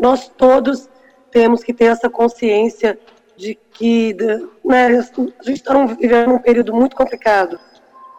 nós 0.00 0.28
todos 0.28 0.88
temos 1.30 1.62
que 1.62 1.74
ter 1.74 1.86
essa 1.86 2.08
consciência 2.08 2.98
de 3.36 3.58
que 3.72 4.16
né, 4.64 4.86
a 4.86 5.02
gente 5.42 5.58
está 5.58 5.84
vivendo 5.84 6.34
um 6.34 6.38
período 6.38 6.74
muito 6.74 6.96
complicado, 6.96 7.58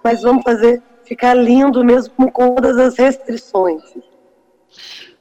mas 0.04 0.22
vamos 0.22 0.44
fazer 0.44 0.82
ficar 1.04 1.34
lindo 1.34 1.84
mesmo 1.84 2.14
com 2.14 2.30
todas 2.30 2.78
as 2.78 2.98
restrições. 2.98 3.82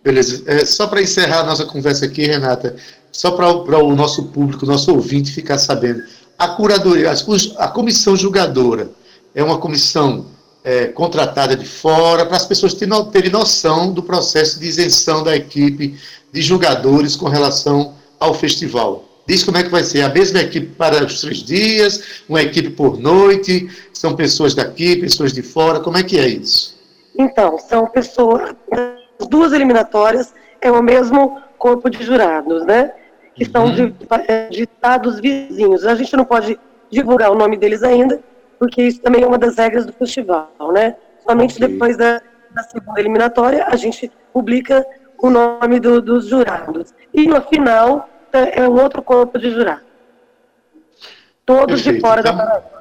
Beleza. 0.02 0.44
É, 0.46 0.64
só 0.64 0.86
para 0.86 1.00
encerrar 1.00 1.40
a 1.40 1.44
nossa 1.44 1.64
conversa 1.64 2.04
aqui, 2.06 2.26
Renata, 2.26 2.76
só 3.16 3.30
para 3.30 3.78
o 3.82 3.94
nosso 3.94 4.24
público, 4.24 4.66
nosso 4.66 4.92
ouvinte 4.92 5.32
ficar 5.32 5.58
sabendo 5.58 6.02
a 6.38 6.48
curadoria, 6.48 7.10
a 7.56 7.68
comissão 7.68 8.14
julgadora 8.14 8.90
é 9.34 9.42
uma 9.42 9.58
comissão 9.58 10.26
é, 10.62 10.86
contratada 10.88 11.56
de 11.56 11.66
fora 11.66 12.26
para 12.26 12.36
as 12.36 12.44
pessoas 12.44 12.74
terem 12.74 13.30
noção 13.30 13.92
do 13.92 14.02
processo 14.02 14.60
de 14.60 14.66
isenção 14.66 15.22
da 15.22 15.34
equipe 15.34 15.98
de 16.32 16.42
julgadores 16.42 17.16
com 17.16 17.28
relação 17.28 17.94
ao 18.20 18.34
festival. 18.34 19.04
Diz 19.26 19.42
como 19.42 19.56
é 19.58 19.62
que 19.62 19.70
vai 19.70 19.82
ser. 19.82 20.02
A 20.02 20.08
mesma 20.08 20.40
equipe 20.40 20.66
para 20.74 21.04
os 21.04 21.20
três 21.20 21.38
dias, 21.38 22.22
uma 22.28 22.42
equipe 22.42 22.70
por 22.70 22.98
noite, 22.98 23.68
são 23.92 24.14
pessoas 24.14 24.54
daqui, 24.54 24.96
pessoas 24.96 25.32
de 25.32 25.42
fora, 25.42 25.80
como 25.80 25.96
é 25.96 26.02
que 26.02 26.18
é 26.18 26.28
isso? 26.28 26.76
Então, 27.18 27.58
são 27.58 27.86
pessoas, 27.86 28.54
duas 29.28 29.52
eliminatórias, 29.52 30.32
é 30.60 30.70
o 30.70 30.82
mesmo 30.82 31.40
corpo 31.58 31.88
de 31.88 32.04
jurados, 32.04 32.64
né? 32.66 32.92
Que 33.36 33.44
uhum. 33.44 33.50
são 33.52 33.74
de, 33.74 33.94
de 34.50 34.62
estados 34.62 35.20
vizinhos. 35.20 35.84
A 35.84 35.94
gente 35.94 36.16
não 36.16 36.24
pode 36.24 36.58
divulgar 36.90 37.30
o 37.30 37.34
nome 37.34 37.56
deles 37.56 37.82
ainda, 37.82 38.20
porque 38.58 38.82
isso 38.82 39.00
também 39.00 39.22
é 39.22 39.26
uma 39.26 39.38
das 39.38 39.56
regras 39.56 39.84
do 39.84 39.92
festival, 39.92 40.50
né? 40.72 40.96
Somente 41.28 41.56
okay. 41.56 41.68
depois 41.68 41.96
da, 41.96 42.22
da, 42.54 42.62
segunda 42.62 42.98
eliminatória 42.98 43.66
a 43.66 43.76
gente 43.76 44.10
publica 44.32 44.86
o 45.18 45.28
nome 45.28 45.78
do, 45.78 46.00
dos 46.00 46.26
jurados. 46.26 46.94
E 47.12 47.26
no 47.26 47.40
final 47.42 48.08
é, 48.32 48.62
é 48.62 48.68
um 48.68 48.80
outro 48.80 49.02
corpo 49.02 49.38
de 49.38 49.50
jurados. 49.50 49.84
Todos 51.44 51.82
Perfeito. 51.82 51.96
de 51.96 52.00
fora 52.00 52.20
então, 52.20 52.36
da 52.36 52.44
Paraíba. 52.44 52.76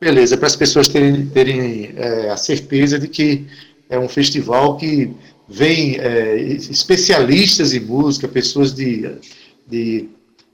Beleza, 0.00 0.36
para 0.36 0.46
as 0.46 0.56
pessoas 0.56 0.88
terem, 0.88 1.26
terem 1.26 1.94
é, 1.96 2.30
a 2.30 2.36
certeza 2.36 2.98
de 2.98 3.08
que 3.08 3.46
é 3.88 3.98
um 3.98 4.08
festival 4.08 4.76
que 4.76 5.14
vem 5.48 5.98
é, 5.98 6.36
especialistas 6.36 7.72
em 7.74 7.80
música, 7.80 8.26
pessoas 8.26 8.74
de, 8.74 9.18
de, 9.66 10.08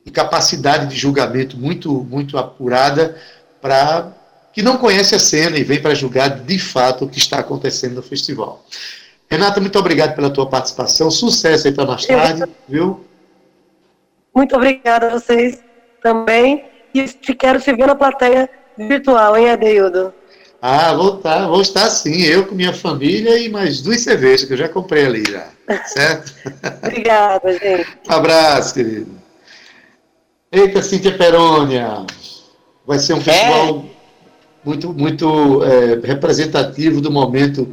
de, 0.04 0.10
capacidade 0.12 0.88
de 0.88 0.96
julgamento 0.96 1.56
muito, 1.56 1.92
muito 2.04 2.36
apurada, 2.36 3.16
para 3.60 4.12
que 4.52 4.62
não 4.62 4.78
conhece 4.78 5.14
a 5.14 5.18
cena 5.18 5.56
e 5.56 5.64
vem 5.64 5.80
para 5.80 5.94
julgar 5.94 6.28
de 6.28 6.58
fato 6.58 7.04
o 7.04 7.08
que 7.08 7.18
está 7.18 7.38
acontecendo 7.38 7.94
no 7.94 8.02
festival. 8.02 8.64
Renata, 9.30 9.60
muito 9.60 9.78
obrigado 9.78 10.16
pela 10.16 10.28
tua 10.28 10.48
participação. 10.48 11.08
Sucesso 11.08 11.68
aí 11.68 11.72
para 11.72 11.86
mais 11.86 12.04
tarde, 12.04 12.44
viu? 12.68 13.04
Muito 14.34 14.56
obrigada 14.56 15.06
a 15.06 15.10
vocês 15.10 15.62
também. 16.02 16.64
E 16.92 17.06
quero 17.34 17.60
te 17.60 17.72
ver 17.72 17.86
na 17.86 17.94
plateia 17.94 18.50
virtual, 18.76 19.36
hein, 19.36 19.50
Adeildo? 19.50 20.12
Ah, 20.62 20.92
vou 20.92 21.16
estar, 21.16 21.40
tá, 21.40 21.46
vou 21.48 21.62
estar 21.62 21.88
sim, 21.88 22.22
eu 22.22 22.46
com 22.46 22.54
minha 22.54 22.74
família 22.74 23.38
e 23.38 23.48
mais 23.48 23.80
duas 23.80 24.02
cervejas 24.02 24.44
que 24.44 24.52
eu 24.52 24.58
já 24.58 24.68
comprei 24.68 25.06
ali 25.06 25.24
já. 25.24 25.48
Certo? 25.86 26.34
Obrigada, 26.84 27.52
gente. 27.52 27.88
Um 28.08 28.12
abraço, 28.12 28.74
querido. 28.74 29.10
Eita, 30.52 30.82
Cíntia 30.82 31.16
Perônia. 31.16 32.04
Vai 32.86 32.98
ser 32.98 33.14
um 33.14 33.20
festival 33.20 33.78
é. 33.78 33.82
muito, 34.62 34.92
muito 34.92 35.64
é, 35.64 36.06
representativo 36.06 37.00
do 37.00 37.10
momento. 37.10 37.68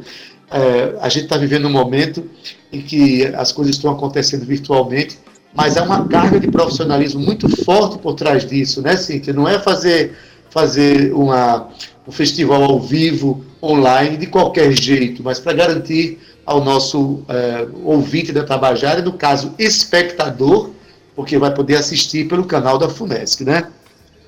É, 0.50 0.96
a 1.00 1.10
gente 1.10 1.24
está 1.24 1.36
vivendo 1.36 1.66
um 1.66 1.72
momento 1.72 2.30
em 2.72 2.80
que 2.80 3.26
as 3.34 3.52
coisas 3.52 3.74
estão 3.74 3.92
acontecendo 3.92 4.46
virtualmente, 4.46 5.18
mas 5.52 5.76
há 5.76 5.82
uma 5.82 6.08
carga 6.08 6.40
de 6.40 6.48
profissionalismo 6.48 7.20
muito 7.20 7.48
forte 7.64 7.98
por 7.98 8.14
trás 8.14 8.46
disso, 8.46 8.80
né, 8.80 8.96
Cíntia? 8.96 9.34
Não 9.34 9.46
é 9.46 9.58
fazer, 9.58 10.16
fazer 10.48 11.12
uma 11.12 11.68
um 12.08 12.12
festival 12.12 12.62
ao 12.64 12.80
vivo 12.80 13.44
online 13.62 14.16
de 14.16 14.26
qualquer 14.26 14.72
jeito, 14.72 15.22
mas 15.22 15.38
para 15.38 15.52
garantir 15.52 16.18
ao 16.46 16.64
nosso 16.64 17.22
é, 17.28 17.66
ouvinte 17.84 18.32
da 18.32 18.42
Tabajara, 18.42 19.02
no 19.02 19.12
caso 19.12 19.54
espectador, 19.58 20.70
porque 21.14 21.36
vai 21.36 21.52
poder 21.52 21.76
assistir 21.76 22.26
pelo 22.26 22.44
canal 22.44 22.78
da 22.78 22.88
FUNESC, 22.88 23.44
né? 23.44 23.68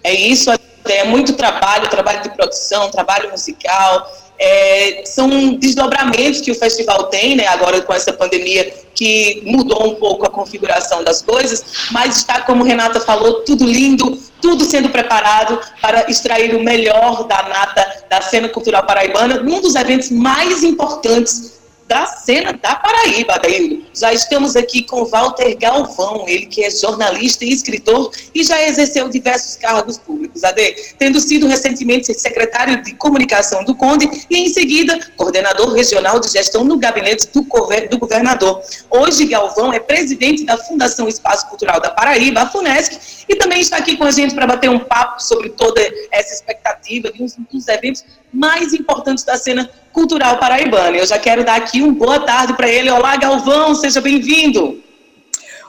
É 0.04 0.12
isso, 0.12 0.50
é 0.84 1.04
muito 1.04 1.32
trabalho, 1.32 1.88
trabalho 1.88 2.22
de 2.22 2.28
produção, 2.30 2.90
trabalho 2.90 3.30
musical, 3.30 4.06
é, 4.40 5.02
são 5.04 5.54
desdobramentos 5.54 6.40
que 6.40 6.50
o 6.50 6.54
festival 6.54 7.04
tem, 7.04 7.36
né, 7.36 7.46
agora 7.46 7.82
com 7.82 7.92
essa 7.92 8.10
pandemia, 8.10 8.72
que 8.94 9.42
mudou 9.44 9.86
um 9.86 9.94
pouco 9.96 10.26
a 10.26 10.30
configuração 10.30 11.04
das 11.04 11.20
coisas, 11.20 11.62
mas 11.92 12.16
está, 12.16 12.40
como 12.40 12.64
Renata 12.64 12.98
falou, 13.00 13.42
tudo 13.42 13.66
lindo, 13.66 14.18
tudo 14.40 14.64
sendo 14.64 14.88
preparado 14.88 15.60
para 15.82 16.10
extrair 16.10 16.56
o 16.56 16.64
melhor 16.64 17.24
da 17.24 17.42
nata 17.42 18.04
da 18.08 18.22
cena 18.22 18.48
cultural 18.48 18.84
paraibana, 18.84 19.42
num 19.42 19.60
dos 19.60 19.74
eventos 19.74 20.10
mais 20.10 20.62
importantes 20.62 21.59
da 21.90 22.06
cena 22.06 22.52
da 22.52 22.76
Paraíba, 22.76 23.34
Adaildo. 23.34 23.84
Já 23.92 24.12
estamos 24.12 24.54
aqui 24.54 24.84
com 24.84 25.04
Walter 25.06 25.58
Galvão, 25.58 26.24
ele 26.28 26.46
que 26.46 26.62
é 26.62 26.70
jornalista 26.70 27.44
e 27.44 27.50
escritor 27.50 28.12
e 28.32 28.44
já 28.44 28.62
exerceu 28.62 29.08
diversos 29.08 29.56
cargos 29.56 29.98
públicos, 29.98 30.44
Ade, 30.44 30.94
tendo 31.00 31.18
sido 31.18 31.48
recentemente 31.48 32.14
secretário 32.14 32.80
de 32.84 32.94
comunicação 32.94 33.64
do 33.64 33.74
Conde 33.74 34.08
e 34.30 34.36
em 34.38 34.48
seguida 34.48 35.00
coordenador 35.16 35.72
regional 35.72 36.20
de 36.20 36.28
gestão 36.28 36.62
no 36.62 36.78
gabinete 36.78 37.26
do, 37.34 37.44
do 37.90 37.98
governador. 37.98 38.62
Hoje, 38.88 39.26
Galvão 39.26 39.72
é 39.72 39.80
presidente 39.80 40.44
da 40.44 40.56
Fundação 40.56 41.08
Espaço 41.08 41.48
Cultural 41.48 41.80
da 41.80 41.90
Paraíba, 41.90 42.42
a 42.42 42.48
FUNESC, 42.48 43.24
e 43.28 43.34
também 43.34 43.60
está 43.60 43.78
aqui 43.78 43.96
com 43.96 44.04
a 44.04 44.12
gente 44.12 44.32
para 44.32 44.46
bater 44.46 44.70
um 44.70 44.78
papo 44.78 45.20
sobre 45.20 45.50
toda 45.50 45.80
essa 46.12 46.34
expectativa 46.34 47.10
de 47.10 47.20
um 47.20 47.26
dos 47.50 47.66
eventos 47.66 48.04
mais 48.32 48.72
importantes 48.72 49.24
da 49.24 49.36
cena 49.36 49.68
cultural 49.92 50.38
paraibana. 50.38 50.96
Eu 50.96 51.06
já 51.06 51.18
quero 51.18 51.44
dar 51.44 51.56
aqui 51.56 51.82
um 51.82 51.92
boa 51.94 52.20
tarde 52.20 52.54
para 52.54 52.68
ele. 52.68 52.90
Olá, 52.90 53.16
Galvão, 53.16 53.74
seja 53.74 54.00
bem-vindo. 54.00 54.80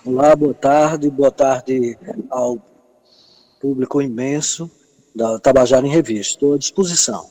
Olá, 0.03 0.35
boa 0.35 0.53
tarde, 0.53 1.09
boa 1.09 1.31
tarde 1.31 1.97
ao 2.29 2.57
público 3.59 4.01
imenso 4.01 4.69
da 5.15 5.39
Tabajara 5.39 5.85
em 5.85 5.91
Revista. 5.91 6.33
Estou 6.33 6.53
à 6.53 6.57
disposição. 6.57 7.29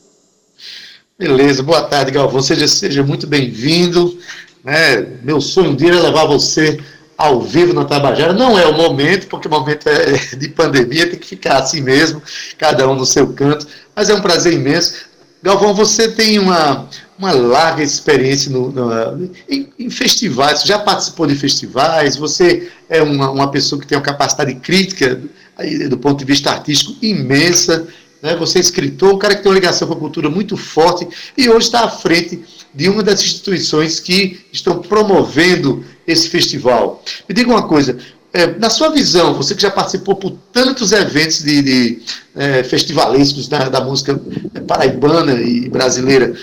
Beleza, 1.18 1.62
boa 1.62 1.82
tarde, 1.82 2.12
Galvão. 2.12 2.40
Seja, 2.40 2.66
seja 2.66 3.02
muito 3.02 3.26
bem-vindo. 3.26 4.18
Né? 4.64 5.02
Meu 5.22 5.40
sonho 5.40 5.70
um 5.70 5.76
dia 5.76 5.90
é 5.90 6.00
levar 6.00 6.26
você 6.26 6.78
ao 7.16 7.42
vivo 7.42 7.74
na 7.74 7.84
Tabajara. 7.84 8.32
Não 8.32 8.58
é 8.58 8.66
o 8.66 8.72
momento, 8.74 9.26
porque 9.26 9.46
o 9.46 9.50
momento 9.50 9.88
é 9.88 10.36
de 10.36 10.48
pandemia, 10.48 11.10
tem 11.10 11.18
que 11.18 11.26
ficar 11.26 11.58
assim 11.58 11.82
mesmo, 11.82 12.22
cada 12.56 12.88
um 12.88 12.94
no 12.94 13.04
seu 13.04 13.32
canto. 13.34 13.66
Mas 13.94 14.08
é 14.08 14.14
um 14.14 14.22
prazer 14.22 14.52
imenso. 14.52 15.09
Galvão, 15.42 15.74
você 15.74 16.10
tem 16.10 16.38
uma, 16.38 16.86
uma 17.18 17.32
larga 17.32 17.82
experiência 17.82 18.50
no, 18.50 18.70
no, 18.70 19.30
em, 19.48 19.68
em, 19.78 19.88
festivais, 19.88 20.60
você 20.60 20.68
já 20.68 20.78
participou 20.78 21.26
de 21.26 21.34
festivais, 21.34 22.14
você 22.16 22.70
é 22.90 23.02
uma, 23.02 23.30
uma 23.30 23.50
pessoa 23.50 23.80
que 23.80 23.86
tem 23.86 23.96
uma 23.96 24.04
capacidade 24.04 24.54
crítica 24.56 25.18
do 25.88 25.96
ponto 25.96 26.18
de 26.18 26.24
vista 26.26 26.50
artístico 26.50 26.94
imensa, 27.02 27.86
né? 28.22 28.36
você 28.36 28.58
é 28.58 28.60
escritor, 28.60 29.14
um 29.14 29.18
cara 29.18 29.34
que 29.34 29.42
tem 29.42 29.50
uma 29.50 29.54
ligação 29.54 29.88
com 29.88 29.94
a 29.94 29.98
cultura 29.98 30.28
muito 30.28 30.56
forte 30.56 31.08
e 31.36 31.48
hoje 31.48 31.66
está 31.66 31.84
à 31.84 31.90
frente 31.90 32.42
de 32.74 32.88
uma 32.88 33.02
das 33.02 33.22
instituições 33.22 33.98
que 33.98 34.40
estão 34.52 34.80
promovendo 34.80 35.84
esse 36.06 36.28
festival. 36.28 37.02
Me 37.28 37.34
diga 37.34 37.50
uma 37.50 37.66
coisa, 37.66 37.98
é, 38.32 38.46
na 38.46 38.70
sua 38.70 38.90
visão, 38.90 39.34
você 39.34 39.54
que 39.54 39.62
já 39.62 39.70
participou 39.70 40.14
por 40.14 40.30
tantos 40.52 40.92
eventos 40.92 41.42
de, 41.42 41.62
de 41.62 42.02
é, 42.36 42.62
festivalescos 42.62 43.48
da, 43.48 43.68
da, 43.68 43.80
música 43.80 44.20
paraibana 44.68 45.32
e 45.32 45.68
brasileira, 45.68 46.34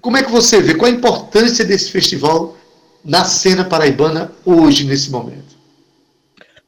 como 0.00 0.16
é 0.16 0.22
que 0.22 0.30
você 0.30 0.60
vê? 0.60 0.74
Qual 0.74 0.90
a 0.90 0.94
importância 0.94 1.64
desse 1.64 1.90
festival 1.92 2.56
na 3.04 3.24
cena 3.24 3.64
paraibana 3.64 4.32
hoje, 4.44 4.84
nesse 4.84 5.10
momento? 5.10 5.56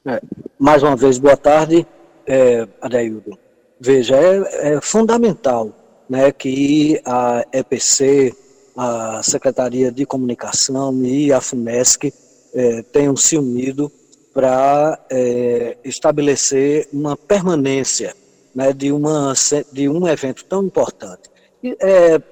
É, 0.07 0.21
mais 0.59 0.83
uma 0.85 0.95
vez, 0.95 1.19
boa 1.19 1.37
tarde, 1.37 1.85
é, 2.25 2.67
Adaildo. 2.81 3.37
Veja, 3.81 4.17
é, 4.17 4.75
é 4.75 4.81
fundamental 4.81 5.73
né, 6.09 6.31
que 6.31 7.01
a 7.05 7.45
EPC, 7.53 8.35
a 8.77 9.21
Secretaria 9.23 9.91
de 9.91 10.07
Comunicação 10.07 10.97
e 11.05 11.33
a 11.33 11.41
FUNESC 11.41 12.13
é, 12.55 12.83
tenham 12.83 13.17
se 13.17 13.37
unido 13.37 13.91
para 14.39 15.01
é, 15.11 15.77
estabelecer 15.83 16.89
uma 16.93 17.17
permanência 17.17 18.15
né, 18.55 18.73
de, 18.73 18.93
uma, 18.93 19.33
de 19.73 19.89
um 19.89 20.07
evento 20.07 20.45
tão 20.45 20.63
importante. 20.63 21.29
E, 21.61 21.77
é, 21.81 22.23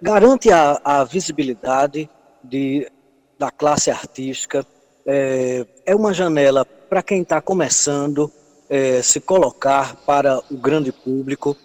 garante 0.00 0.52
a, 0.52 0.80
a 0.84 1.02
visibilidade 1.02 2.08
de, 2.44 2.88
da 3.36 3.50
classe 3.50 3.90
artística, 3.90 4.64
é, 5.04 5.66
é 5.84 5.96
uma 5.96 6.14
janela 6.14 6.64
para 6.64 7.02
quem 7.02 7.22
está 7.22 7.40
começando 7.40 8.30
é, 8.70 9.02
se 9.02 9.18
colocar 9.18 9.96
para 10.06 10.40
o 10.48 10.56
grande 10.56 10.92
público. 10.92 11.56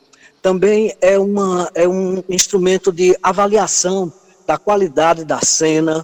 Também 0.41 0.91
é, 1.01 1.19
uma, 1.19 1.69
é 1.75 1.87
um 1.87 2.23
instrumento 2.27 2.91
de 2.91 3.15
avaliação 3.21 4.11
da 4.47 4.57
qualidade 4.57 5.23
da 5.23 5.39
cena, 5.41 6.03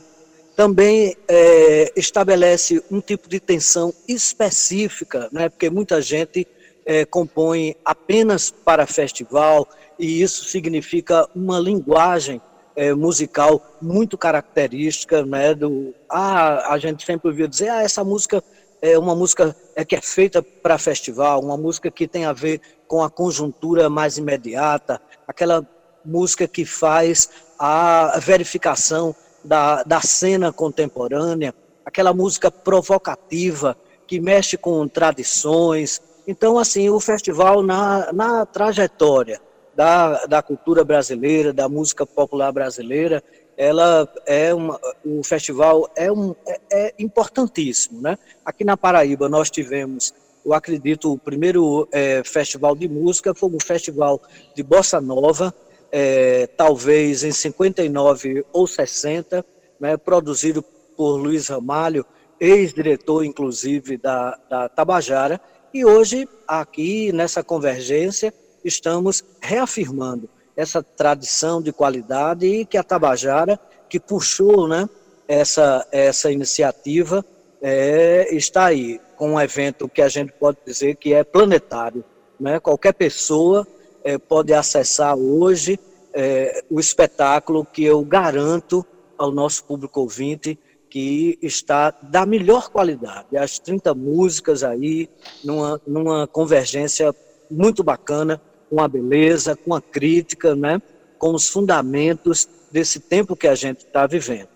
também 0.60 1.16
é, 1.26 1.90
estabelece 1.96 2.84
um 2.92 3.00
tipo 3.00 3.30
de 3.30 3.40
tensão 3.40 3.94
específica, 4.06 5.30
né, 5.32 5.48
porque 5.48 5.70
muita 5.70 6.02
gente 6.02 6.46
é, 6.86 7.06
compõe 7.06 7.78
apenas 7.86 8.52
para 8.52 8.86
festival, 8.86 9.66
e 9.98 10.22
isso 10.22 10.44
significa 10.44 11.26
uma 11.34 11.58
linguagem 11.62 12.42
é, 12.76 12.94
musical 12.94 13.66
muito 13.82 14.18
característica, 14.18 15.26
né, 15.26 15.56
do, 15.56 15.96
ah, 16.10 16.74
a 16.74 16.78
gente 16.78 17.06
sempre 17.06 17.30
ouviu 17.30 17.48
dizer, 17.48 17.70
ah, 17.70 17.82
essa 17.82 18.04
música 18.04 18.44
é 18.82 19.00
uma 19.00 19.16
música 19.16 19.56
é, 19.78 19.86
que 19.86 19.96
é 19.96 20.02
feita 20.02 20.44
para 20.44 20.78
festival, 20.78 21.40
uma 21.40 21.56
música 21.56 21.90
que 21.90 22.06
tem 22.06 22.26
a 22.26 22.34
ver 22.34 22.60
com 22.86 23.02
a 23.02 23.10
conjuntura 23.10 23.90
mais 23.90 24.18
imediata, 24.18 25.02
aquela 25.26 25.66
música 26.04 26.50
que 26.50 26.66
faz 26.66 27.30
a 27.58 28.20
verificação 28.20 29.16
da, 29.44 29.84
da 29.84 30.02
cena 30.02 30.52
contemporânea, 30.52 31.54
aquela 31.86 32.14
música 32.14 32.52
provocativa 32.52 33.78
que 34.06 34.20
mexe 34.20 34.58
com 34.58 34.88
tradições. 34.88 36.02
Então, 36.28 36.58
assim, 36.58 36.90
o 36.90 37.00
festival 37.00 37.62
na, 37.64 38.12
na 38.12 38.46
trajetória 38.46 39.40
da, 39.76 40.26
da 40.26 40.42
cultura 40.42 40.84
brasileira, 40.84 41.54
da 41.54 41.70
música 41.70 42.06
popular 42.06 42.52
brasileira, 42.52 43.24
ela 43.56 44.08
é 44.26 44.54
uma, 44.54 44.80
o 45.04 45.24
festival 45.24 45.90
é, 45.96 46.12
um, 46.12 46.34
é, 46.48 46.60
é 46.72 46.94
importantíssimo, 46.98 48.02
né? 48.02 48.18
Aqui 48.46 48.64
na 48.64 48.78
Paraíba 48.78 49.28
nós 49.28 49.52
tivemos, 49.52 50.14
eu 50.46 50.54
acredito, 50.54 51.12
o 51.12 51.18
primeiro 51.18 51.88
é, 51.92 52.24
festival 52.24 52.74
de 52.74 52.88
música 52.88 53.34
foi 53.34 53.50
um 53.50 53.60
festival 53.60 54.22
de 54.56 54.64
bossa 54.64 55.02
nova, 55.02 55.54
é, 55.92 56.48
talvez 56.48 57.24
em 57.24 57.32
59 57.32 58.46
ou 58.54 58.68
60, 58.68 59.46
né, 59.80 59.98
produzido 59.98 60.62
por 60.96 61.16
Luiz 61.16 61.48
Ramalho, 61.48 62.06
ex-diretor, 62.40 63.24
inclusive, 63.24 63.98
da, 63.98 64.38
da 64.50 64.70
Tabajara, 64.70 65.40
e 65.74 65.86
hoje, 65.86 66.28
aqui 66.48 67.12
nessa 67.12 67.44
convergência, 67.44 68.34
estamos 68.64 69.24
reafirmando 69.42 70.30
essa 70.56 70.84
tradição 70.84 71.62
de 71.62 71.72
qualidade 71.72 72.46
e 72.46 72.66
que 72.66 72.78
a 72.78 72.84
Tabajara, 72.84 73.60
que 73.88 74.00
puxou 74.00 74.68
né, 74.68 74.90
essa, 75.28 75.88
essa 75.92 76.32
iniciativa, 76.32 77.24
é, 77.62 78.28
está 78.36 78.66
aí, 78.66 79.00
com 79.16 79.34
um 79.34 79.40
evento 79.40 79.88
que 79.88 80.02
a 80.02 80.10
gente 80.10 80.32
pode 80.34 80.58
dizer 80.66 80.96
que 80.96 81.14
é 81.14 81.24
planetário. 81.24 82.04
Né? 82.40 82.60
Qualquer 82.60 82.94
pessoa 82.94 83.68
é, 84.04 84.18
pode 84.18 84.54
acessar 84.54 85.16
hoje 85.16 85.80
é, 86.14 86.64
o 86.70 86.80
espetáculo 86.80 87.66
que 87.66 87.84
eu 87.84 88.04
garanto 88.04 88.86
ao 89.18 89.32
nosso 89.32 89.64
público 89.64 90.00
ouvinte 90.00 90.58
que 90.90 91.38
está 91.42 91.94
da 92.02 92.26
melhor 92.26 92.70
qualidade. 92.70 93.38
As 93.38 93.60
30 93.60 93.94
músicas 93.94 94.64
aí, 94.64 95.08
numa, 95.44 95.80
numa 95.86 96.28
convergência 96.28 97.14
muito 97.50 97.84
bacana, 97.84 98.42
com 98.70 98.82
a 98.82 98.88
beleza, 98.88 99.56
com 99.56 99.74
a 99.74 99.82
crítica, 99.82 100.56
né? 100.56 100.82
com 101.18 101.34
os 101.34 101.48
fundamentos 101.48 102.48
desse 102.72 103.00
tempo 103.00 103.36
que 103.36 103.48
a 103.48 103.56
gente 103.56 103.80
está 103.80 104.08
vivendo. 104.08 104.48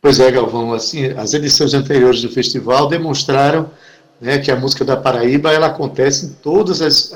Pois 0.00 0.20
é, 0.20 0.30
Galvão, 0.30 0.72
assim, 0.72 1.06
as 1.06 1.34
edições 1.34 1.74
anteriores 1.74 2.22
do 2.22 2.30
festival 2.30 2.88
demonstraram 2.88 3.70
né, 4.20 4.38
que 4.38 4.50
a 4.50 4.56
música 4.56 4.84
da 4.84 4.96
Paraíba 4.96 5.52
ela 5.52 5.68
acontece 5.68 6.26
em 6.26 6.30
todas 6.42 6.82
as 6.82 7.12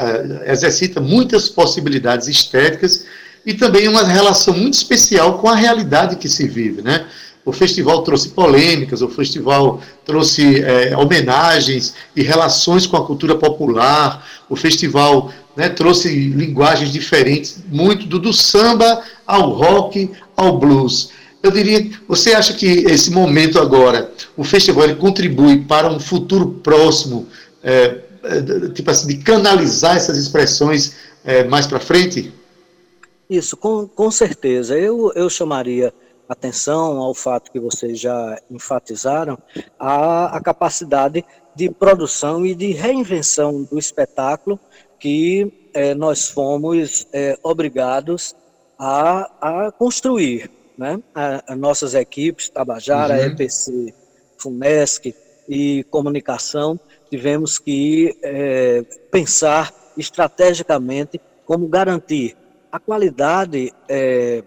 exercita 0.46 1.00
muitas 1.00 1.48
possibilidades 1.48 2.28
estéticas 2.28 3.06
e 3.44 3.54
também 3.54 3.88
uma 3.88 4.04
relação 4.04 4.54
muito 4.54 4.74
especial 4.74 5.38
com 5.38 5.48
a 5.48 5.56
realidade 5.56 6.16
que 6.16 6.28
se 6.28 6.46
vive, 6.46 6.80
né? 6.80 7.06
O 7.44 7.52
festival 7.52 8.02
trouxe 8.02 8.28
polêmicas, 8.28 9.02
o 9.02 9.08
festival 9.08 9.80
trouxe 10.04 10.62
é, 10.62 10.96
homenagens 10.96 11.92
e 12.14 12.22
relações 12.22 12.86
com 12.86 12.96
a 12.96 13.04
cultura 13.04 13.34
popular, 13.34 14.24
o 14.48 14.54
festival 14.54 15.32
né, 15.56 15.68
trouxe 15.68 16.08
linguagens 16.08 16.92
diferentes, 16.92 17.60
muito 17.68 18.06
do, 18.06 18.20
do 18.20 18.32
samba 18.32 19.02
ao 19.26 19.50
rock, 19.50 20.08
ao 20.36 20.56
blues. 20.56 21.10
Eu 21.42 21.50
diria, 21.50 21.90
você 22.06 22.34
acha 22.34 22.54
que 22.54 22.66
esse 22.66 23.10
momento 23.10 23.58
agora, 23.58 24.12
o 24.36 24.44
festival 24.44 24.84
ele 24.84 24.94
contribui 24.94 25.64
para 25.64 25.90
um 25.90 25.98
futuro 25.98 26.60
próximo, 26.62 27.26
é, 27.62 28.00
é, 28.22 28.68
tipo 28.72 28.90
assim, 28.90 29.08
de 29.08 29.18
canalizar 29.18 29.96
essas 29.96 30.16
expressões 30.16 30.94
é, 31.24 31.42
mais 31.44 31.66
para 31.66 31.80
frente? 31.80 32.32
Isso, 33.28 33.56
com, 33.56 33.88
com 33.88 34.10
certeza. 34.10 34.78
Eu, 34.78 35.12
eu 35.16 35.28
chamaria 35.28 35.92
atenção 36.28 36.98
ao 36.98 37.14
fato 37.14 37.50
que 37.50 37.58
vocês 37.58 37.98
já 37.98 38.40
enfatizaram, 38.50 39.36
a, 39.78 40.36
a 40.36 40.40
capacidade 40.40 41.24
de 41.54 41.68
produção 41.70 42.46
e 42.46 42.54
de 42.54 42.72
reinvenção 42.72 43.64
do 43.64 43.78
espetáculo 43.78 44.58
que 44.98 45.52
é, 45.74 45.94
nós 45.94 46.28
fomos 46.28 47.06
é, 47.12 47.36
obrigados 47.42 48.36
a, 48.78 49.30
a 49.40 49.72
construir. 49.72 50.48
Né? 50.82 51.00
A, 51.14 51.52
a 51.52 51.54
nossas 51.54 51.94
equipes, 51.94 52.48
Tabajara, 52.48 53.14
uhum. 53.14 53.26
EPC, 53.26 53.94
FUNESC 54.36 55.14
e 55.48 55.84
Comunicação, 55.84 56.78
tivemos 57.08 57.56
que 57.56 58.18
é, 58.20 58.82
pensar 59.08 59.72
estrategicamente 59.96 61.20
como 61.46 61.68
garantir 61.68 62.36
a 62.72 62.80
qualidade 62.80 63.72
é, 63.88 64.42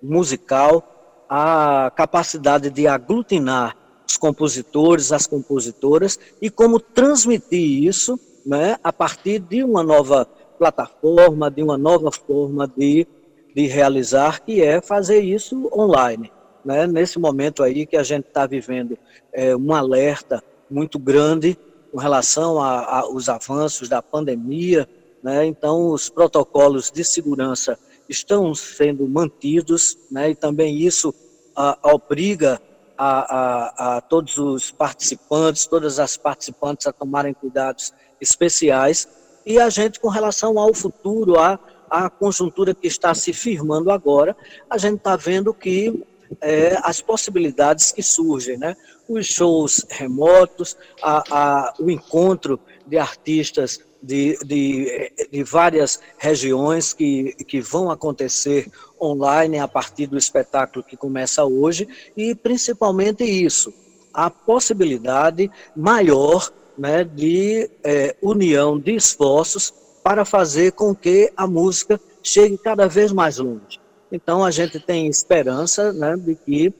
musical, 0.00 1.26
a 1.28 1.90
capacidade 1.96 2.70
de 2.70 2.86
aglutinar 2.86 3.76
os 4.08 4.16
compositores, 4.16 5.10
as 5.10 5.26
compositoras 5.26 6.20
e 6.40 6.50
como 6.50 6.78
transmitir 6.78 7.82
isso 7.82 8.16
né, 8.46 8.76
a 8.84 8.92
partir 8.92 9.40
de 9.40 9.64
uma 9.64 9.82
nova 9.82 10.24
plataforma, 10.56 11.50
de 11.50 11.64
uma 11.64 11.76
nova 11.76 12.12
forma 12.12 12.68
de, 12.76 13.08
de 13.54 13.66
realizar, 13.66 14.42
que 14.42 14.60
é 14.60 14.80
fazer 14.80 15.20
isso 15.20 15.70
online. 15.72 16.32
Né? 16.64 16.86
Nesse 16.86 17.18
momento 17.18 17.62
aí 17.62 17.86
que 17.86 17.96
a 17.96 18.02
gente 18.02 18.26
está 18.26 18.46
vivendo 18.46 18.98
é, 19.32 19.54
um 19.54 19.72
alerta 19.72 20.42
muito 20.68 20.98
grande 20.98 21.56
com 21.92 21.98
relação 21.98 22.60
aos 22.60 23.28
avanços 23.28 23.88
da 23.88 24.02
pandemia, 24.02 24.88
né? 25.22 25.46
então 25.46 25.90
os 25.90 26.08
protocolos 26.08 26.90
de 26.90 27.04
segurança 27.04 27.78
estão 28.08 28.52
sendo 28.54 29.06
mantidos, 29.06 29.96
né? 30.10 30.30
e 30.30 30.34
também 30.34 30.76
isso 30.76 31.14
a, 31.54 31.78
obriga 31.84 32.60
a, 32.98 33.36
a, 33.36 33.96
a, 33.96 34.00
todos 34.00 34.36
os 34.38 34.72
participantes, 34.72 35.66
todas 35.66 36.00
as 36.00 36.16
participantes 36.16 36.86
a 36.86 36.92
tomarem 36.92 37.32
cuidados 37.32 37.92
especiais, 38.20 39.08
e 39.46 39.58
a 39.60 39.68
gente, 39.68 40.00
com 40.00 40.08
relação 40.08 40.58
ao 40.58 40.72
futuro, 40.72 41.38
a, 41.38 41.58
a 41.94 42.10
conjuntura 42.10 42.74
que 42.74 42.88
está 42.88 43.14
se 43.14 43.32
firmando 43.32 43.88
agora, 43.88 44.36
a 44.68 44.76
gente 44.76 44.96
está 44.96 45.14
vendo 45.14 45.54
que 45.54 46.02
é, 46.40 46.76
as 46.82 47.00
possibilidades 47.00 47.92
que 47.92 48.02
surgem, 48.02 48.58
né? 48.58 48.76
Os 49.08 49.26
shows 49.26 49.86
remotos, 49.88 50.76
a, 51.00 51.22
a, 51.30 51.74
o 51.78 51.88
encontro 51.88 52.58
de 52.84 52.98
artistas 52.98 53.78
de, 54.02 54.36
de, 54.44 55.12
de, 55.30 55.44
várias 55.44 56.00
regiões 56.18 56.92
que, 56.92 57.32
que 57.46 57.60
vão 57.60 57.90
acontecer 57.90 58.70
online 59.00 59.58
a 59.60 59.68
partir 59.68 60.06
do 60.06 60.18
espetáculo 60.18 60.84
que 60.84 60.96
começa 60.96 61.44
hoje, 61.44 61.86
e 62.16 62.34
principalmente 62.34 63.24
isso, 63.24 63.72
a 64.12 64.28
possibilidade 64.28 65.50
maior 65.76 66.52
né, 66.76 67.04
de 67.04 67.70
é, 67.84 68.16
união 68.20 68.78
de 68.78 68.94
esforços 68.94 69.72
para 70.04 70.26
fazer 70.26 70.72
com 70.72 70.94
que 70.94 71.32
a 71.34 71.46
música 71.46 71.98
chegue 72.22 72.58
cada 72.58 72.86
vez 72.86 73.10
mais 73.10 73.38
longe. 73.38 73.80
Então, 74.12 74.44
a 74.44 74.50
gente 74.50 74.78
tem 74.78 75.08
esperança 75.08 75.94
né, 75.94 76.14
de 76.14 76.34
que 76.34 76.72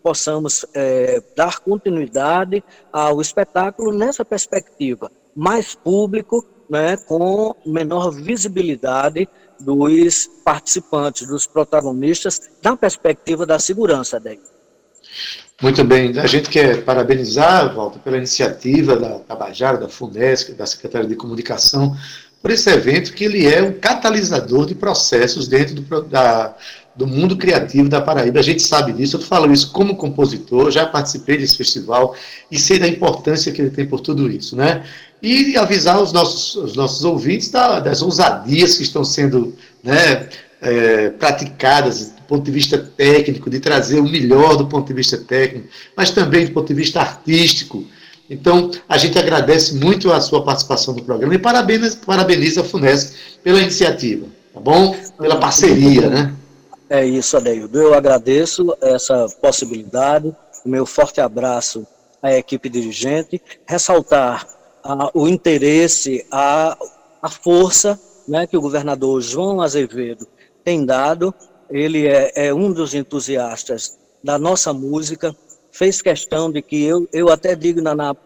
possamos 0.00 0.64
é, 0.72 1.20
dar 1.36 1.58
continuidade 1.58 2.62
ao 2.92 3.20
espetáculo 3.20 3.92
nessa 3.92 4.24
perspectiva, 4.24 5.10
mais 5.34 5.74
público, 5.74 6.46
né, 6.70 6.96
com 6.96 7.54
menor 7.66 8.12
visibilidade 8.12 9.28
dos 9.58 10.30
participantes, 10.44 11.26
dos 11.26 11.48
protagonistas, 11.48 12.40
na 12.62 12.76
perspectiva 12.76 13.44
da 13.44 13.58
segurança, 13.58 14.20
daí. 14.20 14.38
Muito 15.60 15.82
bem, 15.82 16.16
a 16.16 16.26
gente 16.28 16.48
quer 16.48 16.84
parabenizar, 16.84 17.74
Walter, 17.74 17.98
pela 17.98 18.16
iniciativa 18.16 18.96
da 18.96 19.18
Tabajara, 19.18 19.76
da 19.76 19.88
FUNESC, 19.88 20.52
da 20.52 20.64
Secretaria 20.64 21.08
de 21.08 21.16
Comunicação, 21.16 21.96
por 22.40 22.50
esse 22.50 22.70
evento 22.70 23.12
que 23.12 23.24
ele 23.24 23.46
é 23.46 23.62
um 23.62 23.72
catalisador 23.72 24.66
de 24.66 24.74
processos 24.74 25.48
dentro 25.48 25.74
do, 25.74 26.02
da, 26.02 26.54
do 26.94 27.06
mundo 27.06 27.36
criativo 27.36 27.88
da 27.88 28.00
Paraíba. 28.00 28.40
A 28.40 28.42
gente 28.42 28.62
sabe 28.62 28.92
disso, 28.92 29.16
eu 29.16 29.20
falo 29.20 29.52
isso 29.52 29.70
como 29.70 29.96
compositor, 29.96 30.70
já 30.70 30.84
participei 30.84 31.36
desse 31.36 31.56
festival 31.56 32.14
e 32.50 32.58
sei 32.58 32.78
da 32.78 32.88
importância 32.88 33.52
que 33.52 33.62
ele 33.62 33.70
tem 33.70 33.86
por 33.86 34.00
tudo 34.00 34.30
isso, 34.30 34.56
né? 34.56 34.84
E 35.22 35.56
avisar 35.56 36.00
os 36.00 36.12
nossos, 36.12 36.54
os 36.56 36.76
nossos 36.76 37.04
ouvintes 37.04 37.50
da, 37.50 37.80
das 37.80 38.02
ousadias 38.02 38.76
que 38.76 38.82
estão 38.84 39.04
sendo 39.04 39.54
né, 39.82 40.28
é, 40.60 41.10
praticadas 41.10 42.10
do 42.10 42.22
ponto 42.22 42.44
de 42.44 42.50
vista 42.50 42.78
técnico, 42.78 43.50
de 43.50 43.58
trazer 43.58 43.98
o 44.00 44.08
melhor 44.08 44.56
do 44.56 44.66
ponto 44.66 44.86
de 44.86 44.94
vista 44.94 45.16
técnico, 45.16 45.68
mas 45.96 46.10
também 46.10 46.46
do 46.46 46.52
ponto 46.52 46.68
de 46.68 46.74
vista 46.74 47.00
artístico. 47.00 47.84
Então, 48.30 48.70
a 48.88 48.98
gente 48.98 49.18
agradece 49.18 49.74
muito 49.74 50.12
a 50.12 50.20
sua 50.20 50.44
participação 50.44 50.94
no 50.94 51.02
programa 51.02 51.34
e 51.34 51.38
parabeniza, 51.38 51.98
parabeniza 52.04 52.60
a 52.60 52.64
FUNESC 52.64 53.14
pela 53.42 53.60
iniciativa, 53.60 54.26
tá 54.52 54.60
bom? 54.60 54.94
Pela 55.18 55.36
parceria, 55.36 56.10
né? 56.10 56.34
É 56.90 57.04
isso, 57.04 57.36
Adeildo. 57.36 57.80
Eu 57.80 57.94
agradeço 57.94 58.76
essa 58.80 59.26
possibilidade, 59.40 60.34
o 60.64 60.68
meu 60.68 60.86
forte 60.86 61.20
abraço 61.20 61.86
à 62.22 62.32
equipe 62.32 62.68
dirigente, 62.68 63.40
ressaltar 63.66 64.46
ah, 64.82 65.10
o 65.14 65.28
interesse, 65.28 66.26
a, 66.30 66.76
a 67.22 67.28
força 67.28 67.98
né, 68.26 68.46
que 68.46 68.56
o 68.56 68.60
governador 68.60 69.20
João 69.20 69.60
Azevedo 69.60 70.26
tem 70.64 70.84
dado. 70.84 71.34
Ele 71.70 72.06
é, 72.06 72.48
é 72.48 72.54
um 72.54 72.72
dos 72.72 72.94
entusiastas 72.94 73.98
da 74.22 74.38
nossa 74.38 74.72
música, 74.72 75.34
fez 75.78 76.02
questão 76.02 76.50
de 76.50 76.60
que 76.60 76.82
eu, 76.82 77.08
eu 77.12 77.28
até 77.30 77.54
digo 77.54 77.80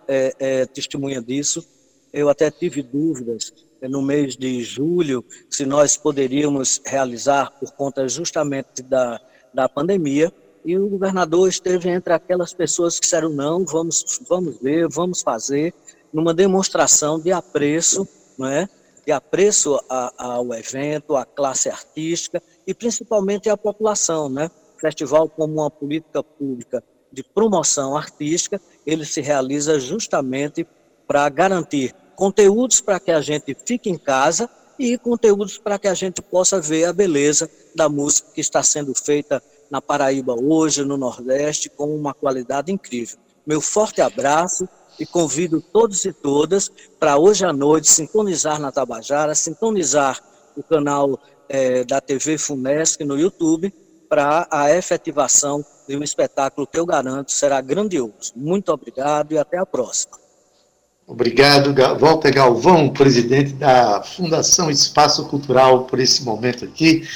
é, 0.08 0.34
é, 0.38 0.66
testemunha 0.66 1.20
disso, 1.20 1.62
eu 2.10 2.30
até 2.30 2.50
tive 2.50 2.82
dúvidas 2.82 3.52
é, 3.82 3.86
no 3.86 4.00
mês 4.00 4.38
de 4.38 4.62
julho 4.62 5.22
se 5.50 5.66
nós 5.66 5.94
poderíamos 5.94 6.80
realizar 6.86 7.50
por 7.60 7.70
conta 7.72 8.08
justamente 8.08 8.82
da, 8.82 9.20
da 9.52 9.68
pandemia, 9.68 10.32
e 10.64 10.78
o 10.78 10.88
governador 10.88 11.46
esteve 11.46 11.90
entre 11.90 12.14
aquelas 12.14 12.54
pessoas 12.54 12.94
que 12.94 13.02
disseram 13.02 13.28
não, 13.28 13.66
vamos, 13.66 14.20
vamos 14.26 14.58
ver, 14.58 14.88
vamos 14.88 15.20
fazer, 15.20 15.74
numa 16.10 16.32
demonstração 16.32 17.20
de 17.20 17.32
apreço, 17.32 18.08
não 18.38 18.46
é? 18.46 18.66
de 19.04 19.12
apreço 19.12 19.78
a, 19.90 20.12
ao 20.16 20.54
evento, 20.54 21.16
à 21.16 21.26
classe 21.26 21.68
artística 21.68 22.42
e 22.66 22.72
principalmente 22.72 23.50
à 23.50 23.56
população, 23.58 24.28
né? 24.28 24.48
Festival 24.80 25.28
como 25.28 25.54
uma 25.54 25.70
política 25.70 26.22
pública 26.22 26.82
de 27.12 27.22
promoção 27.22 27.96
artística, 27.96 28.60
ele 28.86 29.04
se 29.04 29.20
realiza 29.20 29.78
justamente 29.78 30.66
para 31.06 31.28
garantir 31.28 31.94
conteúdos 32.16 32.80
para 32.80 32.98
que 32.98 33.10
a 33.10 33.20
gente 33.20 33.56
fique 33.66 33.90
em 33.90 33.98
casa 33.98 34.48
e 34.78 34.96
conteúdos 34.96 35.58
para 35.58 35.78
que 35.78 35.88
a 35.88 35.94
gente 35.94 36.22
possa 36.22 36.60
ver 36.60 36.84
a 36.86 36.92
beleza 36.92 37.50
da 37.74 37.88
música 37.88 38.30
que 38.34 38.40
está 38.40 38.62
sendo 38.62 38.94
feita 38.94 39.42
na 39.70 39.80
Paraíba 39.80 40.34
hoje, 40.34 40.84
no 40.84 40.96
Nordeste, 40.96 41.70
com 41.70 41.94
uma 41.94 42.12
qualidade 42.12 42.72
incrível. 42.72 43.18
Meu 43.46 43.60
forte 43.60 44.00
abraço 44.00 44.68
e 44.98 45.06
convido 45.06 45.60
todos 45.60 46.04
e 46.04 46.12
todas 46.12 46.70
para 46.98 47.18
hoje 47.18 47.44
à 47.44 47.52
noite 47.52 47.90
sintonizar 47.90 48.60
na 48.60 48.70
Tabajara, 48.70 49.34
sintonizar 49.34 50.20
o 50.56 50.62
canal 50.62 51.18
é, 51.48 51.84
da 51.84 52.00
TV 52.00 52.38
Funesc 52.38 53.02
no 53.04 53.18
YouTube 53.18 53.72
para 54.12 54.46
a 54.50 54.70
efetivação 54.76 55.64
de 55.88 55.96
um 55.96 56.02
espetáculo 56.02 56.66
que 56.66 56.78
eu 56.78 56.84
garanto 56.84 57.32
será 57.32 57.62
grandioso. 57.62 58.34
Muito 58.36 58.70
obrigado 58.70 59.32
e 59.32 59.38
até 59.38 59.56
a 59.56 59.64
próxima. 59.64 60.18
Obrigado, 61.06 61.74
Walter 61.98 62.34
Galvão, 62.34 62.90
presidente 62.90 63.54
da 63.54 64.02
Fundação 64.02 64.70
Espaço 64.70 65.26
Cultural, 65.28 65.84
por 65.86 65.98
esse 65.98 66.22
momento 66.24 66.66
aqui. 66.66 67.08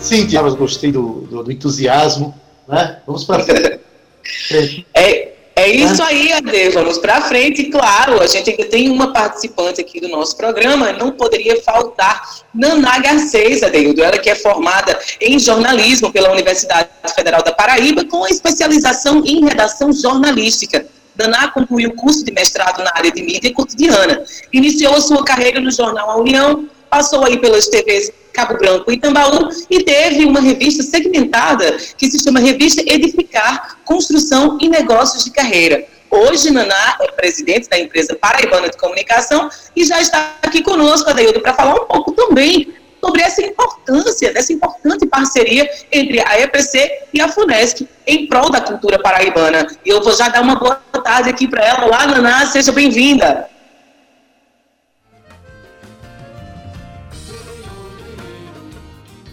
Sim, 0.00 0.26
Tiago, 0.26 0.56
gostei 0.56 0.90
do, 0.90 1.20
do, 1.30 1.44
do, 1.44 1.52
entusiasmo. 1.52 2.34
Né? 2.66 3.00
Vamos 3.06 3.22
para 3.22 3.44
é, 4.50 4.84
é 4.94 5.35
É 5.58 5.70
isso 5.70 6.02
aí, 6.02 6.34
Ade. 6.34 6.68
Vamos 6.68 6.98
para 6.98 7.22
frente. 7.22 7.64
Claro, 7.64 8.20
a 8.20 8.26
gente 8.26 8.50
ainda 8.50 8.66
tem 8.66 8.90
uma 8.90 9.10
participante 9.10 9.80
aqui 9.80 9.98
do 9.98 10.06
nosso 10.06 10.36
programa. 10.36 10.92
Não 10.92 11.10
poderia 11.10 11.62
faltar 11.62 12.22
Naná 12.54 12.98
Garcês, 12.98 13.62
Adeildo. 13.62 14.02
Ela 14.02 14.18
que 14.18 14.28
é 14.28 14.34
formada 14.34 14.98
em 15.18 15.38
jornalismo 15.38 16.12
pela 16.12 16.30
Universidade 16.30 16.90
Federal 17.14 17.42
da 17.42 17.52
Paraíba, 17.52 18.04
com 18.04 18.26
especialização 18.26 19.24
em 19.24 19.46
redação 19.46 19.90
jornalística. 19.94 20.86
Naná 21.16 21.48
concluiu 21.48 21.88
o 21.88 21.96
curso 21.96 22.22
de 22.22 22.32
mestrado 22.32 22.84
na 22.84 22.92
área 22.94 23.10
de 23.10 23.22
mídia 23.22 23.50
cotidiana. 23.54 24.22
Iniciou 24.52 24.94
a 24.94 25.00
sua 25.00 25.24
carreira 25.24 25.58
no 25.58 25.70
jornal 25.70 26.10
A 26.10 26.16
União, 26.18 26.68
passou 26.90 27.24
aí 27.24 27.38
pelas 27.38 27.66
TVs 27.66 28.12
Cabo 28.36 28.58
Branco 28.58 28.92
e 28.92 28.98
Tambaú 28.98 29.48
e 29.70 29.82
teve 29.82 30.26
uma 30.26 30.40
revista 30.40 30.82
segmentada 30.82 31.78
que 31.96 32.06
se 32.06 32.22
chama 32.22 32.38
Revista 32.38 32.82
Edificar, 32.86 33.78
Construção 33.82 34.58
e 34.60 34.68
Negócios 34.68 35.24
de 35.24 35.30
Carreira. 35.30 35.82
Hoje, 36.10 36.50
Naná 36.50 36.98
é 37.00 37.10
presidente 37.12 37.66
da 37.68 37.78
empresa 37.78 38.14
Paraibana 38.14 38.68
de 38.68 38.76
Comunicação 38.76 39.48
e 39.74 39.86
já 39.86 40.02
está 40.02 40.34
aqui 40.42 40.62
conosco, 40.62 41.08
Adaildo, 41.08 41.40
para 41.40 41.54
falar 41.54 41.76
um 41.76 41.86
pouco 41.86 42.12
também 42.12 42.74
sobre 43.02 43.22
essa 43.22 43.40
importância, 43.40 44.32
dessa 44.32 44.52
importante 44.52 45.06
parceria 45.06 45.68
entre 45.90 46.20
a 46.20 46.38
EPC 46.38 46.90
e 47.14 47.20
a 47.20 47.28
FUNESC 47.28 47.88
em 48.06 48.26
prol 48.26 48.50
da 48.50 48.60
cultura 48.60 48.98
paraibana. 48.98 49.66
Eu 49.84 50.02
vou 50.02 50.14
já 50.14 50.28
dar 50.28 50.42
uma 50.42 50.56
boa 50.56 50.74
tarde 51.02 51.30
aqui 51.30 51.48
para 51.48 51.64
ela. 51.64 51.86
Olá, 51.86 52.06
Naná, 52.06 52.46
seja 52.46 52.70
bem-vinda. 52.70 53.55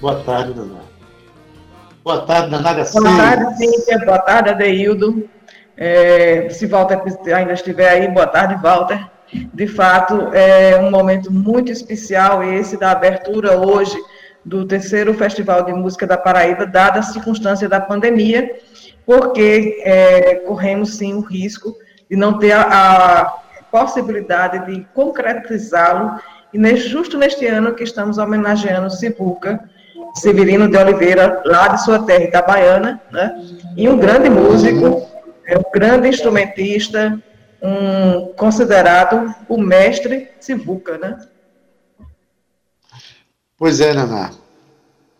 Boa 0.04 0.22
tarde, 0.22 0.54
Naná. 0.54 0.82
Boa 2.04 2.26
tarde, 2.26 2.52
Naná 2.52 2.74
Garcia. 2.74 3.00
Boa 3.00 3.16
tarde, 3.16 3.56
Cíntia. 3.56 4.00
Boa 4.00 4.20
tarde, 4.20 4.50
Adeildo. 4.50 5.30
É, 5.78 6.50
se 6.50 6.66
Walter 6.68 7.02
ainda 7.34 7.54
estiver 7.54 7.88
aí, 7.88 8.06
boa 8.10 8.28
tarde, 8.28 8.62
Walter. 8.62 9.00
De 9.54 9.66
fato, 9.66 10.28
é 10.34 10.78
um 10.78 10.92
momento 10.92 11.32
muito 11.32 11.72
especial 11.72 12.44
esse 12.44 12.76
da 12.76 12.92
abertura 12.92 13.58
hoje 13.58 13.98
do 14.44 14.68
terceiro 14.68 15.14
Festival 15.14 15.64
de 15.64 15.72
Música 15.72 16.06
da 16.06 16.18
Paraíba, 16.18 16.66
dada 16.66 17.00
a 17.00 17.04
circunstância 17.04 17.70
da 17.70 17.80
pandemia, 17.80 18.54
porque 19.06 19.82
é, 19.86 20.36
corremos 20.46 20.98
sim 20.98 21.14
o 21.14 21.22
risco 21.22 21.78
de 22.10 22.18
não 22.18 22.38
ter 22.38 22.52
a, 22.52 22.62
a 23.22 23.26
possibilidade 23.72 24.66
de 24.66 24.86
concretizá-lo, 24.94 26.20
e 26.54 26.76
justo 26.76 27.18
neste 27.18 27.48
ano 27.48 27.74
que 27.74 27.86
estamos 27.86 28.18
homenageando 28.18 28.90
Sivuca, 28.90 29.64
Severino 30.14 30.70
de 30.70 30.78
Oliveira, 30.78 31.42
lá 31.46 31.70
de 31.70 31.84
sua 31.84 32.04
terra, 32.04 32.24
Itabaiana, 32.24 33.02
né? 33.12 33.42
e 33.76 33.90
um 33.90 33.98
grande 33.98 34.30
músico, 34.30 35.08
é 35.46 35.58
um 35.58 35.64
grande 35.74 36.08
instrumentista, 36.08 37.20
um 37.62 38.34
considerado 38.34 39.34
o 39.50 39.58
mestre 39.58 40.30
Sivuca, 40.40 40.98
né? 40.98 41.18
Pois 43.58 43.80
é, 43.80 43.94
Naná. 43.94 44.32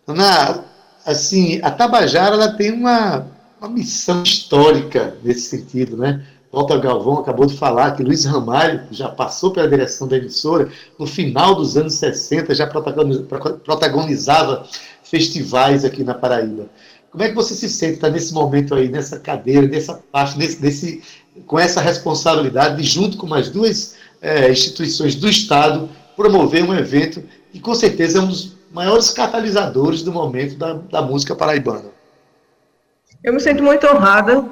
Naná, 0.06 0.64
assim, 1.04 1.60
a 1.62 1.70
Tabajara 1.70 2.34
ela 2.34 2.52
tem 2.52 2.72
uma, 2.72 3.26
uma 3.58 3.68
missão 3.68 4.22
histórica 4.22 5.16
nesse 5.22 5.56
sentido, 5.56 5.96
né? 5.96 6.24
Walter 6.54 6.78
Galvão 6.78 7.18
acabou 7.18 7.46
de 7.46 7.56
falar 7.56 7.92
que 7.92 8.02
Luiz 8.02 8.24
Ramalho, 8.24 8.82
já 8.90 9.08
passou 9.08 9.50
pela 9.50 9.68
direção 9.68 10.06
da 10.06 10.16
emissora, 10.16 10.68
no 10.98 11.06
final 11.06 11.56
dos 11.56 11.76
anos 11.76 11.94
60 11.94 12.54
já 12.54 12.66
protagonizava 12.66 14.64
festivais 15.02 15.84
aqui 15.84 16.04
na 16.04 16.14
Paraíba. 16.14 16.66
Como 17.10 17.22
é 17.22 17.28
que 17.28 17.34
você 17.34 17.54
se 17.54 17.68
sente 17.68 17.94
estar 17.94 18.10
nesse 18.10 18.32
momento 18.32 18.74
aí, 18.74 18.88
nessa 18.88 19.18
cadeira, 19.18 19.66
nessa 19.66 20.00
parte, 20.10 20.38
nesse, 20.38 20.62
nesse 20.62 21.02
com 21.46 21.58
essa 21.58 21.80
responsabilidade 21.80 22.76
de, 22.76 22.84
junto 22.84 23.16
com 23.16 23.26
mais 23.26 23.48
duas 23.50 23.96
é, 24.22 24.50
instituições 24.50 25.14
do 25.14 25.28
Estado, 25.28 25.88
promover 26.16 26.64
um 26.64 26.74
evento 26.74 27.22
que 27.52 27.60
com 27.60 27.74
certeza 27.74 28.18
é 28.18 28.20
um 28.20 28.28
dos 28.28 28.56
maiores 28.72 29.10
catalisadores 29.10 30.02
do 30.02 30.12
momento 30.12 30.56
da, 30.56 30.74
da 30.74 31.02
música 31.02 31.34
paraibana? 31.34 31.90
Eu 33.22 33.32
me 33.32 33.40
sinto 33.40 33.62
muito 33.62 33.86
honrada 33.86 34.44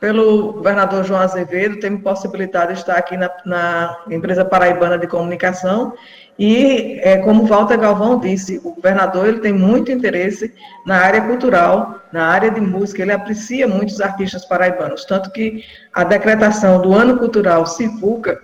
pelo 0.00 0.52
governador 0.54 1.04
João 1.04 1.20
Azevedo 1.20 1.80
ter 1.80 1.90
me 1.90 1.98
possibilitado 1.98 2.72
de 2.72 2.78
estar 2.78 2.96
aqui 2.96 3.16
na, 3.16 3.30
na 3.44 3.96
empresa 4.10 4.44
paraibana 4.44 4.98
de 4.98 5.06
comunicação. 5.06 5.94
E, 6.38 7.00
é, 7.02 7.16
como 7.18 7.46
Walter 7.46 7.78
Galvão 7.78 8.18
disse, 8.18 8.60
o 8.62 8.74
governador 8.74 9.26
ele 9.26 9.40
tem 9.40 9.52
muito 9.52 9.90
interesse 9.90 10.52
na 10.84 10.96
área 10.96 11.22
cultural, 11.22 12.02
na 12.12 12.26
área 12.26 12.50
de 12.50 12.60
música, 12.60 13.02
ele 13.02 13.12
aprecia 13.12 13.66
muitos 13.66 14.00
artistas 14.00 14.44
paraibanos, 14.44 15.04
tanto 15.06 15.30
que 15.30 15.64
a 15.94 16.04
decretação 16.04 16.82
do 16.82 16.92
ano 16.92 17.16
cultural 17.16 17.64
Civuca 17.64 18.38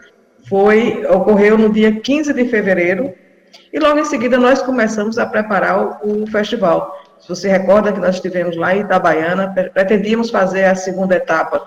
foi, 0.49 1.05
ocorreu 1.07 1.59
no 1.59 1.69
dia 1.71 2.01
15 2.01 2.33
de 2.33 2.47
fevereiro, 2.47 3.13
e 3.71 3.79
logo 3.79 3.99
em 3.99 4.05
seguida 4.07 4.39
nós 4.39 4.63
começamos 4.63 5.19
a 5.19 5.27
preparar 5.27 6.01
o, 6.03 6.23
o 6.23 6.27
festival. 6.27 7.02
Se 7.23 7.29
você 7.29 7.49
recorda 7.49 7.93
que 7.93 8.01
nós 8.01 8.17
estivemos 8.17 8.57
lá 8.57 8.75
em 8.75 8.81
Itabaiana, 8.81 9.55
pretendíamos 9.73 10.29
fazer 10.29 10.65
a 10.65 10.75
segunda 10.75 11.15
etapa 11.15 11.65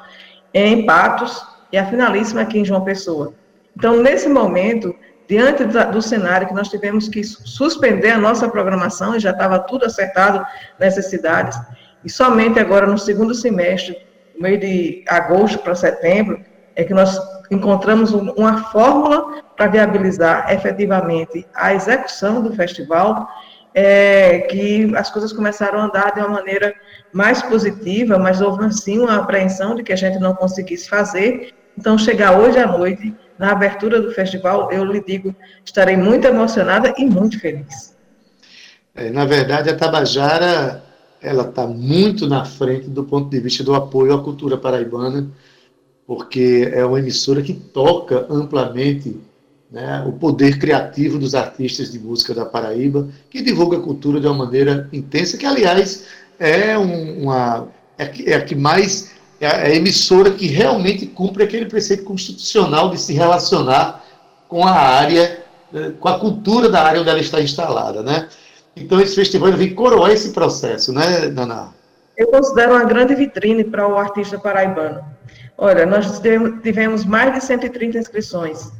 em 0.53 0.85
Patos 0.85 1.41
e 1.71 1.77
a 1.77 1.85
finalíssima 1.85 2.41
aqui 2.41 2.59
em 2.59 2.65
João 2.65 2.83
Pessoa. 2.83 3.33
Então, 3.75 4.01
nesse 4.03 4.27
momento, 4.27 4.93
diante 5.29 5.63
do 5.63 6.01
cenário 6.01 6.45
que 6.45 6.53
nós 6.53 6.67
tivemos 6.67 7.07
que 7.07 7.23
suspender 7.23 8.11
a 8.11 8.17
nossa 8.17 8.49
programação, 8.49 9.15
e 9.15 9.19
já 9.19 9.31
estava 9.31 9.57
tudo 9.59 9.85
acertado 9.85 10.45
nessas 10.77 11.05
cidades, 11.05 11.57
e 12.03 12.09
somente 12.09 12.59
agora 12.59 12.85
no 12.85 12.97
segundo 12.97 13.33
semestre, 13.33 13.97
meio 14.37 14.59
de 14.59 15.05
agosto 15.07 15.59
para 15.59 15.73
setembro, 15.73 16.41
é 16.75 16.83
que 16.83 16.93
nós 16.93 17.17
encontramos 17.49 18.11
uma 18.11 18.65
fórmula 18.65 19.41
para 19.55 19.67
viabilizar 19.67 20.51
efetivamente 20.53 21.47
a 21.55 21.73
execução 21.73 22.41
do 22.41 22.53
festival 22.53 23.25
é, 23.75 24.39
que 24.39 24.95
as 24.95 25.11
coisas 25.11 25.33
começaram 25.33 25.79
a 25.79 25.85
andar 25.85 26.13
de 26.13 26.21
uma 26.21 26.29
maneira 26.29 26.73
mais 27.11 27.41
positiva, 27.41 28.17
mas 28.17 28.39
houve 28.39 28.73
sim 28.73 28.99
uma 28.99 29.17
apreensão 29.17 29.75
de 29.75 29.83
que 29.83 29.91
a 29.91 29.97
gente 29.97 30.17
não 30.17 30.33
conseguisse 30.33 30.87
fazer. 30.87 31.53
Então, 31.77 31.97
chegar 31.97 32.39
hoje 32.39 32.57
à 32.57 32.65
noite, 32.65 33.13
na 33.37 33.51
abertura 33.51 34.01
do 34.01 34.11
festival, 34.11 34.71
eu 34.71 34.85
lhe 34.85 35.03
digo, 35.03 35.35
estarei 35.63 35.97
muito 35.97 36.25
emocionada 36.25 36.93
e 36.97 37.05
muito 37.05 37.37
feliz. 37.37 37.93
É, 38.95 39.09
na 39.09 39.25
verdade, 39.25 39.69
a 39.69 39.75
Tabajara 39.75 40.81
ela 41.21 41.43
está 41.43 41.67
muito 41.67 42.27
na 42.27 42.45
frente 42.45 42.87
do 42.87 43.03
ponto 43.03 43.29
de 43.29 43.39
vista 43.41 43.63
do 43.63 43.75
apoio 43.75 44.13
à 44.13 44.23
cultura 44.23 44.57
paraibana, 44.57 45.27
porque 46.07 46.71
é 46.71 46.85
uma 46.85 46.99
emissora 46.99 47.41
que 47.41 47.53
toca 47.53 48.25
amplamente 48.29 49.19
né, 49.75 50.05
o 50.07 50.13
poder 50.13 50.57
criativo 50.57 51.19
dos 51.19 51.35
artistas 51.35 51.91
de 51.91 51.99
música 51.99 52.33
da 52.33 52.45
Paraíba, 52.45 53.09
que 53.29 53.41
divulga 53.41 53.75
a 53.75 53.81
cultura 53.81 54.21
de 54.21 54.25
uma 54.25 54.45
maneira 54.45 54.87
intensa, 54.93 55.37
que, 55.37 55.45
aliás, 55.45 56.05
é 56.39 56.77
um, 56.77 57.23
uma. 57.23 57.67
É, 57.97 58.31
é 58.31 58.35
a 58.35 58.41
que 58.41 58.55
mais. 58.55 59.13
É 59.41 59.47
a 59.47 59.75
emissora 59.75 60.31
que 60.31 60.47
realmente 60.47 61.05
cumpre 61.05 61.43
aquele 61.43 61.65
preceito 61.65 62.05
constitucional 62.05 62.89
de 62.89 62.97
se 62.97 63.11
relacionar 63.11 64.01
com 64.47 64.65
a 64.65 64.71
área, 64.71 65.43
eh, 65.73 65.91
com 65.99 66.07
a 66.07 66.17
cultura 66.19 66.69
da 66.69 66.81
área 66.81 67.01
onde 67.01 67.09
ela 67.09 67.19
está 67.19 67.41
instalada, 67.41 68.01
né? 68.01 68.29
Então, 68.77 68.97
esse 69.01 69.13
festival 69.13 69.51
vem 69.51 69.75
coroar 69.75 70.11
esse 70.11 70.31
processo, 70.31 70.93
né, 70.93 71.27
Naná? 71.27 71.71
Eu 72.15 72.27
considero 72.27 72.75
uma 72.75 72.85
grande 72.85 73.13
vitrine 73.13 73.65
para 73.65 73.85
o 73.85 73.97
artista 73.97 74.39
paraibano. 74.39 75.03
Olha, 75.57 75.85
nós 75.85 76.21
tivemos 76.63 77.03
mais 77.03 77.33
de 77.33 77.43
130 77.43 77.97
inscrições. 77.97 78.71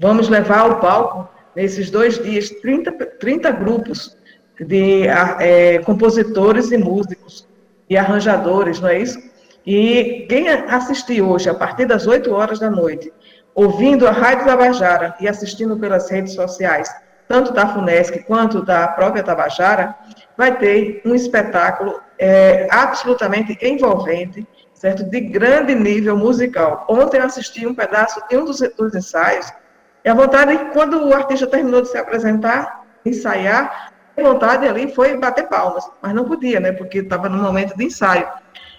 Vamos 0.00 0.28
levar 0.28 0.60
ao 0.60 0.80
palco, 0.80 1.28
nesses 1.54 1.90
dois 1.90 2.18
dias, 2.18 2.50
30, 2.50 2.92
30 2.92 3.50
grupos 3.52 4.16
de 4.58 5.06
é, 5.06 5.78
compositores 5.80 6.70
e 6.70 6.78
músicos 6.78 7.46
e 7.88 7.96
arranjadores, 7.96 8.80
não 8.80 8.88
é 8.88 8.98
isso? 8.98 9.18
E 9.66 10.26
quem 10.28 10.48
assistir 10.48 11.22
hoje, 11.22 11.48
a 11.48 11.54
partir 11.54 11.86
das 11.86 12.06
8 12.06 12.32
horas 12.32 12.58
da 12.58 12.70
noite, 12.70 13.12
ouvindo 13.54 14.06
a 14.06 14.10
Rádio 14.10 14.46
Tabajara 14.46 15.14
e 15.20 15.28
assistindo 15.28 15.76
pelas 15.78 16.10
redes 16.10 16.34
sociais, 16.34 16.92
tanto 17.28 17.52
da 17.52 17.66
FUNESC 17.66 18.24
quanto 18.24 18.64
da 18.64 18.88
própria 18.88 19.22
Tabajara, 19.22 19.94
vai 20.36 20.58
ter 20.58 21.00
um 21.04 21.14
espetáculo 21.14 22.00
é, 22.18 22.66
absolutamente 22.70 23.56
envolvente, 23.62 24.46
certo? 24.74 25.04
De 25.04 25.20
grande 25.20 25.74
nível 25.74 26.16
musical. 26.16 26.84
Ontem 26.88 27.18
eu 27.18 27.26
assisti 27.26 27.66
um 27.66 27.74
pedaço 27.74 28.20
de 28.28 28.36
um 28.36 28.44
dos, 28.44 28.58
dos 28.76 28.94
ensaios 28.94 29.52
e 30.04 30.08
a 30.08 30.14
vontade, 30.14 30.56
quando 30.72 31.06
o 31.06 31.14
artista 31.14 31.46
terminou 31.46 31.82
de 31.82 31.88
se 31.88 31.96
apresentar, 31.96 32.84
ensaiar, 33.04 33.92
a 34.16 34.22
vontade 34.22 34.66
ali 34.66 34.92
foi 34.94 35.16
bater 35.16 35.48
palmas, 35.48 35.88
mas 36.02 36.14
não 36.14 36.24
podia, 36.24 36.60
né? 36.60 36.72
Porque 36.72 36.98
estava 36.98 37.28
no 37.28 37.42
momento 37.42 37.76
de 37.76 37.84
ensaio. 37.84 38.26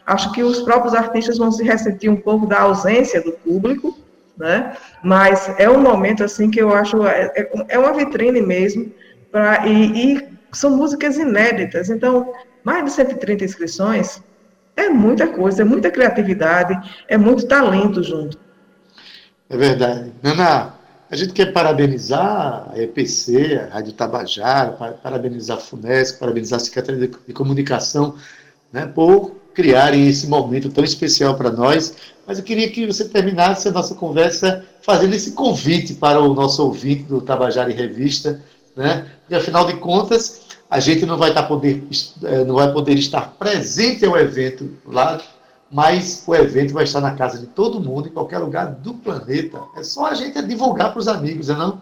Acho 0.06 0.32
que 0.32 0.44
os 0.44 0.62
próprios 0.62 0.94
artistas 0.94 1.38
vão 1.38 1.52
se 1.52 1.64
ressentir 1.64 2.10
um 2.10 2.16
pouco 2.16 2.46
da 2.46 2.62
ausência 2.62 3.22
do 3.22 3.32
público, 3.32 3.98
né? 4.38 4.76
Mas 5.04 5.54
é 5.58 5.70
um 5.70 5.80
momento 5.80 6.24
assim 6.24 6.52
que 6.52 6.62
eu 6.62 6.74
acho 6.74 7.08
é, 7.08 7.32
é, 7.36 7.50
é 7.70 7.80
uma 7.80 7.94
vitrine 7.94 8.42
mesmo 8.42 8.92
para 9.32 9.66
e, 9.66 10.16
e 10.16 10.30
são 10.52 10.72
músicas 10.72 11.18
inéditas. 11.18 11.90
Então, 11.90 12.34
mais 12.64 12.84
de 12.86 12.92
130 12.92 13.44
inscrições 13.44 14.22
É 14.76 14.90
muita 14.90 15.28
coisa, 15.28 15.62
é 15.62 15.66
muita 15.66 15.90
criatividade, 15.90 16.78
é 17.08 17.18
muito 17.18 17.48
talento 17.48 18.04
junto. 18.04 18.38
É 19.50 19.58
verdade. 19.58 20.14
Nana, 20.22 20.74
a 21.14 21.16
gente 21.16 21.32
quer 21.32 21.54
parabenizar 21.54 22.72
a 22.74 22.82
EPC, 22.82 23.62
a 23.70 23.76
Rádio 23.76 23.94
Tabajara, 23.94 24.72
parabenizar 25.04 25.58
a 25.58 25.60
FUNESC, 25.60 26.18
parabenizar 26.18 26.58
a 26.58 26.60
Secretaria 26.60 27.08
de 27.08 27.34
Comunicação, 27.34 28.16
né, 28.72 28.88
por 28.88 29.36
criarem 29.54 30.08
esse 30.08 30.26
momento 30.26 30.72
tão 30.72 30.84
especial 30.84 31.36
para 31.36 31.52
nós. 31.52 31.96
Mas 32.26 32.40
eu 32.40 32.44
queria 32.44 32.68
que 32.72 32.88
você 32.88 33.08
terminasse 33.08 33.68
a 33.68 33.72
nossa 33.72 33.94
conversa 33.94 34.66
fazendo 34.82 35.14
esse 35.14 35.34
convite 35.34 35.94
para 35.94 36.20
o 36.20 36.34
nosso 36.34 36.64
ouvinte 36.64 37.04
do 37.04 37.22
Tabajara 37.22 37.72
em 37.72 37.76
Revista, 37.76 38.42
né? 38.76 39.06
Porque 39.20 39.36
afinal 39.36 39.68
de 39.68 39.76
contas, 39.76 40.42
a 40.68 40.80
gente 40.80 41.06
não 41.06 41.16
vai, 41.16 41.30
estar 41.30 41.44
poder, 41.44 41.84
eh, 42.24 42.44
não 42.44 42.56
vai 42.56 42.74
poder 42.74 42.98
estar 42.98 43.36
presente 43.38 44.04
ao 44.04 44.18
evento 44.18 44.68
lá, 44.84 45.22
mas 45.74 46.24
o 46.28 46.36
evento 46.36 46.72
vai 46.72 46.84
estar 46.84 47.02
na 47.02 47.16
casa 47.16 47.40
de 47.40 47.48
todo 47.48 47.82
mundo, 47.82 48.08
em 48.08 48.12
qualquer 48.12 48.38
lugar 48.38 48.68
do 48.68 48.94
planeta. 48.94 49.60
É 49.76 49.82
só 49.82 50.06
a 50.06 50.14
gente 50.14 50.40
divulgar 50.44 50.92
para 50.92 51.00
os 51.00 51.08
amigos, 51.08 51.48
não 51.48 51.56
é 51.56 51.58
não? 51.58 51.82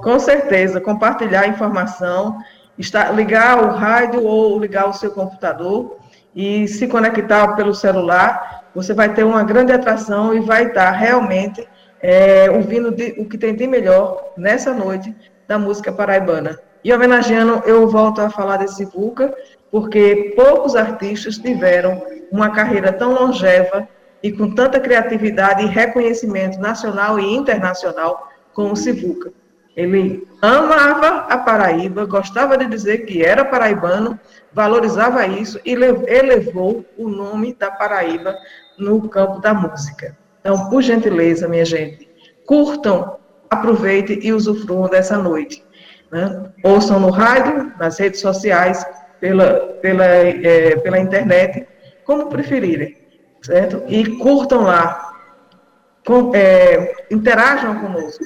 Com 0.00 0.18
certeza, 0.20 0.80
compartilhar 0.80 1.40
a 1.40 1.48
informação, 1.48 2.38
está, 2.78 3.10
ligar 3.10 3.64
o 3.64 3.70
rádio 3.72 4.22
ou 4.22 4.58
ligar 4.60 4.88
o 4.88 4.92
seu 4.92 5.10
computador 5.10 5.98
e 6.34 6.68
se 6.68 6.86
conectar 6.86 7.56
pelo 7.56 7.74
celular, 7.74 8.70
você 8.72 8.94
vai 8.94 9.12
ter 9.12 9.24
uma 9.24 9.42
grande 9.42 9.72
atração 9.72 10.32
e 10.32 10.38
vai 10.38 10.66
estar 10.66 10.92
realmente 10.92 11.66
é, 12.00 12.48
ouvindo 12.48 12.92
de, 12.92 13.16
o 13.18 13.28
que 13.28 13.36
tem 13.36 13.56
de 13.56 13.66
melhor 13.66 14.32
nessa 14.36 14.72
noite 14.72 15.14
da 15.48 15.58
música 15.58 15.90
paraibana. 15.90 16.56
E 16.84 16.92
homenageando, 16.92 17.60
eu 17.66 17.88
volto 17.88 18.20
a 18.20 18.30
falar 18.30 18.58
desse 18.58 18.84
VUCA, 18.84 19.34
porque 19.70 20.34
poucos 20.36 20.74
artistas 20.74 21.38
tiveram 21.38 22.02
uma 22.30 22.50
carreira 22.50 22.92
tão 22.92 23.12
longeva 23.12 23.88
e 24.22 24.32
com 24.32 24.54
tanta 24.54 24.80
criatividade 24.80 25.62
e 25.62 25.66
reconhecimento 25.66 26.58
nacional 26.58 27.18
e 27.18 27.34
internacional 27.34 28.28
como 28.52 28.72
o 28.72 28.76
Sivuca. 28.76 29.32
Ele 29.76 30.26
amava 30.42 31.32
a 31.32 31.38
Paraíba, 31.38 32.04
gostava 32.04 32.58
de 32.58 32.66
dizer 32.66 33.06
que 33.06 33.24
era 33.24 33.44
paraibano, 33.44 34.18
valorizava 34.52 35.24
isso 35.24 35.60
e 35.64 35.72
elevou 35.72 36.84
o 36.96 37.08
nome 37.08 37.54
da 37.54 37.70
Paraíba 37.70 38.36
no 38.76 39.08
campo 39.08 39.40
da 39.40 39.54
música. 39.54 40.16
Então, 40.40 40.68
por 40.68 40.82
gentileza, 40.82 41.46
minha 41.46 41.64
gente, 41.64 42.08
curtam, 42.44 43.18
aproveitem 43.48 44.18
e 44.20 44.32
usufruam 44.32 44.88
dessa 44.88 45.16
noite. 45.16 45.64
Né? 46.10 46.50
Ouçam 46.64 46.98
no 46.98 47.10
rádio, 47.10 47.72
nas 47.78 47.98
redes 47.98 48.20
sociais, 48.20 48.84
pela, 49.20 49.54
pela, 49.80 50.04
é, 50.04 50.76
pela 50.76 50.98
internet, 50.98 51.66
como 52.04 52.26
preferirem, 52.26 52.96
certo? 53.42 53.82
E 53.88 54.16
curtam 54.18 54.62
lá, 54.62 55.12
com, 56.06 56.34
é, 56.34 57.06
interajam 57.10 57.78
conosco. 57.80 58.24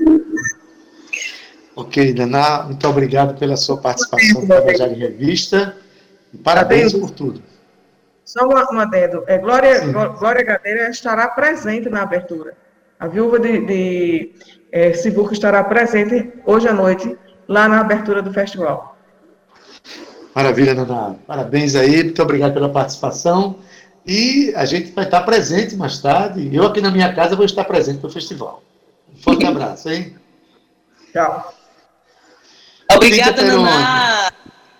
Ok, 1.74 2.12
Daná, 2.12 2.64
muito 2.64 2.86
obrigado 2.86 3.38
pela 3.38 3.57
sua 3.57 3.78
participação 3.78 4.43
na 4.47 4.57
Tabajara 4.57 4.93
Revista. 4.93 5.76
E 6.32 6.38
parabéns 6.38 6.93
por 6.93 7.11
tudo. 7.11 7.43
Só 8.24 8.47
um, 8.47 8.76
um 8.76 8.80
adendo. 8.80 9.24
É, 9.26 9.38
Glória, 9.38 9.80
Glória 10.18 10.45
Gadeira 10.45 10.90
estará 10.90 11.28
presente 11.28 11.88
na 11.88 12.03
abertura. 12.03 12.55
A 13.01 13.07
viúva 13.07 13.38
de, 13.38 13.66
de 13.66 14.32
é, 14.70 14.93
Sivuca 14.93 15.32
estará 15.32 15.64
presente 15.64 16.32
hoje 16.47 16.68
à 16.68 16.72
noite 16.72 17.16
lá 17.49 17.68
na 17.68 17.80
abertura 17.80 18.22
do 18.22 18.32
festival. 18.32 18.91
Maravilha, 20.35 20.74
Nana. 20.74 21.16
Parabéns 21.26 21.74
aí, 21.74 22.05
muito 22.05 22.22
obrigado 22.22 22.55
pela 22.55 22.68
participação. 22.68 23.57
E 24.07 24.53
a 24.57 24.64
gente 24.64 24.91
vai 24.93 25.05
estar 25.05 25.20
presente 25.22 25.76
mais 25.76 25.99
tarde. 25.99 26.51
Eu 26.53 26.66
aqui 26.66 26.80
na 26.80 26.91
minha 26.91 27.12
casa 27.14 27.37
vou 27.37 27.45
estar 27.45 27.64
presente 27.64 28.03
no 28.03 28.11
festival. 28.11 28.62
Um 29.12 29.22
forte 29.22 29.45
abraço, 29.47 29.91
hein? 29.91 30.16
Tchau. 31.12 31.55
Obrigada, 32.91 33.43
Naná. 33.43 34.33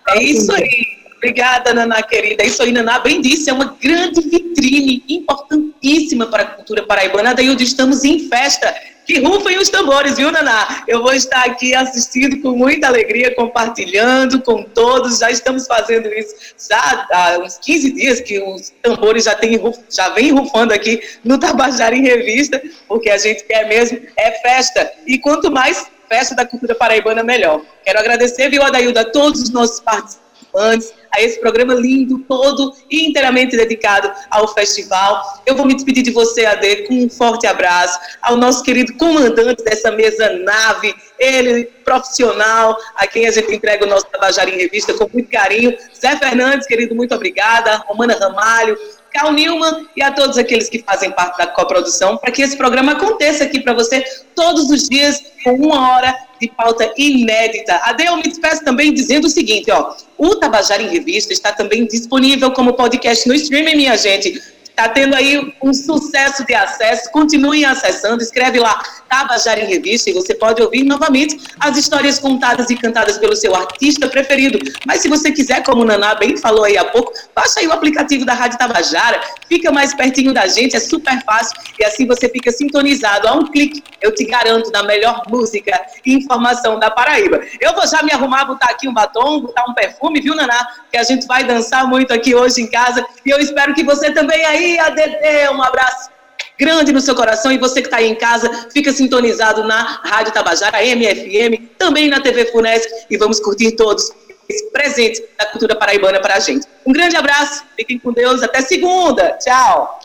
É 0.09 0.23
isso 0.23 0.51
aí. 0.51 1.03
Obrigada, 1.17 1.73
Naná, 1.73 2.03
querida. 2.03 2.43
É 2.43 2.47
isso 2.47 2.61
aí, 2.61 2.71
Naná 2.71 2.99
bem 2.99 3.21
disse, 3.21 3.49
é 3.49 3.53
uma 3.53 3.77
grande 3.81 4.19
vitrine 4.21 5.03
importantíssima 5.07 6.25
para 6.27 6.43
a 6.43 6.45
cultura 6.47 6.83
paraibana. 6.83 7.33
Daí 7.33 7.47
estamos 7.63 8.03
em 8.03 8.27
festa 8.27 8.73
que 9.05 9.19
rufem 9.19 9.57
os 9.57 9.69
tambores, 9.69 10.17
viu, 10.17 10.31
Naná? 10.31 10.83
Eu 10.87 11.01
vou 11.01 11.13
estar 11.13 11.43
aqui 11.45 11.75
assistindo 11.75 12.41
com 12.41 12.51
muita 12.51 12.87
alegria, 12.87 13.35
compartilhando 13.35 14.41
com 14.41 14.63
todos. 14.63 15.19
Já 15.19 15.29
estamos 15.29 15.67
fazendo 15.67 16.07
isso 16.07 16.33
já 16.69 17.07
há 17.11 17.37
uns 17.39 17.57
15 17.57 17.91
dias 17.93 18.21
que 18.21 18.39
os 18.39 18.71
tambores 18.81 19.25
já, 19.25 19.35
tem, 19.35 19.59
já 19.89 20.09
vem 20.09 20.31
rufando 20.31 20.73
aqui 20.73 21.01
no 21.23 21.37
Tabajara 21.37 21.95
em 21.95 22.03
Revista, 22.03 22.61
porque 22.87 23.09
a 23.09 23.17
gente 23.17 23.43
quer 23.43 23.67
mesmo 23.67 23.99
é 24.17 24.31
festa. 24.39 24.91
E 25.05 25.17
quanto 25.19 25.51
mais 25.51 25.85
festa 26.07 26.35
da 26.35 26.45
cultura 26.45 26.75
paraibana, 26.75 27.23
melhor. 27.23 27.61
Quero 27.83 27.99
agradecer, 27.99 28.49
viu, 28.49 28.63
Adailda, 28.63 29.01
a 29.01 29.05
todos 29.05 29.41
os 29.41 29.49
nossos 29.49 29.79
participantes 29.79 30.93
a 31.13 31.21
esse 31.21 31.39
programa 31.39 31.73
lindo, 31.73 32.19
todo 32.27 32.73
e 32.89 33.07
inteiramente 33.07 33.55
dedicado 33.55 34.11
ao 34.29 34.47
festival. 34.53 35.41
Eu 35.45 35.55
vou 35.55 35.65
me 35.65 35.73
despedir 35.73 36.03
de 36.03 36.11
você, 36.11 36.45
Ade, 36.45 36.87
com 36.87 36.95
um 36.95 37.09
forte 37.09 37.45
abraço 37.45 37.99
ao 38.21 38.35
nosso 38.35 38.63
querido 38.63 38.93
comandante 38.95 39.63
dessa 39.63 39.91
mesa 39.91 40.31
nave, 40.39 40.93
ele, 41.19 41.65
profissional, 41.85 42.77
a 42.95 43.07
quem 43.07 43.27
a 43.27 43.31
gente 43.31 43.53
entrega 43.53 43.85
o 43.85 43.89
nosso 43.89 44.05
Tabajara 44.07 44.49
em 44.49 44.57
Revista 44.57 44.93
com 44.93 45.07
muito 45.11 45.29
carinho. 45.29 45.77
Zé 45.99 46.17
Fernandes, 46.17 46.67
querido, 46.67 46.95
muito 46.95 47.13
obrigada. 47.13 47.77
Romana 47.87 48.17
Ramalho, 48.17 48.77
Cal 49.13 49.31
Newman 49.31 49.87
e 49.95 50.01
a 50.01 50.11
todos 50.11 50.37
aqueles 50.37 50.67
que 50.67 50.79
fazem 50.79 51.11
parte 51.11 51.37
da 51.37 51.47
coprodução, 51.47 52.17
para 52.17 52.31
que 52.31 52.41
esse 52.41 52.57
programa 52.57 52.93
aconteça 52.93 53.43
aqui 53.43 53.59
para 53.59 53.73
você 53.73 54.03
todos 54.35 54.69
os 54.69 54.89
dias, 54.89 55.21
com 55.43 55.53
uma 55.53 55.91
hora 55.91 56.15
de 56.41 56.49
pauta 56.49 56.91
inédita. 56.97 57.75
A 57.83 57.95
eu 58.03 58.17
me 58.17 58.23
despeço 58.23 58.63
também 58.65 58.93
dizendo 58.93 59.25
o 59.25 59.29
seguinte, 59.29 59.71
ó, 59.71 59.93
o 60.17 60.35
Tabajara 60.35 60.81
em 60.81 60.89
Revista 60.89 61.31
está 61.31 61.53
também 61.53 61.85
disponível 61.85 62.51
como 62.51 62.73
podcast 62.73 63.27
no 63.27 63.35
streaming, 63.35 63.75
minha 63.75 63.95
gente. 63.95 64.41
Está 64.75 64.89
tendo 64.89 65.13
aí 65.13 65.53
um 65.61 65.71
sucesso 65.71 66.43
de 66.47 66.55
acesso. 66.55 67.11
Continuem 67.11 67.63
acessando. 67.63 68.23
Escreve 68.23 68.59
lá 68.59 68.81
Tabajara 69.07 69.59
em 69.59 69.67
Revista 69.67 70.09
e 70.09 70.13
você 70.13 70.33
pode 70.33 70.63
ouvir 70.63 70.83
novamente 70.83 71.37
as 71.59 71.77
histórias 71.77 72.17
contadas 72.17 72.71
e 72.71 72.75
cantadas 72.75 73.19
pelo 73.19 73.35
seu 73.35 73.53
artista 73.55 74.07
preferido. 74.07 74.57
Mas 74.87 75.01
se 75.01 75.07
você 75.07 75.31
quiser, 75.31 75.61
como 75.61 75.83
o 75.83 75.85
Naná 75.85 76.15
bem 76.15 76.35
falou 76.37 76.63
aí 76.63 76.75
há 76.75 76.85
pouco, 76.85 77.13
baixa 77.35 77.59
aí 77.59 77.67
o 77.67 77.71
aplicativo 77.71 78.25
da 78.25 78.33
Rádio 78.33 78.57
Tabajara. 78.57 79.21
Fica 79.47 79.71
mais 79.71 79.93
pertinho 79.93 80.33
da 80.33 80.47
gente, 80.47 80.75
é 80.75 80.79
super 80.79 81.23
fácil. 81.23 81.55
E 81.79 81.85
assim 81.85 82.07
você 82.07 82.27
fica 82.27 82.51
sintonizado 82.51 83.27
a 83.27 83.33
um 83.33 83.45
clique. 83.45 83.83
Eu 84.01 84.15
te 84.15 84.25
garanto, 84.25 84.71
na 84.71 84.81
melhor 84.81 85.21
música 85.29 85.79
e 86.03 86.15
informação 86.15 86.79
da 86.79 86.89
Paraíba. 86.89 87.39
Eu 87.61 87.75
vou 87.75 87.85
já 87.85 88.01
me 88.01 88.11
arrumar, 88.11 88.45
botar 88.45 88.71
aqui 88.71 88.89
um 88.89 88.93
batom, 88.93 89.41
botar 89.41 89.65
um 89.69 89.73
perfume, 89.75 90.19
viu, 90.19 90.33
Naná? 90.33 90.67
Que 90.91 90.97
a 90.97 91.03
gente 91.03 91.27
vai 91.27 91.43
dançar 91.43 91.87
muito 91.87 92.11
aqui 92.11 92.33
hoje 92.33 92.59
em 92.59 92.67
casa. 92.67 93.05
E 93.23 93.29
eu 93.29 93.37
espero 93.37 93.75
que 93.75 93.83
você 93.83 94.09
também 94.09 94.43
aí 94.43 94.62
aí, 94.63 94.79
ADD, 94.79 95.49
um 95.53 95.61
abraço 95.61 96.09
grande 96.57 96.93
no 96.93 97.01
seu 97.01 97.15
coração 97.15 97.51
e 97.51 97.57
você 97.57 97.81
que 97.81 97.87
está 97.87 97.97
aí 97.97 98.07
em 98.07 98.15
casa, 98.15 98.69
fica 98.71 98.91
sintonizado 98.91 99.63
na 99.63 99.81
Rádio 100.03 100.33
Tabajara, 100.33 100.83
MFM, 100.83 101.69
também 101.77 102.09
na 102.09 102.21
TV 102.21 102.45
Funesc 102.45 102.87
e 103.09 103.17
vamos 103.17 103.39
curtir 103.39 103.71
todos 103.75 104.11
esse 104.47 104.71
presente 104.71 105.23
da 105.37 105.45
cultura 105.47 105.75
paraibana 105.75 106.19
para 106.19 106.35
a 106.35 106.39
gente. 106.39 106.67
Um 106.85 106.93
grande 106.93 107.15
abraço, 107.15 107.63
fiquem 107.75 107.97
com 107.97 108.11
Deus, 108.11 108.43
até 108.43 108.61
segunda, 108.61 109.37
tchau! 109.37 109.99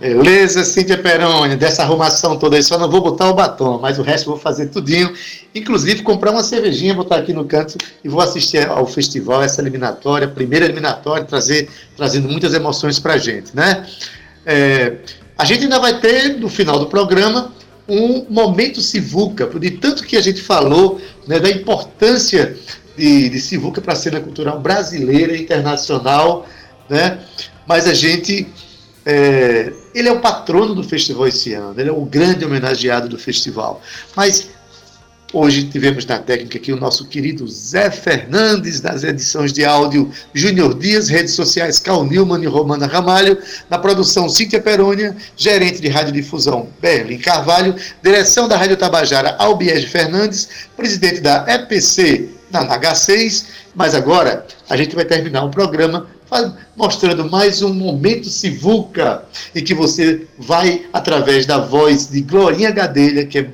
Beleza, 0.00 0.64
Cíntia 0.64 0.96
Peroni, 0.96 1.56
dessa 1.56 1.82
arrumação 1.82 2.38
toda 2.38 2.56
aí, 2.56 2.62
só 2.62 2.78
não 2.78 2.90
vou 2.90 3.02
botar 3.02 3.28
o 3.28 3.34
batom, 3.34 3.78
mas 3.78 3.98
o 3.98 4.02
resto 4.02 4.30
eu 4.30 4.32
vou 4.32 4.40
fazer 4.40 4.68
tudinho, 4.68 5.12
inclusive 5.54 6.02
comprar 6.02 6.30
uma 6.30 6.42
cervejinha, 6.42 6.94
botar 6.94 7.16
aqui 7.16 7.34
no 7.34 7.44
canto 7.44 7.76
e 8.02 8.08
vou 8.08 8.22
assistir 8.22 8.66
ao 8.66 8.86
festival, 8.86 9.42
essa 9.42 9.60
eliminatória, 9.60 10.26
primeira 10.26 10.64
eliminatória, 10.64 11.26
trazer, 11.26 11.68
trazendo 11.98 12.30
muitas 12.30 12.54
emoções 12.54 12.98
pra 12.98 13.18
gente, 13.18 13.54
né? 13.54 13.86
É, 14.46 14.96
a 15.36 15.44
gente 15.44 15.64
ainda 15.64 15.78
vai 15.78 16.00
ter, 16.00 16.38
no 16.38 16.48
final 16.48 16.78
do 16.78 16.86
programa, 16.86 17.52
um 17.86 18.24
momento 18.30 18.80
Sivuca, 18.80 19.46
de 19.46 19.72
tanto 19.72 20.04
que 20.04 20.16
a 20.16 20.22
gente 20.22 20.40
falou 20.40 20.98
né, 21.26 21.38
da 21.38 21.50
importância 21.50 22.56
de, 22.96 23.28
de 23.28 23.38
Sivuca 23.38 23.82
para 23.82 23.92
a 23.92 23.96
cena 23.96 24.18
cultural 24.18 24.60
brasileira 24.60 25.36
e 25.36 25.42
internacional, 25.42 26.46
né? 26.88 27.18
mas 27.66 27.86
a 27.86 27.92
gente 27.92 28.48
é, 29.04 29.72
ele 29.94 30.08
é 30.08 30.12
o 30.12 30.20
patrono 30.20 30.74
do 30.74 30.82
festival 30.82 31.28
esse 31.28 31.52
ano, 31.52 31.78
ele 31.78 31.88
é 31.88 31.92
o 31.92 32.04
grande 32.04 32.44
homenageado 32.44 33.08
do 33.08 33.18
festival. 33.18 33.82
Mas 34.14 34.48
hoje 35.32 35.64
tivemos 35.64 36.04
na 36.06 36.18
técnica 36.18 36.58
aqui 36.58 36.72
o 36.72 36.76
nosso 36.76 37.06
querido 37.06 37.46
Zé 37.46 37.90
Fernandes, 37.90 38.80
das 38.80 39.04
edições 39.04 39.52
de 39.52 39.64
áudio 39.64 40.10
Júnior 40.34 40.78
Dias, 40.78 41.08
redes 41.08 41.34
sociais 41.34 41.78
Cal 41.78 42.04
Newman 42.04 42.42
e 42.42 42.46
Romana 42.46 42.86
Ramalho, 42.86 43.38
na 43.68 43.78
produção 43.78 44.28
Cíntia 44.28 44.60
Perônia, 44.60 45.16
gerente 45.36 45.80
de 45.80 45.88
radiodifusão 45.88 46.68
Berlim 46.80 47.18
Carvalho, 47.18 47.74
direção 48.02 48.48
da 48.48 48.56
Rádio 48.56 48.76
Tabajara 48.76 49.36
Albiege 49.38 49.86
Fernandes, 49.86 50.48
presidente 50.76 51.20
da 51.20 51.44
EPC 51.48 52.28
na 52.50 52.66
H6, 52.78 53.46
mas 53.74 53.94
agora 53.94 54.44
a 54.68 54.76
gente 54.76 54.94
vai 54.94 55.04
terminar 55.04 55.44
o 55.44 55.50
programa 55.50 56.08
mostrando 56.76 57.28
mais 57.28 57.62
um 57.62 57.72
momento 57.72 58.28
Sivuca, 58.28 59.24
em 59.54 59.62
que 59.62 59.74
você 59.74 60.26
vai, 60.38 60.86
através 60.92 61.46
da 61.46 61.58
voz 61.58 62.08
de 62.08 62.20
Glorinha 62.20 62.70
Gadelha, 62.70 63.26
que 63.26 63.38
é 63.38 63.50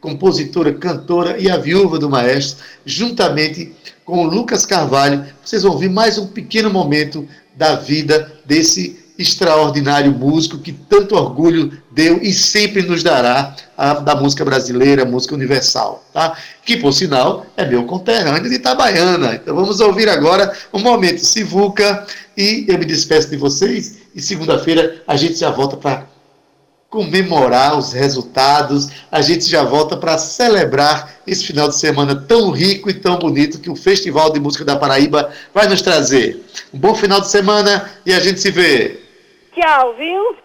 compositora, 0.00 0.72
cantora 0.74 1.38
e 1.38 1.50
a 1.50 1.56
viúva 1.56 1.98
do 1.98 2.08
maestro, 2.10 2.64
juntamente 2.84 3.72
com 4.04 4.24
o 4.24 4.28
Lucas 4.28 4.64
Carvalho, 4.64 5.24
vocês 5.44 5.62
vão 5.62 5.72
ouvir 5.72 5.90
mais 5.90 6.16
um 6.18 6.26
pequeno 6.26 6.70
momento 6.70 7.28
da 7.56 7.74
vida 7.74 8.32
desse 8.44 9.05
extraordinário 9.18 10.12
músico 10.12 10.58
que 10.58 10.72
tanto 10.72 11.14
orgulho 11.14 11.72
deu 11.90 12.18
e 12.22 12.32
sempre 12.32 12.82
nos 12.82 13.02
dará 13.02 13.54
a, 13.76 13.94
da 13.94 14.14
música 14.14 14.44
brasileira, 14.44 15.04
música 15.04 15.34
universal, 15.34 16.04
tá? 16.12 16.36
Que, 16.64 16.76
por 16.76 16.92
sinal, 16.92 17.46
é 17.56 17.64
meu 17.64 17.84
conterrâneo 17.84 18.48
de 18.48 18.56
Itabaiana. 18.56 19.34
Então 19.34 19.54
vamos 19.54 19.80
ouvir 19.80 20.08
agora 20.08 20.52
um 20.72 20.80
momento 20.80 21.24
Sivuca 21.24 22.06
e 22.36 22.66
eu 22.68 22.78
me 22.78 22.84
despeço 22.84 23.30
de 23.30 23.36
vocês 23.36 23.98
e 24.14 24.20
segunda-feira 24.20 25.02
a 25.06 25.16
gente 25.16 25.36
já 25.36 25.50
volta 25.50 25.76
para 25.76 26.06
comemorar 26.88 27.76
os 27.76 27.92
resultados, 27.92 28.88
a 29.10 29.20
gente 29.20 29.48
já 29.48 29.62
volta 29.64 29.96
para 29.96 30.16
celebrar 30.18 31.16
esse 31.26 31.44
final 31.44 31.68
de 31.68 31.76
semana 31.76 32.14
tão 32.14 32.50
rico 32.50 32.88
e 32.88 32.94
tão 32.94 33.18
bonito 33.18 33.58
que 33.58 33.68
o 33.68 33.76
Festival 33.76 34.32
de 34.32 34.38
Música 34.38 34.64
da 34.64 34.76
Paraíba 34.76 35.30
vai 35.52 35.68
nos 35.68 35.82
trazer. 35.82 36.42
Um 36.72 36.78
bom 36.78 36.94
final 36.94 37.20
de 37.20 37.28
semana 37.28 37.90
e 38.04 38.12
a 38.12 38.20
gente 38.20 38.40
se 38.40 38.50
vê. 38.50 39.05
Tchau, 39.56 39.94
viu? 39.94 40.36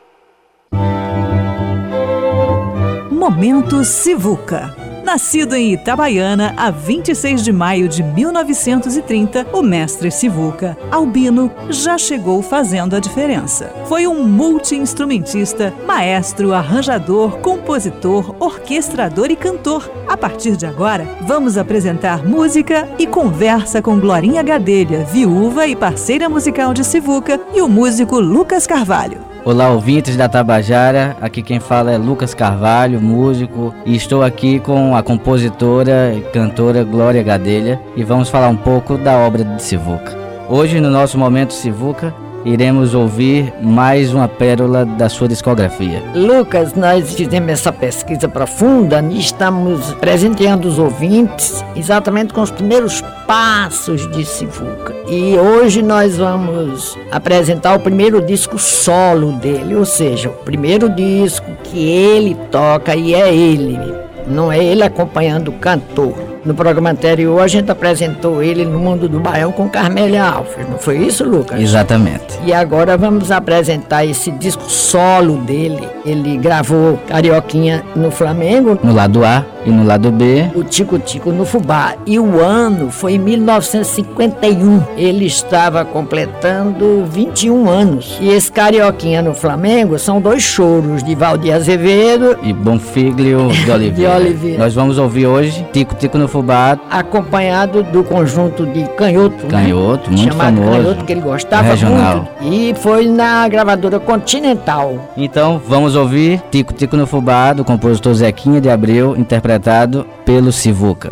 Momento 3.11 3.83
Sivuca. 3.83 4.80
Nascido 5.11 5.57
em 5.57 5.73
Itabaiana 5.73 6.53
a 6.55 6.71
26 6.71 7.43
de 7.43 7.51
maio 7.51 7.89
de 7.89 8.01
1930, 8.01 9.45
o 9.51 9.61
mestre 9.61 10.09
Sivuca, 10.09 10.77
Albino, 10.89 11.51
já 11.69 11.97
chegou 11.97 12.41
fazendo 12.41 12.95
a 12.95 12.99
diferença. 13.01 13.73
Foi 13.89 14.07
um 14.07 14.23
multi-instrumentista, 14.23 15.73
maestro, 15.85 16.53
arranjador, 16.53 17.39
compositor, 17.39 18.33
orquestrador 18.39 19.29
e 19.29 19.35
cantor. 19.35 19.91
A 20.07 20.15
partir 20.15 20.55
de 20.55 20.65
agora, 20.65 21.05
vamos 21.27 21.57
apresentar 21.57 22.25
música 22.25 22.87
e 22.97 23.05
conversa 23.05 23.81
com 23.81 23.99
Glorinha 23.99 24.41
Gadelha, 24.41 25.03
viúva 25.03 25.67
e 25.67 25.75
parceira 25.75 26.29
musical 26.29 26.73
de 26.73 26.85
Sivuca, 26.85 27.37
e 27.53 27.61
o 27.61 27.67
músico 27.67 28.17
Lucas 28.17 28.65
Carvalho. 28.65 29.30
Olá, 29.43 29.71
ouvintes 29.71 30.15
da 30.15 30.29
Tabajara. 30.29 31.17
Aqui 31.19 31.41
quem 31.41 31.59
fala 31.59 31.91
é 31.91 31.97
Lucas 31.97 32.31
Carvalho, 32.31 33.01
músico, 33.01 33.73
e 33.87 33.95
estou 33.95 34.21
aqui 34.21 34.59
com 34.59 34.95
a 34.95 35.01
compositora 35.01 36.13
e 36.13 36.21
cantora 36.31 36.83
Glória 36.83 37.23
Gadelha 37.23 37.81
e 37.95 38.03
vamos 38.03 38.29
falar 38.29 38.49
um 38.49 38.55
pouco 38.55 38.99
da 38.99 39.17
obra 39.17 39.43
de 39.43 39.63
Sivuca. 39.63 40.15
Hoje, 40.47 40.79
no 40.79 40.91
nosso 40.91 41.17
momento 41.17 41.55
Sivuca, 41.55 42.13
iremos 42.45 42.93
ouvir 42.93 43.53
mais 43.61 44.13
uma 44.13 44.27
pérola 44.27 44.85
da 44.85 45.09
sua 45.09 45.27
discografia. 45.27 46.01
Lucas, 46.15 46.73
nós 46.73 47.13
fizemos 47.13 47.49
essa 47.49 47.71
pesquisa 47.71 48.27
profunda 48.27 49.03
e 49.09 49.19
estamos 49.19 49.93
presenteando 49.95 50.67
os 50.67 50.79
ouvintes 50.79 51.63
exatamente 51.75 52.33
com 52.33 52.41
os 52.41 52.51
primeiros 52.51 53.01
passos 53.27 54.09
de 54.11 54.25
Sivuca. 54.25 54.93
E 55.07 55.35
hoje 55.37 55.81
nós 55.81 56.17
vamos 56.17 56.97
apresentar 57.11 57.75
o 57.75 57.79
primeiro 57.79 58.21
disco 58.21 58.57
solo 58.57 59.33
dele, 59.33 59.75
ou 59.75 59.85
seja, 59.85 60.29
o 60.29 60.33
primeiro 60.33 60.89
disco 60.89 61.51
que 61.63 61.79
ele 61.79 62.35
toca 62.51 62.95
e 62.95 63.13
é 63.13 63.33
ele, 63.33 63.79
não 64.27 64.51
é 64.51 64.63
ele 64.63 64.83
acompanhando 64.83 65.49
o 65.49 65.53
cantor. 65.53 66.30
No 66.43 66.55
programa 66.55 66.89
anterior, 66.89 67.39
a 67.39 67.47
gente 67.47 67.69
apresentou 67.69 68.41
ele 68.41 68.65
no 68.65 68.79
Mundo 68.79 69.07
do 69.07 69.19
Baião 69.19 69.51
com 69.51 69.69
Carmélia 69.69 70.23
Alves, 70.23 70.67
não 70.67 70.79
foi 70.79 70.97
isso, 70.97 71.23
Lucas? 71.23 71.59
Exatamente. 71.59 72.39
E 72.43 72.51
agora 72.51 72.97
vamos 72.97 73.29
apresentar 73.29 74.05
esse 74.05 74.31
disco 74.31 74.63
solo 74.63 75.37
dele. 75.37 75.87
Ele 76.03 76.37
gravou 76.37 76.97
Carioquinha 77.07 77.83
no 77.95 78.09
Flamengo. 78.09 78.79
No 78.83 78.93
lado 78.93 79.23
A 79.23 79.45
e 79.65 79.69
no 79.71 79.83
lado 79.85 80.11
B. 80.11 80.49
O 80.55 80.63
Tico 80.63 80.97
Tico 80.99 81.31
no 81.31 81.45
Fubá. 81.45 81.95
E 82.05 82.17
o 82.19 82.39
ano 82.39 82.91
foi 82.91 83.13
em 83.13 83.19
1951. 83.19 84.81
Ele 84.97 85.25
estava 85.25 85.83
completando 85.85 87.05
21 87.09 87.69
anos. 87.69 88.17
E 88.19 88.29
esse 88.29 88.51
Carioquinha 88.51 89.21
no 89.21 89.33
Flamengo 89.33 89.97
são 89.99 90.19
dois 90.21 90.41
choros 90.43 91.03
de 91.03 91.15
Valdir 91.15 91.53
Azevedo 91.55 92.37
e 92.43 92.53
Bonfiglio 92.53 93.47
de 93.49 93.69
Oliveira. 93.71 93.91
de 94.19 94.25
Oliveira. 94.25 94.57
Nós 94.63 94.73
vamos 94.73 94.97
ouvir 94.97 95.27
hoje 95.27 95.65
Tico 95.71 95.95
Tico 95.95 96.17
no 96.17 96.27
Fubá. 96.27 96.77
Acompanhado 96.89 97.83
do 97.83 98.03
conjunto 98.03 98.65
de 98.65 98.83
Canhoto. 98.95 99.47
Canhoto, 99.47 100.09
né? 100.09 100.17
muito 100.17 100.31
Chamado 100.31 100.57
famoso. 100.57 100.77
Canhoto, 100.83 101.05
que 101.05 101.11
ele 101.13 101.21
gostava 101.21 101.69
Regional. 101.69 102.27
muito. 102.41 102.53
E 102.55 102.73
foi 102.75 103.07
na 103.07 103.47
gravadora 103.47 103.99
Continental. 103.99 104.95
Então 105.17 105.61
vamos 105.67 105.95
ouvir 105.95 106.41
Tico 106.51 106.73
Tico 106.73 106.95
no 106.97 107.05
Fubá, 107.07 107.53
do 107.53 107.63
compositor 107.63 108.13
Zequinha 108.13 108.59
de 108.61 108.69
Abreu, 108.69 109.15
interpretado 109.51 110.05
pelo 110.25 110.51
Sivuca. 110.51 111.11